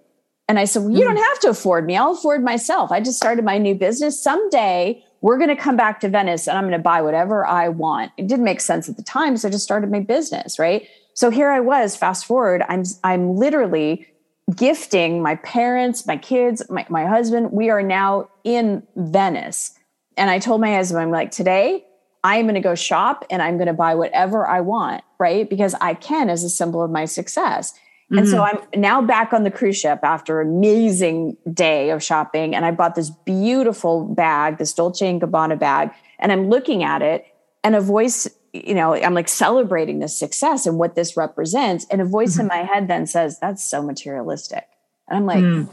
And 0.47 0.59
I 0.59 0.65
said, 0.65 0.83
well, 0.83 0.91
you 0.91 1.07
hmm. 1.07 1.13
don't 1.13 1.23
have 1.23 1.39
to 1.39 1.49
afford 1.49 1.85
me. 1.85 1.95
I'll 1.95 2.11
afford 2.11 2.43
myself. 2.43 2.91
I 2.91 2.99
just 2.99 3.17
started 3.17 3.45
my 3.45 3.57
new 3.57 3.75
business. 3.75 4.21
Someday 4.21 5.03
we're 5.21 5.37
going 5.37 5.49
to 5.49 5.55
come 5.55 5.77
back 5.77 5.99
to 6.01 6.09
Venice 6.09 6.47
and 6.47 6.57
I'm 6.57 6.63
going 6.63 6.73
to 6.73 6.79
buy 6.79 7.01
whatever 7.01 7.45
I 7.45 7.69
want. 7.69 8.11
It 8.17 8.27
didn't 8.27 8.43
make 8.43 8.59
sense 8.59 8.89
at 8.89 8.97
the 8.97 9.03
time. 9.03 9.37
So 9.37 9.47
I 9.47 9.51
just 9.51 9.63
started 9.63 9.91
my 9.91 9.99
business. 10.01 10.59
Right. 10.59 10.87
So 11.13 11.29
here 11.29 11.49
I 11.49 11.59
was, 11.59 11.95
fast 11.95 12.25
forward, 12.25 12.63
I'm, 12.67 12.83
I'm 13.03 13.35
literally 13.35 14.07
gifting 14.55 15.21
my 15.21 15.35
parents, 15.35 16.05
my 16.05 16.17
kids, 16.17 16.63
my, 16.69 16.85
my 16.89 17.05
husband. 17.05 17.51
We 17.51 17.69
are 17.69 17.83
now 17.83 18.29
in 18.43 18.83
Venice. 18.95 19.77
And 20.17 20.29
I 20.29 20.39
told 20.39 20.61
my 20.61 20.73
husband, 20.73 21.01
I'm 21.01 21.11
like, 21.11 21.31
today 21.31 21.85
I'm 22.23 22.45
going 22.45 22.55
to 22.55 22.61
go 22.61 22.75
shop 22.75 23.25
and 23.29 23.41
I'm 23.41 23.57
going 23.57 23.67
to 23.67 23.73
buy 23.73 23.95
whatever 23.95 24.47
I 24.47 24.61
want. 24.61 25.03
Right. 25.19 25.49
Because 25.49 25.75
I 25.81 25.93
can 25.93 26.29
as 26.29 26.43
a 26.43 26.49
symbol 26.49 26.83
of 26.83 26.91
my 26.91 27.05
success. 27.05 27.73
And 28.13 28.27
so 28.27 28.41
mm-hmm. 28.41 28.57
I'm 28.73 28.81
now 28.81 29.01
back 29.01 29.31
on 29.31 29.43
the 29.43 29.51
cruise 29.51 29.79
ship 29.79 30.01
after 30.03 30.41
an 30.41 30.49
amazing 30.49 31.37
day 31.53 31.91
of 31.91 32.03
shopping. 32.03 32.53
And 32.53 32.65
I 32.65 32.71
bought 32.71 32.95
this 32.95 33.09
beautiful 33.09 34.03
bag, 34.03 34.57
this 34.57 34.73
Dolce 34.73 35.07
and 35.07 35.21
Gabbana 35.21 35.57
bag. 35.57 35.91
And 36.19 36.29
I'm 36.29 36.49
looking 36.49 36.83
at 36.83 37.01
it 37.01 37.25
and 37.63 37.73
a 37.73 37.79
voice, 37.79 38.27
you 38.51 38.73
know, 38.73 38.93
I'm 38.93 39.13
like 39.13 39.29
celebrating 39.29 39.99
this 39.99 40.17
success 40.19 40.65
and 40.65 40.77
what 40.77 40.95
this 40.95 41.15
represents. 41.15 41.85
And 41.89 42.01
a 42.01 42.05
voice 42.05 42.37
in 42.37 42.49
mm-hmm. 42.49 42.59
my 42.59 42.65
head 42.65 42.89
then 42.89 43.07
says, 43.07 43.39
that's 43.39 43.63
so 43.63 43.81
materialistic. 43.81 44.65
And 45.07 45.17
I'm 45.17 45.25
like, 45.25 45.43
mm. 45.43 45.69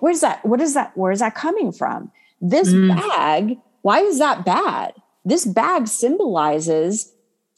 where's 0.00 0.20
that? 0.20 0.42
What 0.44 0.62
is 0.62 0.72
that? 0.72 0.92
Where's 0.94 1.18
that 1.18 1.34
coming 1.34 1.70
from? 1.70 2.10
This 2.40 2.72
mm. 2.72 2.96
bag, 2.96 3.58
why 3.84 4.00
is 4.00 4.18
that 4.18 4.46
bad? 4.46 4.94
This 5.26 5.44
bag 5.44 5.88
symbolizes 5.88 7.12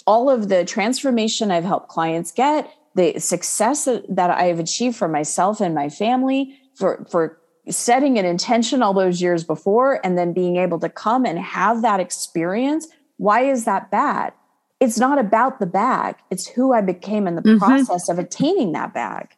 all 0.08 0.28
of 0.28 0.48
the 0.48 0.64
transformation 0.64 1.52
I've 1.52 1.62
helped 1.62 1.88
clients 1.88 2.32
get, 2.32 2.68
the 2.96 3.20
success 3.20 3.84
that 3.84 4.30
I've 4.30 4.58
achieved 4.58 4.96
for 4.96 5.06
myself 5.06 5.61
and 5.61 5.72
my 5.72 5.88
family, 5.88 6.59
for 6.74 7.07
for 7.09 7.38
setting 7.68 8.18
an 8.18 8.24
intention 8.24 8.82
all 8.82 8.92
those 8.92 9.22
years 9.22 9.44
before, 9.44 10.01
and 10.05 10.18
then 10.18 10.32
being 10.32 10.57
able 10.57 10.80
to 10.80 10.88
come 10.88 11.24
and 11.24 11.38
have 11.38 11.82
that 11.82 12.01
experience. 12.01 12.88
Why 13.18 13.42
is 13.42 13.64
that 13.64 13.92
bad? 13.92 14.32
It's 14.80 14.98
not 14.98 15.18
about 15.20 15.61
the 15.61 15.66
bag. 15.66 16.16
It's 16.32 16.48
who 16.48 16.72
I 16.72 16.80
became 16.80 17.28
in 17.28 17.36
the 17.36 17.42
Mhm. 17.42 17.59
process 17.59 18.09
of 18.09 18.18
attaining 18.18 18.72
that 18.72 18.92
bag. 18.92 19.28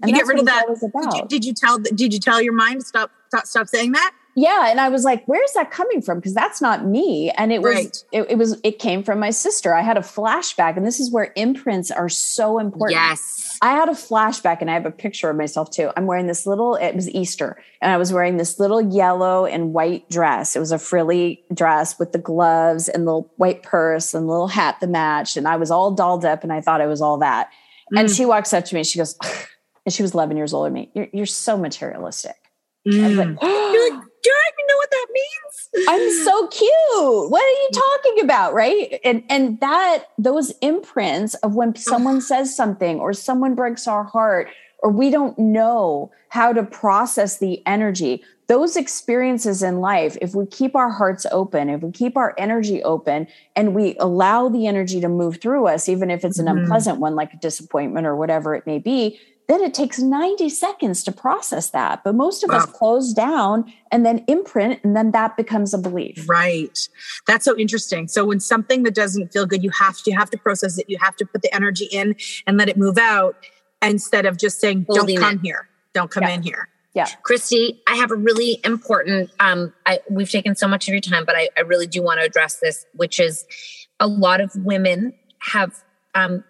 And 0.00 0.10
you 0.10 0.16
get 0.16 0.26
rid 0.28 0.38
of 0.38 0.46
that. 0.46 0.66
Did 0.68 1.12
you, 1.14 1.26
did 1.28 1.44
you 1.44 1.52
tell 1.52 1.78
did 1.78 2.14
you 2.14 2.20
tell 2.20 2.40
your 2.40 2.52
mind 2.52 2.80
to 2.82 2.86
stop 2.86 3.10
stop, 3.28 3.46
stop 3.46 3.66
saying 3.66 3.90
that? 3.92 4.12
Yeah 4.38 4.70
and 4.70 4.80
i 4.80 4.88
was 4.88 5.02
like 5.02 5.24
where's 5.26 5.52
that 5.54 5.70
coming 5.70 6.00
from 6.02 6.18
because 6.18 6.34
that's 6.34 6.60
not 6.60 6.84
me 6.86 7.30
and 7.38 7.52
it 7.52 7.62
was 7.62 7.74
Right. 7.74 8.04
it, 8.12 8.30
it 8.32 8.38
was 8.38 8.60
it 8.62 8.78
came 8.78 9.02
from 9.02 9.18
my 9.18 9.30
sister 9.30 9.74
i 9.74 9.80
had 9.80 9.96
a 9.96 10.00
flashback 10.02 10.76
and 10.76 10.86
this 10.86 11.00
is 11.00 11.10
where 11.10 11.32
imprints 11.36 11.90
are 11.90 12.08
so 12.10 12.58
important 12.58 13.00
Yes. 13.00 13.58
i 13.62 13.70
had 13.72 13.88
a 13.88 13.92
flashback 13.92 14.58
and 14.60 14.70
i 14.70 14.74
have 14.74 14.84
a 14.86 14.90
picture 14.90 15.30
of 15.30 15.36
myself 15.36 15.70
too 15.70 15.90
i'm 15.96 16.06
wearing 16.06 16.26
this 16.26 16.46
little 16.46 16.74
it 16.76 16.94
was 16.94 17.08
easter 17.10 17.56
and 17.80 17.90
i 17.90 17.96
was 17.96 18.12
wearing 18.12 18.36
this 18.36 18.58
little 18.60 18.80
yellow 18.94 19.46
and 19.46 19.72
white 19.72 20.08
dress 20.10 20.54
it 20.54 20.60
was 20.60 20.70
a 20.72 20.78
frilly 20.78 21.42
dress 21.54 21.98
with 21.98 22.12
the 22.12 22.18
gloves 22.18 22.88
and 22.90 23.06
the 23.06 23.20
white 23.36 23.62
purse 23.62 24.12
and 24.14 24.26
the 24.26 24.30
little 24.30 24.48
hat 24.48 24.76
that 24.80 24.90
matched 24.90 25.36
and 25.38 25.48
i 25.48 25.56
was 25.56 25.70
all 25.70 25.90
dolled 25.92 26.24
up 26.26 26.42
and 26.44 26.52
i 26.52 26.60
thought 26.60 26.80
i 26.82 26.86
was 26.86 27.00
all 27.00 27.16
that 27.18 27.48
and 27.96 28.08
Mm. 28.08 28.16
she 28.16 28.26
walks 28.26 28.52
up 28.52 28.64
to 28.66 28.74
me 28.74 28.80
and 28.80 28.86
she 28.86 28.98
goes 28.98 29.16
and 29.86 29.94
she 29.94 30.02
was 30.02 30.12
11 30.12 30.36
years 30.36 30.52
older 30.52 30.66
than 30.66 30.74
me 30.74 30.90
you're, 30.94 31.08
you're 31.12 31.24
so 31.26 31.56
materialistic 31.56 32.34
I 32.86 32.90
was 32.90 33.16
Mm. 33.16 33.16
like, 33.18 33.42
You're 33.42 33.94
like, 33.96 34.05
do 34.26 34.32
I 34.32 34.50
even 34.52 34.66
know 34.68 34.76
what 34.76 34.90
that 34.90 35.06
means? 35.12 35.88
I'm 35.88 36.24
so 36.24 36.46
cute. 36.48 37.30
What 37.30 37.42
are 37.42 37.58
you 37.62 37.68
talking 37.72 38.24
about? 38.24 38.54
Right. 38.54 38.98
And 39.04 39.22
and 39.28 39.60
that 39.60 40.04
those 40.18 40.50
imprints 40.62 41.34
of 41.36 41.54
when 41.54 41.74
someone 41.76 42.20
says 42.20 42.54
something 42.56 42.98
or 42.98 43.12
someone 43.12 43.54
breaks 43.54 43.86
our 43.86 44.04
heart 44.04 44.48
or 44.80 44.90
we 44.90 45.10
don't 45.10 45.38
know 45.38 46.10
how 46.28 46.52
to 46.52 46.62
process 46.62 47.38
the 47.38 47.64
energy, 47.66 48.22
those 48.48 48.76
experiences 48.76 49.62
in 49.62 49.80
life, 49.80 50.16
if 50.20 50.34
we 50.34 50.46
keep 50.46 50.76
our 50.76 50.90
hearts 50.90 51.24
open, 51.32 51.70
if 51.70 51.80
we 51.82 51.90
keep 51.92 52.16
our 52.16 52.34
energy 52.36 52.82
open 52.82 53.26
and 53.54 53.74
we 53.74 53.96
allow 53.98 54.48
the 54.48 54.66
energy 54.66 55.00
to 55.00 55.08
move 55.08 55.40
through 55.40 55.66
us, 55.66 55.88
even 55.88 56.10
if 56.10 56.24
it's 56.24 56.38
an 56.38 56.46
Mhm. 56.46 56.62
unpleasant 56.62 56.98
one 57.00 57.14
like 57.14 57.32
a 57.32 57.38
disappointment 57.38 58.06
or 58.06 58.16
whatever 58.16 58.54
it 58.54 58.66
may 58.66 58.78
be, 58.78 59.18
then 59.48 59.62
it 59.62 59.72
takes 59.74 59.98
90 60.00 60.48
seconds 60.48 61.04
to 61.04 61.12
process 61.12 61.70
that. 61.70 62.02
But 62.02 62.14
most 62.14 62.42
of 62.42 62.50
us 62.50 62.66
close 62.66 63.12
down 63.12 63.72
and 63.92 64.04
then 64.04 64.24
imprint, 64.26 64.80
and 64.82 64.96
then 64.96 65.12
that 65.12 65.36
becomes 65.36 65.72
a 65.72 65.78
belief. 65.78 66.28
Right. 66.28 66.88
That's 67.26 67.44
so 67.44 67.56
interesting. 67.56 68.08
So 68.08 68.24
when 68.24 68.40
something 68.40 68.82
that 68.82 68.94
doesn't 68.94 69.32
feel 69.32 69.46
good, 69.46 69.62
you 69.62 69.70
have 69.70 69.96
to 69.98 70.10
you 70.10 70.18
have 70.18 70.30
to 70.30 70.38
process 70.38 70.78
it. 70.78 70.86
You 70.88 70.98
have 71.00 71.14
to 71.16 71.26
put 71.26 71.42
the 71.42 71.54
energy 71.54 71.86
in 71.92 72.16
and 72.46 72.56
let 72.56 72.68
it 72.68 72.76
move 72.76 72.98
out 72.98 73.36
instead 73.82 74.26
of 74.26 74.36
just 74.36 74.60
saying, 74.60 74.86
Holding 74.88 75.16
"Don't 75.16 75.24
come 75.24 75.34
it. 75.36 75.40
here. 75.42 75.68
Don't 75.92 76.10
come 76.10 76.24
Yeah. 76.24 76.30
in 76.30 76.42
here." 76.42 76.68
Yeah. 76.94 77.06
Christy, 77.22 77.82
I 77.86 77.94
have 77.96 78.10
a 78.10 78.16
really 78.16 78.58
important 78.64 79.30
um 79.38 79.72
I 79.84 80.00
we've 80.10 80.30
taken 80.30 80.56
so 80.56 80.66
much 80.66 80.88
of 80.88 80.92
your 80.94 81.00
time, 81.00 81.24
but 81.24 81.36
I, 81.36 81.50
I 81.56 81.60
really 81.60 81.86
do 81.86 82.02
want 82.02 82.18
to 82.20 82.26
address 82.26 82.56
this, 82.56 82.86
which 82.94 83.20
is 83.20 83.44
a 84.00 84.06
lot 84.06 84.40
of 84.40 84.50
women 84.56 85.12
have 85.40 85.84
um 86.14 86.42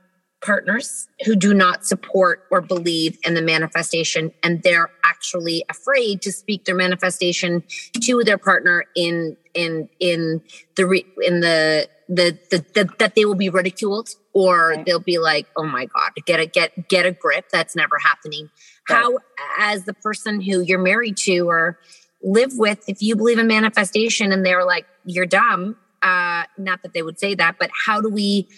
partners 0.47 1.09
who 1.25 1.35
do 1.35 1.53
not 1.53 1.85
support 1.85 2.45
or 2.53 2.61
believe 2.61 3.19
in 3.25 3.35
the 3.35 3.43
manifestation 3.43 4.31
and 4.45 4.63
they're 4.63 4.89
actually 5.05 5.65
afraid 5.69 6.23
to 6.23 6.31
speak 6.31 6.65
their 6.65 6.75
manifestation 6.77 7.65
to 8.01 8.23
their 8.23 8.39
partner 8.39 8.85
in 8.95 9.37
in 9.55 9.89
in 9.99 10.41
the 10.77 10.87
re, 10.87 11.05
in 11.23 11.41
the 11.41 11.89
the, 12.09 12.39
the, 12.53 12.65
the 12.75 12.89
that 13.01 13.17
they 13.17 13.25
will 13.25 13.35
be 13.35 13.49
ridiculed 13.49 14.09
or 14.33 14.71
Right. 14.71 14.87
they'll 14.87 15.01
be 15.01 15.19
like 15.19 15.47
oh 15.57 15.65
my 15.65 15.87
god 15.87 16.13
get 16.25 16.39
a 16.39 16.47
get 16.47 16.89
get 16.89 17.05
a 17.07 17.11
grip 17.11 17.47
that's 17.53 17.75
never 17.75 17.99
happening 17.99 18.49
Right. 18.89 19.03
how 19.03 19.19
as 19.59 19.85
the 19.85 19.95
person 19.95 20.41
who 20.41 20.61
you're 20.61 20.79
married 20.79 21.17
to 21.29 21.41
or 21.49 21.77
live 22.23 22.53
with 22.55 22.81
if 22.89 23.03
you 23.03 23.17
believe 23.17 23.39
in 23.41 23.49
manifestation 23.49 24.31
and 24.31 24.47
they're 24.47 24.65
like 24.65 24.87
you're 25.05 25.27
dumb 25.27 25.75
uh 26.03 26.45
not 26.57 26.83
that 26.85 26.93
they 26.95 27.03
would 27.03 27.19
say 27.19 27.35
that 27.35 27.57
but 27.59 27.71
how 27.87 28.01
do 28.01 28.09
we 28.09 28.49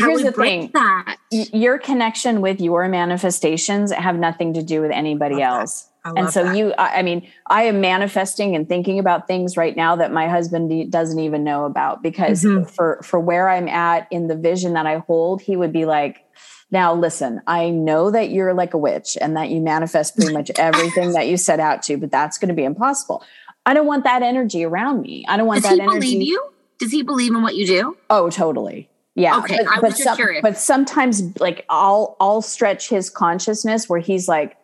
how 0.00 0.08
Here's 0.08 0.18
we 0.22 0.28
the 0.28 0.32
break 0.32 0.60
thing. 0.62 0.70
that 0.72 1.16
Your 1.30 1.78
connection 1.78 2.40
with 2.40 2.60
your 2.60 2.88
manifestations 2.88 3.92
have 3.92 4.16
nothing 4.16 4.54
to 4.54 4.62
do 4.62 4.80
with 4.80 4.90
anybody 4.90 5.36
Love 5.36 5.40
that. 5.40 5.60
else. 5.60 5.86
I 6.04 6.12
And 6.16 6.30
so 6.30 6.44
that. 6.44 6.56
you, 6.56 6.72
I 6.78 7.02
mean, 7.02 7.28
I 7.48 7.64
am 7.64 7.80
manifesting 7.82 8.56
and 8.56 8.66
thinking 8.66 8.98
about 8.98 9.26
things 9.28 9.56
right 9.58 9.76
now 9.76 9.96
that 9.96 10.10
my 10.12 10.28
husband 10.28 10.90
doesn't 10.90 11.18
even 11.18 11.44
know 11.44 11.66
about 11.66 12.02
because 12.02 12.42
Mhm. 12.42 12.70
for 12.70 13.00
for 13.02 13.20
where 13.20 13.48
I'm 13.50 13.68
at 13.68 14.08
in 14.10 14.26
the 14.26 14.34
vision 14.36 14.72
that 14.74 14.86
I 14.86 14.98
hold, 15.06 15.42
he 15.42 15.56
would 15.56 15.72
be 15.74 15.84
like, 15.84 16.24
"Now 16.70 16.94
listen, 16.94 17.42
I 17.46 17.68
know 17.68 18.10
that 18.10 18.30
you're 18.30 18.54
like 18.54 18.72
a 18.72 18.78
witch 18.78 19.18
and 19.20 19.36
that 19.36 19.50
you 19.50 19.60
manifest 19.60 20.16
pretty 20.16 20.32
much 20.32 20.50
everything 20.58 21.12
that 21.12 21.28
you 21.28 21.36
set 21.36 21.60
out 21.60 21.82
to, 21.82 21.98
but 21.98 22.10
that's 22.10 22.38
going 22.38 22.48
to 22.48 22.54
be 22.54 22.64
impossible. 22.64 23.22
I 23.66 23.74
don't 23.74 23.86
want 23.86 24.04
that 24.04 24.22
energy 24.22 24.64
around 24.64 25.02
me. 25.02 25.26
I 25.28 25.36
don't 25.36 25.46
want 25.46 25.62
that. 25.62 25.68
does 25.68 25.78
that 25.78 25.84
he 25.84 25.90
energy. 25.90 26.12
believe 26.14 26.28
you 26.28 26.42
does 26.78 26.92
he 26.92 27.02
believe 27.02 27.34
in 27.34 27.42
what 27.42 27.56
you 27.56 27.66
do 27.66 27.94
Oh, 28.08 28.30
totally. 28.30 28.88
Yeah. 29.14 29.38
Okay, 29.38 29.58
I 29.68 29.80
was 29.80 29.92
just 29.94 30.04
some- 30.04 30.16
curious. 30.16 30.42
But 30.42 30.56
sometimes 30.56 31.38
like 31.40 31.64
I'll 31.68 32.16
I'll 32.20 32.42
stretch 32.42 32.88
his 32.88 33.10
consciousness 33.10 33.88
where 33.88 34.00
he's 34.00 34.28
like, 34.28 34.56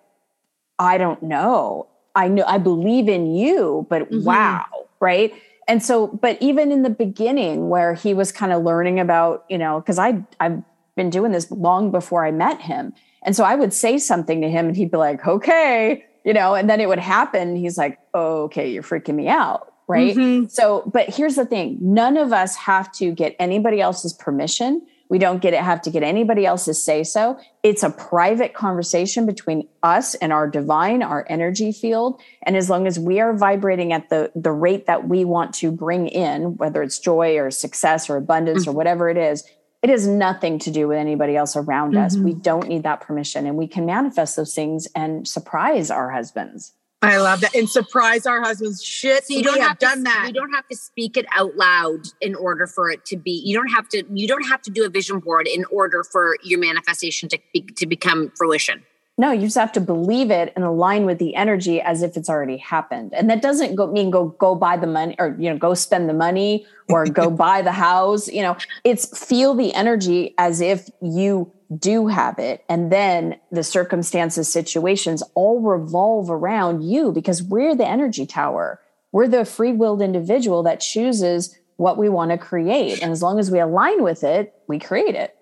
I 0.79 0.99
don't 0.99 1.23
know. 1.23 1.89
I 2.15 2.29
know 2.29 2.45
I 2.47 2.59
believe 2.59 3.09
in 3.09 3.35
you, 3.35 3.87
but 3.91 4.11
Mhm. 4.11 4.25
wow. 4.25 4.65
Right. 5.01 5.33
And 5.69 5.83
so, 5.83 6.07
but 6.07 6.39
even 6.41 6.71
in 6.71 6.83
the 6.83 6.91
beginning 6.91 7.69
where 7.69 7.95
he 7.95 8.15
was 8.15 8.31
kind 8.31 8.53
of 8.53 8.63
learning 8.63 9.01
about, 9.01 9.45
you 9.51 9.59
know, 9.59 9.81
because 9.81 9.99
I 9.99 10.23
I've 10.41 10.63
been 10.97 11.11
doing 11.11 11.33
this 11.33 11.51
long 11.51 11.91
before 11.91 12.25
I 12.25 12.31
met 12.31 12.61
him. 12.61 12.95
And 13.25 13.35
so 13.35 13.43
I 13.45 13.57
would 13.57 13.73
say 13.73 13.99
something 13.99 14.41
to 14.43 14.49
him 14.49 14.69
and 14.69 14.77
he'd 14.77 14.91
be 14.93 14.97
like, 14.97 15.27
okay, 15.27 16.05
you 16.25 16.33
know, 16.33 16.55
and 16.55 16.71
then 16.71 16.81
it 16.81 16.89
would 16.89 17.01
happen. 17.01 17.57
He's 17.57 17.77
like, 17.77 17.99
oh, 18.15 18.45
okay, 18.45 18.71
you're 18.71 18.85
freaking 18.85 19.17
me 19.17 19.29
out. 19.29 19.73
Right. 19.89 20.17
Mhm. 20.17 20.51
So, 20.51 20.83
but 20.93 21.09
here's 21.09 21.37
the 21.37 21.47
thing 21.47 21.79
none 21.81 22.17
of 22.17 22.33
us 22.33 22.57
have 22.57 22.91
to 22.93 23.13
get 23.13 23.37
anybody 23.39 23.81
else's 23.81 24.13
permission. 24.13 24.83
We 25.09 25.19
don't 25.19 25.41
get 25.41 25.55
it, 25.55 25.61
have 25.61 25.81
to 25.83 25.91
get 25.91 26.03
anybody 26.03 26.45
else's 26.45 26.83
say 26.83 27.05
so. 27.05 27.39
It's 27.63 27.85
a 27.85 27.91
private 27.91 28.55
conversation 28.55 29.25
between 29.25 29.69
us 29.85 30.17
and 30.17 30.33
our 30.33 30.49
divine, 30.49 31.03
our 31.05 31.25
energy 31.29 31.71
field. 31.71 32.21
And 32.43 32.57
as 32.57 32.69
long 32.69 32.89
as 32.89 32.99
we 32.99 33.21
are 33.21 33.33
vibrating 33.33 33.93
at 33.93 34.11
the, 34.11 34.33
the 34.35 34.51
rate 34.51 34.87
that 34.87 35.07
we 35.09 35.25
want 35.25 35.55
to 35.57 35.71
bring 35.71 36.09
in, 36.09 36.57
whether 36.57 36.83
it's 36.83 36.99
joy 36.99 37.39
or 37.39 37.53
success 37.53 38.11
or 38.11 38.17
abundance 38.17 38.67
or 38.67 38.73
whatever 38.73 39.09
it 39.09 39.17
is, 39.17 39.45
it 39.83 39.91
has 39.91 40.09
nothing 40.09 40.59
to 40.61 40.73
do 40.73 40.89
with 40.89 40.99
anybody 40.99 41.37
else 41.37 41.55
around 41.55 41.97
us. 41.97 42.17
We 42.17 42.35
don't 42.35 42.67
need 42.67 42.83
that 42.83 43.01
permission 43.01 43.47
and 43.47 43.57
we 43.57 43.69
can 43.69 43.87
manifest 43.87 44.35
those 44.35 44.53
things 44.57 44.89
and 44.97 45.29
surprise 45.29 45.89
our 45.93 46.11
husbands. 46.11 46.73
I 47.07 47.19
love 47.19 47.41
that. 47.41 47.55
And 47.55 47.69
surprise 47.69 48.27
our 48.27 48.43
husbands. 48.43 48.83
Shit, 48.83 49.27
So 49.27 49.35
you 49.35 49.43
don't 49.43 49.59
have, 49.59 49.69
have, 49.71 49.79
done 49.79 49.99
to, 49.99 50.05
that. 50.05 50.25
You 50.29 50.33
don't 50.33 50.53
have 50.53 50.67
to 50.69 50.77
speak 50.77 51.17
it 51.17 51.27
out 51.33 51.57
loud 51.57 52.09
in 52.21 52.35
order 52.35 52.67
for 52.67 52.91
it 52.91 53.05
to 53.07 53.17
be. 53.17 53.43
You 53.45 53.57
don't 53.57 53.69
have 53.69 53.89
to. 53.91 54.05
You 54.13 54.29
don't 54.29 54.47
have 54.49 54.63
to 54.63 54.71
do 54.71 54.85
a 54.85 54.89
vision 54.89 55.21
board 55.21 55.47
in 55.47 55.65
order 55.67 56.05
for 56.05 56.37
your 56.43 56.61
manifestation 56.61 57.29
to 57.31 57.39
be, 57.53 57.63
to 57.63 57.87
become 57.87 58.33
fruition. 58.37 58.83
No, 59.19 59.33
you 59.33 59.43
just 59.43 59.57
have 59.57 59.73
to 59.73 59.81
believe 59.81 60.31
it 60.31 60.53
and 60.57 60.65
align 60.65 61.07
with 61.07 61.19
the 61.19 61.35
energy 61.37 61.81
as 61.81 62.03
if 62.03 62.19
it's 62.19 62.29
already 62.29 62.59
happened. 62.59 63.15
And 63.15 63.31
that 63.31 63.41
doesn't 63.41 63.75
go 63.75 63.87
mean 63.91 64.11
go 64.11 64.27
go 64.39 64.55
buy 64.55 64.77
the 64.77 64.87
money 64.87 65.17
or 65.19 65.35
you 65.39 65.49
know 65.49 65.57
go 65.57 65.73
spend 65.73 66.09
the 66.09 66.15
money 66.15 66.67
or 66.91 67.07
go 67.07 67.31
buy 67.45 67.63
the 67.63 67.73
house. 67.73 68.29
You 68.29 68.43
know, 68.43 68.57
it's 68.85 69.19
feel 69.27 69.55
the 69.55 69.73
energy 69.73 70.35
as 70.37 70.61
if 70.61 70.91
you 71.01 71.51
do 71.75 72.07
have 72.07 72.39
it, 72.39 72.65
and 72.69 72.93
then 72.93 73.37
the 73.51 73.63
circumstances, 73.65 74.51
situations 74.51 75.23
all 75.35 75.61
revolve 75.61 76.31
around 76.31 76.83
you 76.83 77.13
because 77.13 77.43
we're 77.43 77.75
the 77.75 77.87
energy 77.87 78.27
tower. 78.27 78.81
We're 79.13 79.29
the 79.29 79.45
free 79.45 79.73
willed 79.73 80.03
individual 80.03 80.63
that 80.65 80.81
chooses 80.81 81.57
what 81.77 81.99
we 81.99 82.09
want 82.09 82.31
to 82.31 82.39
create, 82.39 83.03
and 83.03 83.11
as 83.13 83.23
long 83.23 83.39
as 83.39 83.51
we 83.51 83.59
align 83.59 84.03
with 84.03 84.25
it, 84.25 84.55
we 84.69 84.79
create 84.79 85.15
it. 85.15 85.33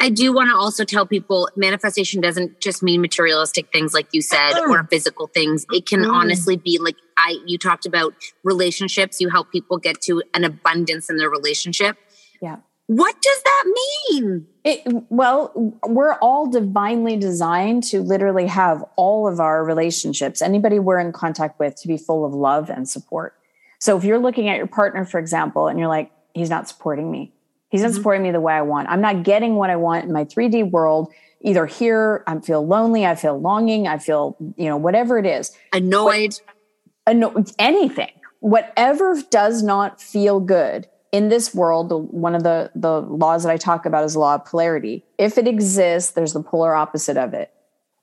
I 0.00 0.10
do 0.10 0.34
want 0.34 0.50
to 0.50 0.56
also 0.56 0.84
tell 0.84 1.06
people 1.06 1.48
manifestation 1.56 2.20
doesn't 2.20 2.60
just 2.60 2.82
mean 2.82 3.00
materialistic 3.00 3.72
things 3.72 3.94
like 3.94 4.08
you 4.12 4.22
said 4.22 4.58
or 4.58 4.84
physical 4.90 5.28
things. 5.28 5.64
It 5.72 5.86
can 5.86 6.00
Mm. 6.00 6.12
honestly 6.12 6.56
be 6.56 6.78
like 6.78 6.96
I 7.16 7.36
you 7.46 7.58
talked 7.58 7.86
about 7.86 8.12
relationships. 8.42 9.20
You 9.20 9.28
help 9.30 9.52
people 9.52 9.78
get 9.78 10.00
to 10.02 10.22
an 10.34 10.44
abundance 10.44 11.08
in 11.08 11.16
their 11.16 11.30
relationship. 11.30 11.96
Yeah. 12.42 12.56
What 12.86 13.14
does 13.22 13.42
that 13.42 13.64
mean? 14.10 14.46
It, 14.62 14.82
well, 15.08 15.52
we're 15.86 16.14
all 16.14 16.50
divinely 16.50 17.16
designed 17.16 17.82
to 17.84 18.00
literally 18.00 18.46
have 18.46 18.84
all 18.96 19.26
of 19.26 19.40
our 19.40 19.64
relationships, 19.64 20.42
anybody 20.42 20.78
we're 20.78 20.98
in 20.98 21.12
contact 21.12 21.58
with, 21.58 21.76
to 21.80 21.88
be 21.88 21.96
full 21.96 22.26
of 22.26 22.34
love 22.34 22.68
and 22.68 22.88
support. 22.88 23.34
So 23.78 23.96
if 23.96 24.04
you're 24.04 24.18
looking 24.18 24.48
at 24.48 24.58
your 24.58 24.66
partner, 24.66 25.04
for 25.06 25.18
example, 25.18 25.68
and 25.68 25.78
you're 25.78 25.88
like, 25.88 26.10
he's 26.34 26.50
not 26.50 26.68
supporting 26.68 27.10
me, 27.10 27.32
he's 27.70 27.80
not 27.80 27.88
mm-hmm. 27.88 27.96
supporting 27.96 28.22
me 28.22 28.32
the 28.32 28.40
way 28.40 28.52
I 28.52 28.62
want, 28.62 28.88
I'm 28.90 29.00
not 29.00 29.22
getting 29.22 29.56
what 29.56 29.70
I 29.70 29.76
want 29.76 30.04
in 30.04 30.12
my 30.12 30.24
3D 30.24 30.70
world. 30.70 31.12
Either 31.40 31.66
here, 31.66 32.24
I 32.26 32.38
feel 32.40 32.66
lonely, 32.66 33.04
I 33.04 33.14
feel 33.14 33.38
longing, 33.38 33.86
I 33.86 33.98
feel, 33.98 34.36
you 34.56 34.66
know, 34.66 34.78
whatever 34.78 35.18
it 35.18 35.26
is, 35.26 35.54
Annoyed. 35.74 36.40
anno- 37.06 37.44
anything, 37.58 38.12
whatever 38.40 39.22
does 39.30 39.62
not 39.62 40.00
feel 40.00 40.40
good 40.40 40.88
in 41.14 41.28
this 41.28 41.54
world, 41.54 41.92
one 42.12 42.34
of 42.34 42.42
the, 42.42 42.72
the 42.74 43.00
laws 43.00 43.44
that 43.44 43.52
I 43.52 43.56
talk 43.56 43.86
about 43.86 44.02
is 44.02 44.14
the 44.14 44.18
law 44.18 44.34
of 44.34 44.44
polarity. 44.44 45.04
If 45.16 45.38
it 45.38 45.46
exists, 45.46 46.10
there's 46.10 46.32
the 46.32 46.42
polar 46.42 46.74
opposite 46.74 47.16
of 47.16 47.32
it. 47.34 47.52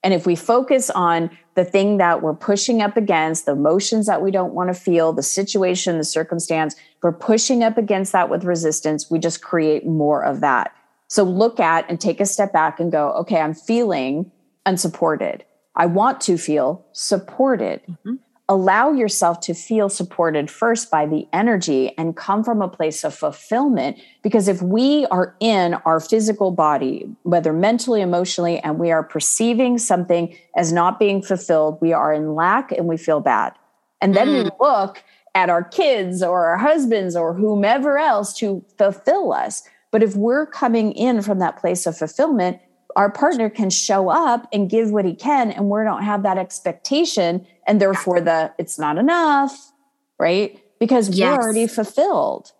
And 0.01 0.13
if 0.13 0.25
we 0.25 0.33
focus 0.37 0.89
on 0.89 1.29
the 1.55 1.65
thing 1.65 1.97
that 1.97 2.21
we're 2.21 2.33
pushing 2.33 2.81
up 2.81 2.95
against, 2.95 3.45
the 3.45 3.51
emotions 3.51 4.07
that 4.07 4.21
we 4.21 4.31
don't 4.31 4.53
want 4.53 4.69
to 4.69 4.73
feel, 4.73 5.11
the 5.11 5.23
situation, 5.23 5.97
the 5.97 6.05
circumstance, 6.05 6.77
we're 7.03 7.11
pushing 7.11 7.65
up 7.65 7.77
against 7.77 8.13
that 8.13 8.29
with 8.29 8.45
resistance, 8.45 9.11
we 9.11 9.19
just 9.19 9.43
create 9.43 9.85
more 9.85 10.23
of 10.23 10.39
that. 10.39 10.73
So 11.09 11.23
look 11.23 11.59
at 11.59 11.89
and 11.89 11.99
take 11.99 12.21
a 12.21 12.25
step 12.25 12.53
back 12.53 12.79
and 12.79 12.93
go, 12.93 13.11
okay, 13.11 13.41
I'm 13.41 13.53
feeling 13.53 14.31
unsupported. 14.65 15.43
I 15.75 15.85
want 15.85 16.21
to 16.21 16.37
feel 16.37 16.85
supported. 16.93 17.81
Mm-hmm. 17.89 18.15
Allow 18.51 18.91
yourself 18.91 19.39
to 19.39 19.53
feel 19.53 19.87
supported 19.87 20.51
first 20.51 20.91
by 20.91 21.05
the 21.05 21.25
energy 21.31 21.97
and 21.97 22.17
come 22.17 22.43
from 22.43 22.61
a 22.61 22.67
place 22.67 23.05
of 23.05 23.15
fulfillment. 23.15 23.97
Because 24.21 24.49
if 24.49 24.61
we 24.61 25.05
are 25.05 25.33
in 25.39 25.75
our 25.85 26.01
physical 26.01 26.51
body, 26.51 27.09
whether 27.23 27.53
mentally, 27.53 28.01
emotionally, 28.01 28.59
and 28.59 28.77
we 28.77 28.91
are 28.91 29.03
perceiving 29.03 29.77
something 29.77 30.35
as 30.57 30.73
not 30.73 30.99
being 30.99 31.21
fulfilled, 31.21 31.77
we 31.79 31.93
are 31.93 32.11
in 32.11 32.35
lack 32.35 32.73
and 32.73 32.87
we 32.87 32.97
feel 32.97 33.21
bad. 33.21 33.53
And 34.01 34.13
then 34.13 34.27
mm. 34.27 34.43
we 34.43 34.49
look 34.59 35.01
at 35.33 35.49
our 35.49 35.63
kids 35.63 36.21
or 36.21 36.47
our 36.47 36.57
husbands 36.57 37.15
or 37.15 37.33
whomever 37.33 37.97
else 37.97 38.33
to 38.39 38.65
fulfill 38.77 39.31
us. 39.31 39.63
But 39.91 40.03
if 40.03 40.17
we're 40.17 40.45
coming 40.45 40.91
in 40.91 41.21
from 41.21 41.39
that 41.39 41.57
place 41.57 41.85
of 41.85 41.97
fulfillment, 41.97 42.59
our 42.97 43.09
partner 43.09 43.49
can 43.49 43.69
show 43.69 44.09
up 44.09 44.47
and 44.51 44.69
give 44.69 44.91
what 44.91 45.05
he 45.05 45.15
can, 45.15 45.51
and 45.51 45.69
we 45.69 45.81
don't 45.83 46.03
have 46.03 46.23
that 46.23 46.37
expectation, 46.37 47.47
and 47.71 47.79
therefore 47.79 48.19
the 48.19 48.53
it's 48.57 48.77
not 48.77 48.97
enough, 48.97 49.71
right? 50.19 50.61
Because 50.77 51.07
yes. 51.07 51.37
we're 51.37 51.43
already 51.43 51.67
fulfilled. 51.67 52.51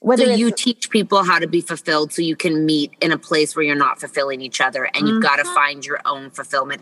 Whether 0.00 0.24
so 0.24 0.34
you 0.34 0.50
teach 0.50 0.88
people 0.88 1.24
how 1.24 1.38
to 1.38 1.46
be 1.46 1.60
fulfilled 1.60 2.14
so 2.14 2.22
you 2.22 2.36
can 2.36 2.64
meet 2.64 2.92
in 3.02 3.12
a 3.12 3.18
place 3.18 3.54
where 3.54 3.66
you're 3.66 3.76
not 3.76 4.00
fulfilling 4.00 4.40
each 4.40 4.62
other 4.62 4.84
and 4.84 4.94
mm-hmm. 4.94 5.06
you've 5.08 5.22
got 5.22 5.36
to 5.36 5.44
find 5.44 5.84
your 5.84 6.00
own 6.06 6.30
fulfillment. 6.30 6.80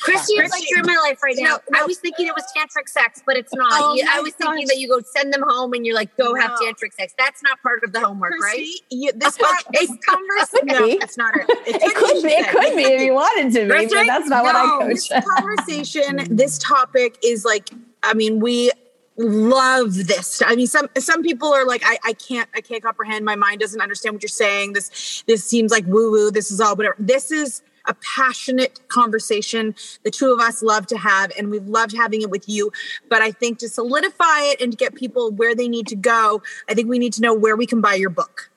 Christy 0.00 0.34
is 0.34 0.50
like 0.50 0.62
you're 0.68 0.80
in 0.80 0.86
my 0.86 0.96
life 0.96 1.22
right 1.22 1.36
now. 1.38 1.44
No, 1.44 1.58
no. 1.70 1.80
I 1.80 1.84
was 1.84 1.98
thinking 1.98 2.26
it 2.26 2.34
was 2.34 2.44
tantric 2.56 2.88
sex, 2.88 3.22
but 3.24 3.36
it's 3.36 3.54
not. 3.54 3.70
Oh 3.72 3.94
you, 3.94 4.06
I 4.10 4.20
was 4.20 4.32
gosh. 4.34 4.48
thinking 4.48 4.68
that 4.68 4.78
you 4.78 4.88
go 4.88 5.00
send 5.00 5.32
them 5.32 5.42
home 5.46 5.72
and 5.72 5.86
you're 5.86 5.94
like, 5.94 6.16
go 6.16 6.32
no. 6.32 6.40
have 6.40 6.52
tantric 6.52 6.92
sex. 6.92 7.14
That's 7.18 7.42
not 7.42 7.60
part 7.62 7.82
of 7.84 7.92
the 7.92 8.00
homework, 8.00 8.32
Christy, 8.32 8.60
right? 8.60 8.68
You, 8.90 9.12
this, 9.12 9.38
okay. 9.40 9.48
this 9.72 9.90
conversation, 10.06 10.66
no, 10.66 10.86
it's 10.86 11.18
not. 11.18 11.36
It, 11.36 11.46
it, 11.66 11.82
it 11.82 11.94
could 11.94 12.22
be. 12.22 12.28
It 12.28 12.48
could 12.48 12.76
be 12.76 12.82
if 12.82 13.02
you 13.02 13.14
wanted 13.14 13.52
to 13.52 13.62
be, 13.62 13.68
but 13.68 14.06
that's 14.06 14.28
not 14.28 14.44
what 14.44 14.56
I 14.56 14.78
coach. 14.80 15.08
This 15.08 15.24
conversation, 15.36 16.36
this 16.36 16.58
topic 16.58 17.18
is 17.24 17.44
like. 17.44 17.70
I 18.06 18.12
mean, 18.12 18.38
we 18.38 18.70
love 19.16 19.94
this 19.94 20.42
i 20.44 20.56
mean 20.56 20.66
some 20.66 20.88
some 20.98 21.22
people 21.22 21.52
are 21.52 21.64
like 21.64 21.82
I, 21.84 21.98
I 22.04 22.12
can't 22.14 22.48
i 22.54 22.60
can't 22.60 22.82
comprehend 22.82 23.24
my 23.24 23.36
mind 23.36 23.60
doesn't 23.60 23.80
understand 23.80 24.14
what 24.14 24.22
you're 24.22 24.28
saying 24.28 24.72
this 24.72 25.22
this 25.28 25.44
seems 25.44 25.70
like 25.70 25.86
woo 25.86 26.10
woo 26.10 26.30
this 26.32 26.50
is 26.50 26.60
all 26.60 26.74
whatever 26.74 26.96
this 26.98 27.30
is 27.30 27.62
a 27.86 27.94
passionate 28.16 28.80
conversation. 28.88 29.74
The 30.02 30.10
two 30.10 30.32
of 30.32 30.40
us 30.40 30.62
love 30.62 30.86
to 30.88 30.98
have 30.98 31.32
and 31.38 31.50
we've 31.50 31.66
loved 31.66 31.96
having 31.96 32.22
it 32.22 32.30
with 32.30 32.48
you. 32.48 32.72
But 33.08 33.22
i 33.22 33.30
think 33.30 33.58
to 33.58 33.68
solidify 33.68 34.40
it 34.52 34.60
and 34.60 34.72
to 34.72 34.76
get 34.76 34.94
people 34.94 35.30
where 35.30 35.54
they 35.54 35.68
need 35.68 35.86
to 35.88 35.96
go 35.96 36.42
i 36.68 36.74
think 36.74 36.88
we 36.88 36.98
need 36.98 37.12
to 37.14 37.20
know 37.20 37.34
where 37.34 37.56
we 37.56 37.66
can 37.66 37.80
buy 37.80 37.94
your 37.94 38.10
book. 38.10 38.50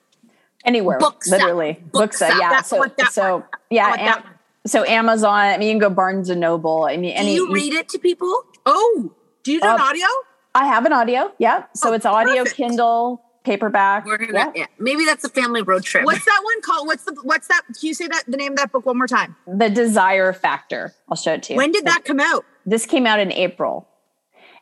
Anywhere 0.64 0.98
books 0.98 1.28
literally. 1.28 1.80
Books 1.92 2.20
yeah. 2.20 2.60
So, 2.62 2.84
so 3.10 3.44
yeah 3.70 3.94
am, 3.98 4.22
so 4.66 4.84
amazon 4.84 5.32
i 5.32 5.56
mean 5.56 5.68
you 5.68 5.74
can 5.74 5.80
go 5.80 5.90
barnes 5.90 6.28
and 6.28 6.40
noble 6.40 6.84
i 6.84 6.96
mean 6.96 7.12
any 7.12 7.28
do 7.28 7.34
you 7.34 7.52
read 7.52 7.72
it 7.72 7.88
to 7.90 7.98
people? 7.98 8.42
Oh 8.66 9.12
do 9.48 9.52
you 9.52 9.60
do 9.60 9.66
uh, 9.68 9.76
an 9.76 9.80
audio? 9.80 10.06
I 10.54 10.66
have 10.66 10.84
an 10.84 10.92
audio. 10.92 11.32
Yeah. 11.38 11.64
So 11.74 11.90
oh, 11.90 11.92
it's 11.94 12.04
audio, 12.04 12.42
perfect. 12.42 12.56
Kindle, 12.56 13.22
paperback. 13.44 14.04
We're 14.04 14.18
gonna, 14.18 14.32
yeah. 14.32 14.52
yeah. 14.54 14.66
Maybe 14.78 15.04
that's 15.04 15.24
a 15.24 15.28
family 15.28 15.62
road 15.62 15.84
trip. 15.84 16.04
What's 16.04 16.24
that 16.24 16.40
one 16.42 16.60
called? 16.62 16.86
What's 16.86 17.04
the 17.04 17.16
what's 17.22 17.48
that? 17.48 17.62
Can 17.66 17.88
you 17.88 17.94
say 17.94 18.06
that 18.08 18.24
the 18.26 18.36
name 18.36 18.52
of 18.52 18.58
that 18.58 18.72
book 18.72 18.86
one 18.86 18.98
more 18.98 19.06
time? 19.06 19.36
The 19.46 19.70
Desire 19.70 20.32
Factor. 20.32 20.94
I'll 21.08 21.16
show 21.16 21.34
it 21.34 21.42
to 21.44 21.54
you. 21.54 21.56
When 21.56 21.72
did 21.72 21.86
that 21.86 22.04
come 22.04 22.20
out? 22.20 22.44
This 22.66 22.86
came 22.86 23.06
out 23.06 23.20
in 23.20 23.32
April. 23.32 23.88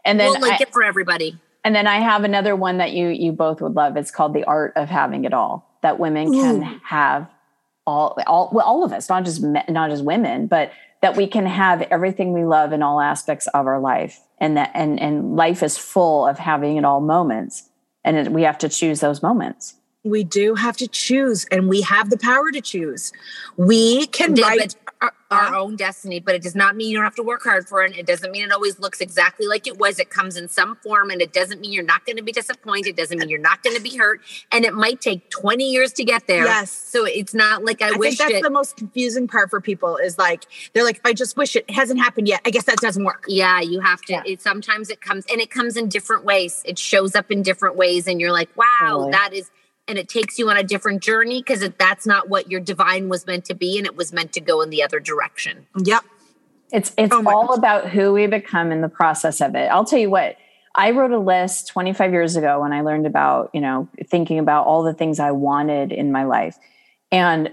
And 0.04 0.20
then 0.20 0.30
we'll 0.30 0.40
link 0.40 0.60
I, 0.60 0.62
it 0.62 0.72
for 0.72 0.84
everybody. 0.84 1.40
And 1.64 1.74
then 1.74 1.88
I 1.88 1.96
have 1.96 2.22
another 2.22 2.54
one 2.54 2.78
that 2.78 2.92
you 2.92 3.08
you 3.08 3.32
both 3.32 3.60
would 3.60 3.74
love. 3.74 3.96
It's 3.96 4.10
called 4.10 4.34
The 4.34 4.44
Art 4.44 4.72
of 4.76 4.88
Having 4.88 5.24
It 5.24 5.34
All. 5.34 5.78
That 5.82 5.98
women 5.98 6.32
can 6.32 6.62
Ooh. 6.62 6.80
have 6.84 7.28
all 7.86 8.16
all 8.26 8.50
well, 8.52 8.66
all 8.66 8.84
of 8.84 8.92
us, 8.92 9.08
not 9.08 9.24
just 9.24 9.42
not 9.42 9.90
just 9.90 10.04
women, 10.04 10.46
but 10.46 10.72
that 11.02 11.16
we 11.16 11.26
can 11.26 11.46
have 11.46 11.82
everything 11.82 12.32
we 12.32 12.44
love 12.44 12.72
in 12.72 12.82
all 12.82 13.00
aspects 13.00 13.46
of 13.48 13.66
our 13.66 13.80
life 13.80 14.20
and 14.38 14.56
that 14.56 14.70
and 14.74 15.00
and 15.00 15.36
life 15.36 15.62
is 15.62 15.76
full 15.78 16.26
of 16.26 16.38
having 16.38 16.76
it 16.76 16.84
all 16.84 17.00
moments 17.00 17.65
and 18.06 18.16
it, 18.16 18.32
we 18.32 18.42
have 18.42 18.56
to 18.58 18.68
choose 18.70 19.00
those 19.00 19.22
moments. 19.22 19.74
We 20.04 20.22
do 20.22 20.54
have 20.54 20.76
to 20.78 20.86
choose 20.86 21.44
and 21.50 21.68
we 21.68 21.82
have 21.82 22.08
the 22.08 22.16
power 22.16 22.52
to 22.52 22.60
choose. 22.60 23.12
We 23.56 24.06
can 24.06 24.34
write 24.34 24.76
our, 25.00 25.12
our 25.30 25.46
uh-huh. 25.46 25.60
own 25.60 25.76
destiny, 25.76 26.20
but 26.20 26.34
it 26.34 26.42
does 26.42 26.54
not 26.54 26.76
mean 26.76 26.88
you 26.90 26.96
don't 26.96 27.04
have 27.04 27.14
to 27.16 27.22
work 27.22 27.42
hard 27.42 27.68
for 27.68 27.82
it. 27.82 27.96
It 27.96 28.06
doesn't 28.06 28.30
mean 28.30 28.44
it 28.44 28.52
always 28.52 28.78
looks 28.78 29.00
exactly 29.00 29.46
like 29.46 29.66
it 29.66 29.78
was. 29.78 29.98
It 29.98 30.10
comes 30.10 30.36
in 30.36 30.48
some 30.48 30.76
form, 30.76 31.10
and 31.10 31.20
it 31.20 31.32
doesn't 31.32 31.60
mean 31.60 31.72
you're 31.72 31.84
not 31.84 32.06
going 32.06 32.16
to 32.16 32.22
be 32.22 32.32
disappointed. 32.32 32.90
It 32.90 32.96
doesn't 32.96 33.18
mean 33.18 33.28
you're 33.28 33.38
not 33.38 33.62
going 33.62 33.76
to 33.76 33.82
be 33.82 33.96
hurt, 33.96 34.20
and 34.52 34.64
it 34.64 34.74
might 34.74 35.00
take 35.00 35.28
20 35.30 35.70
years 35.70 35.92
to 35.94 36.04
get 36.04 36.26
there. 36.26 36.44
Yes. 36.44 36.70
So 36.70 37.04
it's 37.04 37.34
not 37.34 37.64
like 37.64 37.82
I, 37.82 37.94
I 37.94 37.96
wish. 37.96 38.18
that's 38.18 38.32
it. 38.32 38.42
the 38.42 38.50
most 38.50 38.76
confusing 38.76 39.28
part 39.28 39.50
for 39.50 39.60
people 39.60 39.96
is 39.96 40.18
like 40.18 40.44
they're 40.72 40.84
like, 40.84 40.96
if 40.96 41.06
I 41.06 41.12
just 41.12 41.36
wish 41.36 41.56
it, 41.56 41.64
it 41.68 41.74
hasn't 41.74 42.00
happened 42.00 42.28
yet. 42.28 42.40
I 42.46 42.50
guess 42.50 42.64
that 42.64 42.78
doesn't 42.78 43.04
work. 43.04 43.24
Yeah, 43.28 43.60
you 43.60 43.80
have 43.80 44.00
to. 44.02 44.12
Yeah. 44.14 44.22
It, 44.24 44.40
sometimes 44.40 44.90
it 44.90 45.00
comes, 45.00 45.24
and 45.30 45.40
it 45.40 45.50
comes 45.50 45.76
in 45.76 45.88
different 45.88 46.24
ways. 46.24 46.62
It 46.64 46.78
shows 46.78 47.14
up 47.14 47.30
in 47.30 47.42
different 47.42 47.76
ways, 47.76 48.06
and 48.06 48.20
you're 48.20 48.32
like, 48.32 48.50
wow, 48.56 49.08
that 49.10 49.30
is 49.32 49.50
and 49.88 49.98
it 49.98 50.08
takes 50.08 50.38
you 50.38 50.48
on 50.50 50.56
a 50.56 50.62
different 50.62 51.02
journey 51.02 51.40
because 51.40 51.68
that's 51.78 52.06
not 52.06 52.28
what 52.28 52.50
your 52.50 52.60
divine 52.60 53.08
was 53.08 53.26
meant 53.26 53.44
to 53.46 53.54
be 53.54 53.78
and 53.78 53.86
it 53.86 53.96
was 53.96 54.12
meant 54.12 54.32
to 54.32 54.40
go 54.40 54.60
in 54.60 54.70
the 54.70 54.82
other 54.82 55.00
direction. 55.00 55.66
Yep. 55.76 56.04
It's 56.72 56.92
it's 56.98 57.14
oh 57.14 57.24
all 57.26 57.48
gosh. 57.48 57.58
about 57.58 57.88
who 57.90 58.12
we 58.12 58.26
become 58.26 58.72
in 58.72 58.80
the 58.80 58.88
process 58.88 59.40
of 59.40 59.54
it. 59.54 59.70
I'll 59.70 59.84
tell 59.84 59.98
you 59.98 60.10
what 60.10 60.36
i 60.78 60.90
wrote 60.90 61.10
a 61.10 61.18
list 61.18 61.68
25 61.68 62.12
years 62.12 62.36
ago 62.36 62.60
when 62.60 62.70
i 62.70 62.82
learned 62.82 63.06
about 63.06 63.48
you 63.54 63.62
know 63.62 63.88
thinking 64.08 64.38
about 64.38 64.66
all 64.66 64.82
the 64.82 64.92
things 64.92 65.18
i 65.18 65.30
wanted 65.30 65.92
in 65.92 66.12
my 66.12 66.24
life. 66.24 66.58
And 67.12 67.52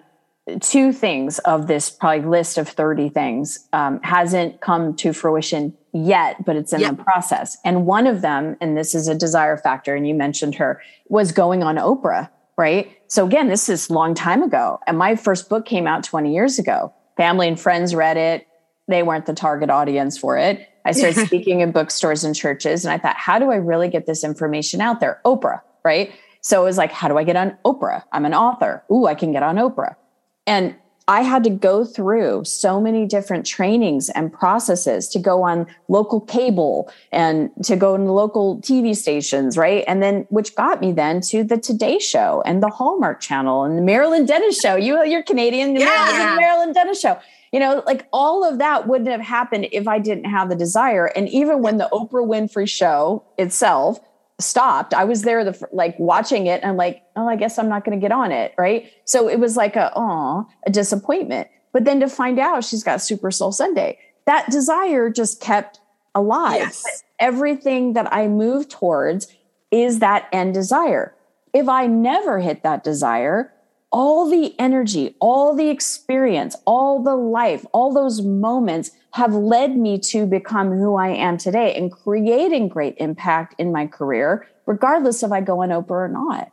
two 0.60 0.92
things 0.92 1.40
of 1.40 1.68
this 1.68 1.90
probably 1.90 2.28
list 2.28 2.58
of 2.58 2.68
30 2.68 3.10
things 3.10 3.68
um, 3.72 4.02
hasn't 4.04 4.60
come 4.62 4.96
to 4.98 5.14
fruition 5.14 5.78
yet, 5.94 6.44
but 6.46 6.56
it's 6.56 6.74
in 6.74 6.82
yep. 6.82 6.98
the 6.98 7.04
process. 7.04 7.58
And 7.64 7.86
one 7.86 8.08
of 8.08 8.22
them, 8.22 8.58
and 8.60 8.78
this 8.78 8.96
is 8.96 9.08
a 9.08 9.16
desire 9.16 9.58
factor, 9.58 9.96
and 9.96 10.08
you 10.08 10.14
mentioned 10.14 10.56
her, 10.56 10.82
was 11.08 11.32
going 11.32 11.64
on 11.64 11.76
Oprah, 11.76 12.30
right? 12.58 12.92
So 13.08 13.26
again, 13.26 13.48
this 13.48 13.70
is 13.70 13.90
a 13.90 13.94
long 13.94 14.14
time 14.16 14.42
ago. 14.42 14.80
And 14.88 14.98
my 14.98 15.16
first 15.16 15.50
book 15.50 15.66
came 15.66 15.88
out 15.88 16.04
20 16.04 16.34
years 16.34 16.58
ago. 16.58 16.94
Family 17.16 17.48
and 17.48 17.60
friends 17.60 17.94
read 17.94 18.18
it. 18.18 18.48
They 18.88 19.04
weren't 19.04 19.28
the 19.28 19.34
target 19.34 19.70
audience 19.70 20.18
for 20.18 20.38
it. 20.38 20.68
I 20.84 20.92
started 20.92 21.26
speaking 21.28 21.62
in 21.62 21.72
bookstores 21.72 22.24
and 22.24 22.36
churches, 22.36 22.84
and 22.84 22.92
I 22.92 22.98
thought, 22.98 23.16
how 23.16 23.40
do 23.40 23.52
I 23.52 23.56
really 23.56 23.88
get 23.88 24.06
this 24.06 24.24
information 24.24 24.82
out 24.82 25.00
there? 25.00 25.22
Oprah, 25.26 25.62
right? 25.86 26.12
So 26.42 26.62
it 26.62 26.66
was 26.66 26.78
like, 26.78 26.92
how 26.92 27.08
do 27.08 27.18
I 27.18 27.24
get 27.24 27.38
on 27.38 27.58
Oprah? 27.64 28.04
I'm 28.12 28.26
an 28.26 28.34
author. 28.34 28.84
Ooh, 28.92 29.06
I 29.06 29.16
can 29.16 29.32
get 29.32 29.44
on 29.44 29.56
Oprah. 29.56 29.96
And 30.46 30.76
I 31.08 31.22
had 31.22 31.44
to 31.44 31.50
go 31.50 31.84
through 31.84 32.46
so 32.46 32.80
many 32.80 33.06
different 33.06 33.46
trainings 33.46 34.10
and 34.10 34.32
processes 34.32 35.10
to 35.10 35.20
go 35.20 35.44
on 35.44 35.68
local 35.90 36.22
cable 36.22 36.92
and 37.12 37.50
to 37.64 37.76
go 37.76 37.94
in 37.96 38.06
local 38.06 38.62
TV 38.62 38.96
stations, 38.96 39.58
right? 39.58 39.84
And 39.86 40.02
then, 40.02 40.26
which 40.30 40.56
got 40.56 40.80
me 40.80 40.94
then 40.94 41.20
to 41.22 41.44
the 41.44 41.58
Today 41.58 42.00
Show 42.00 42.42
and 42.46 42.64
the 42.64 42.70
Hallmark 42.70 43.20
Channel 43.20 43.64
and 43.64 43.78
the 43.78 43.82
Marilyn 43.82 44.26
Denis 44.26 44.60
Show. 44.60 44.76
You, 44.76 45.04
you're 45.04 45.24
Canadian, 45.24 45.76
yeah. 45.76 46.36
Marilyn 46.40 46.72
Denis 46.72 47.02
Show. 47.02 47.20
You 47.52 47.60
know, 47.60 47.84
like 47.86 48.08
all 48.12 48.48
of 48.48 48.58
that 48.60 48.88
wouldn't 48.88 49.10
have 49.10 49.22
happened 49.22 49.68
if 49.72 49.88
I 49.88 50.00
didn't 50.00 50.26
have 50.26 50.50
the 50.50 50.56
desire. 50.56 51.06
And 51.06 51.28
even 51.30 51.62
when 51.62 51.78
the 51.78 51.90
Oprah 51.92 52.26
Winfrey 52.26 52.68
Show 52.68 53.24
itself 53.38 54.00
stopped. 54.40 54.94
I 54.94 55.04
was 55.04 55.22
there, 55.22 55.44
the 55.44 55.68
like 55.72 55.98
watching 56.00 56.48
it, 56.48 56.62
and 56.62 56.72
I'm 56.72 56.78
like, 56.78 57.04
oh, 57.16 57.28
I 57.28 57.36
guess 57.36 57.58
I'm 57.60 57.70
not 57.70 57.86
going 57.86 58.00
to 58.00 58.02
get 58.02 58.12
on 58.12 58.32
it, 58.32 58.54
right? 58.58 58.92
So 59.06 59.30
it 59.30 59.40
was 59.40 59.56
like 59.56 59.76
a 59.76 59.92
oh, 59.96 60.48
a 60.66 60.72
disappointment. 60.72 61.48
But 61.72 61.86
then 61.86 62.00
to 62.00 62.08
find 62.08 62.40
out 62.40 62.64
she's 62.64 62.84
got 62.84 63.02
Super 63.02 63.32
Soul 63.32 63.52
Sunday, 63.52 64.00
that 64.26 64.50
desire 64.50 65.10
just 65.10 65.42
kept 65.42 65.80
alive. 66.16 66.60
Yes. 66.60 67.04
Everything 67.20 67.94
that 67.94 68.12
I 68.14 68.28
move 68.28 68.70
towards 68.70 69.28
is 69.72 70.00
that 70.00 70.28
end 70.32 70.54
desire. 70.54 71.16
If 71.54 71.70
I 71.70 71.88
never 71.88 72.40
hit 72.40 72.64
that 72.64 72.84
desire, 72.84 73.53
all 73.94 74.28
the 74.28 74.60
energy, 74.60 75.16
all 75.20 75.56
the 75.56 75.70
experience, 75.70 76.56
all 76.66 77.02
the 77.02 77.16
life, 77.16 77.64
all 77.72 77.94
those 77.94 78.24
moments 78.24 78.92
have 79.12 79.34
led 79.36 79.78
me 79.78 80.00
to 80.00 80.26
become 80.26 80.72
who 80.72 80.96
I 80.96 81.10
am 81.10 81.38
today 81.38 81.76
and 81.76 81.92
creating 81.92 82.68
great 82.70 82.96
impact 82.98 83.54
in 83.60 83.72
my 83.72 83.86
career, 83.86 84.48
regardless 84.66 85.22
if 85.22 85.32
I 85.32 85.42
go 85.42 85.62
on 85.62 85.70
Oprah 85.70 85.92
or 85.92 86.08
not. 86.08 86.52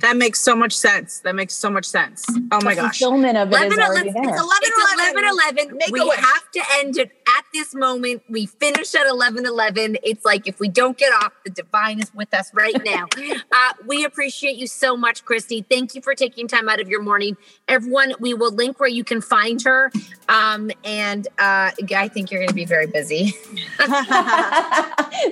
That 0.00 0.16
makes 0.16 0.40
so 0.40 0.54
much 0.54 0.72
sense. 0.72 1.20
That 1.20 1.34
makes 1.34 1.54
so 1.54 1.70
much 1.70 1.84
sense. 1.84 2.24
Oh 2.52 2.60
my 2.62 2.74
the 2.74 2.82
gosh. 2.82 2.98
Fulfillment 2.98 3.36
of 3.36 3.48
it 3.48 3.56
11, 3.56 3.80
already 3.80 4.10
11, 4.10 4.12
there. 4.12 4.34
It's 4.34 4.42
11, 4.42 4.58
it's 4.62 4.94
11, 4.94 5.24
11. 5.24 5.48
11. 5.58 5.78
We 5.92 6.08
have 6.08 6.50
to 6.52 6.62
end 6.78 6.96
it 6.98 7.10
at 7.36 7.44
this 7.52 7.74
moment. 7.74 8.22
We 8.28 8.46
finish 8.46 8.94
at 8.94 9.06
11, 9.06 9.46
11. 9.46 9.98
It's 10.02 10.24
like 10.24 10.46
if 10.46 10.60
we 10.60 10.68
don't 10.68 10.96
get 10.96 11.12
off, 11.12 11.32
the 11.44 11.50
divine 11.50 12.00
is 12.00 12.12
with 12.14 12.32
us 12.34 12.52
right 12.54 12.76
now. 12.84 13.06
uh, 13.52 13.72
we 13.86 14.04
appreciate 14.04 14.56
you 14.56 14.66
so 14.66 14.96
much, 14.96 15.24
Christy. 15.24 15.62
Thank 15.62 15.94
you 15.94 16.02
for 16.02 16.14
taking 16.14 16.48
time 16.48 16.68
out 16.68 16.80
of 16.80 16.88
your 16.88 17.02
morning. 17.02 17.36
Everyone, 17.66 18.14
we 18.20 18.34
will 18.34 18.52
link 18.52 18.80
where 18.80 18.88
you 18.88 19.04
can 19.04 19.20
find 19.20 19.62
her. 19.62 19.90
Um, 20.28 20.70
and 20.84 21.26
uh, 21.38 21.70
I 21.96 22.08
think 22.08 22.30
you're 22.30 22.40
going 22.40 22.48
to 22.48 22.54
be 22.54 22.64
very 22.64 22.86
busy. 22.86 23.30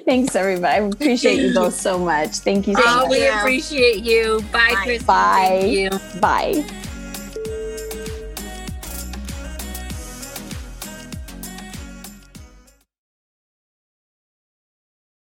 Thanks, 0.05 0.35
everybody. 0.35 0.75
I 0.75 0.87
appreciate 0.87 1.41
you 1.41 1.55
both 1.55 1.75
so 1.75 1.99
much. 1.99 2.37
Thank 2.37 2.67
you 2.67 2.75
so 2.75 2.83
oh, 2.85 3.01
much. 3.03 3.11
We 3.11 3.27
appreciate 3.27 4.05
you. 4.05 4.26
Bye, 4.53 4.99
Bye. 5.07 5.91
Bye. 5.91 5.99
Bye. 6.21 6.83